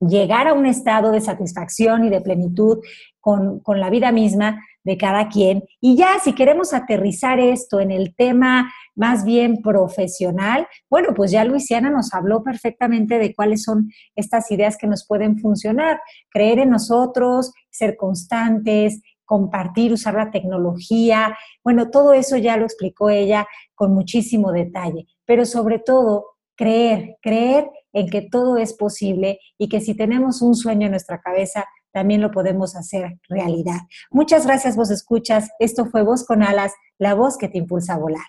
llegar 0.00 0.46
a 0.46 0.54
un 0.54 0.66
estado 0.66 1.10
de 1.10 1.20
satisfacción 1.20 2.04
y 2.04 2.10
de 2.10 2.20
plenitud 2.20 2.78
con, 3.20 3.60
con, 3.60 3.80
la 3.80 3.90
vida 3.90 4.12
misma 4.12 4.64
de 4.84 4.96
cada 4.96 5.28
quien. 5.28 5.64
Y 5.80 5.96
ya, 5.96 6.18
si 6.22 6.34
queremos 6.34 6.72
aterrizar 6.72 7.40
esto 7.40 7.80
en 7.80 7.90
el 7.90 8.14
tema 8.14 8.72
más 8.94 9.24
bien 9.24 9.60
profesional, 9.60 10.66
bueno, 10.88 11.08
pues 11.14 11.30
ya 11.30 11.44
Luisiana 11.44 11.90
nos 11.90 12.14
habló 12.14 12.42
perfectamente 12.42 13.18
de 13.18 13.34
cuáles 13.34 13.64
son 13.64 13.90
estas 14.14 14.50
ideas 14.50 14.76
que 14.76 14.86
nos 14.86 15.06
pueden 15.06 15.38
funcionar. 15.38 16.00
Creer 16.30 16.60
en 16.60 16.70
nosotros, 16.70 17.52
ser 17.70 17.96
constantes, 17.96 19.02
compartir, 19.24 19.92
usar 19.92 20.14
la 20.14 20.30
tecnología. 20.30 21.36
Bueno, 21.62 21.90
todo 21.90 22.14
eso 22.14 22.38
ya 22.38 22.56
lo 22.56 22.64
explicó 22.64 23.10
ella 23.10 23.46
con 23.74 23.92
muchísimo 23.92 24.52
detalle, 24.52 25.06
pero 25.26 25.44
sobre 25.44 25.78
todo 25.78 26.37
creer, 26.58 27.16
creer 27.22 27.70
en 27.92 28.10
que 28.10 28.20
todo 28.20 28.58
es 28.58 28.74
posible 28.74 29.38
y 29.56 29.68
que 29.68 29.80
si 29.80 29.94
tenemos 29.94 30.42
un 30.42 30.54
sueño 30.54 30.86
en 30.86 30.90
nuestra 30.90 31.20
cabeza, 31.20 31.64
también 31.92 32.20
lo 32.20 32.30
podemos 32.30 32.76
hacer 32.76 33.18
realidad. 33.28 33.78
Muchas 34.10 34.44
gracias, 34.44 34.76
vos 34.76 34.90
escuchas. 34.90 35.48
Esto 35.58 35.86
fue 35.86 36.02
Voz 36.02 36.26
con 36.26 36.42
Alas. 36.42 36.72
la 36.98 37.14
voz 37.14 37.38
que 37.38 37.48
te 37.48 37.58
impulsa 37.58 37.94
a 37.94 37.98
volar. 37.98 38.26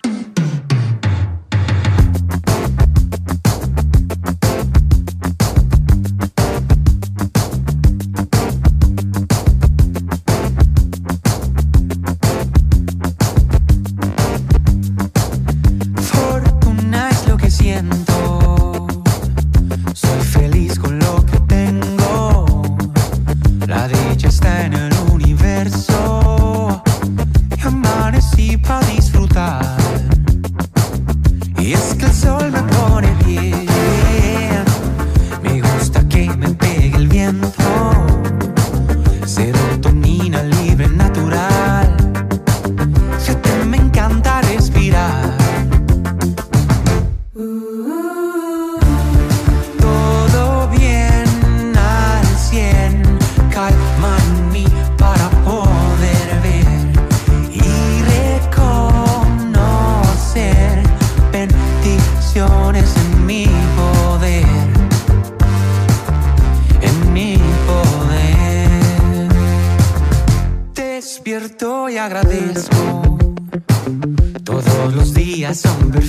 Somebody. 75.62 76.09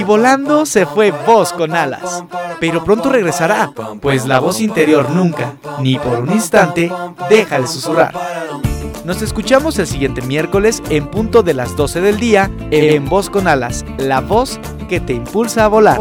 Y 0.00 0.02
volando 0.02 0.64
se 0.64 0.86
fue 0.86 1.10
voz 1.10 1.52
con 1.52 1.74
alas. 1.74 2.24
Pero 2.58 2.82
pronto 2.82 3.10
regresará, 3.10 3.70
pues 4.00 4.24
la 4.24 4.40
voz 4.40 4.62
interior 4.62 5.10
nunca, 5.10 5.56
ni 5.80 5.98
por 5.98 6.20
un 6.20 6.32
instante, 6.32 6.90
deja 7.28 7.60
de 7.60 7.66
susurrar. 7.66 8.14
Nos 9.04 9.20
escuchamos 9.20 9.78
el 9.78 9.86
siguiente 9.86 10.22
miércoles 10.22 10.82
en 10.88 11.06
punto 11.06 11.42
de 11.42 11.52
las 11.52 11.76
12 11.76 12.00
del 12.00 12.18
día 12.18 12.50
en 12.70 13.10
Voz 13.10 13.28
con 13.28 13.46
Alas, 13.46 13.84
la 13.98 14.22
voz 14.22 14.58
que 14.88 15.00
te 15.00 15.12
impulsa 15.12 15.66
a 15.66 15.68
volar. 15.68 15.98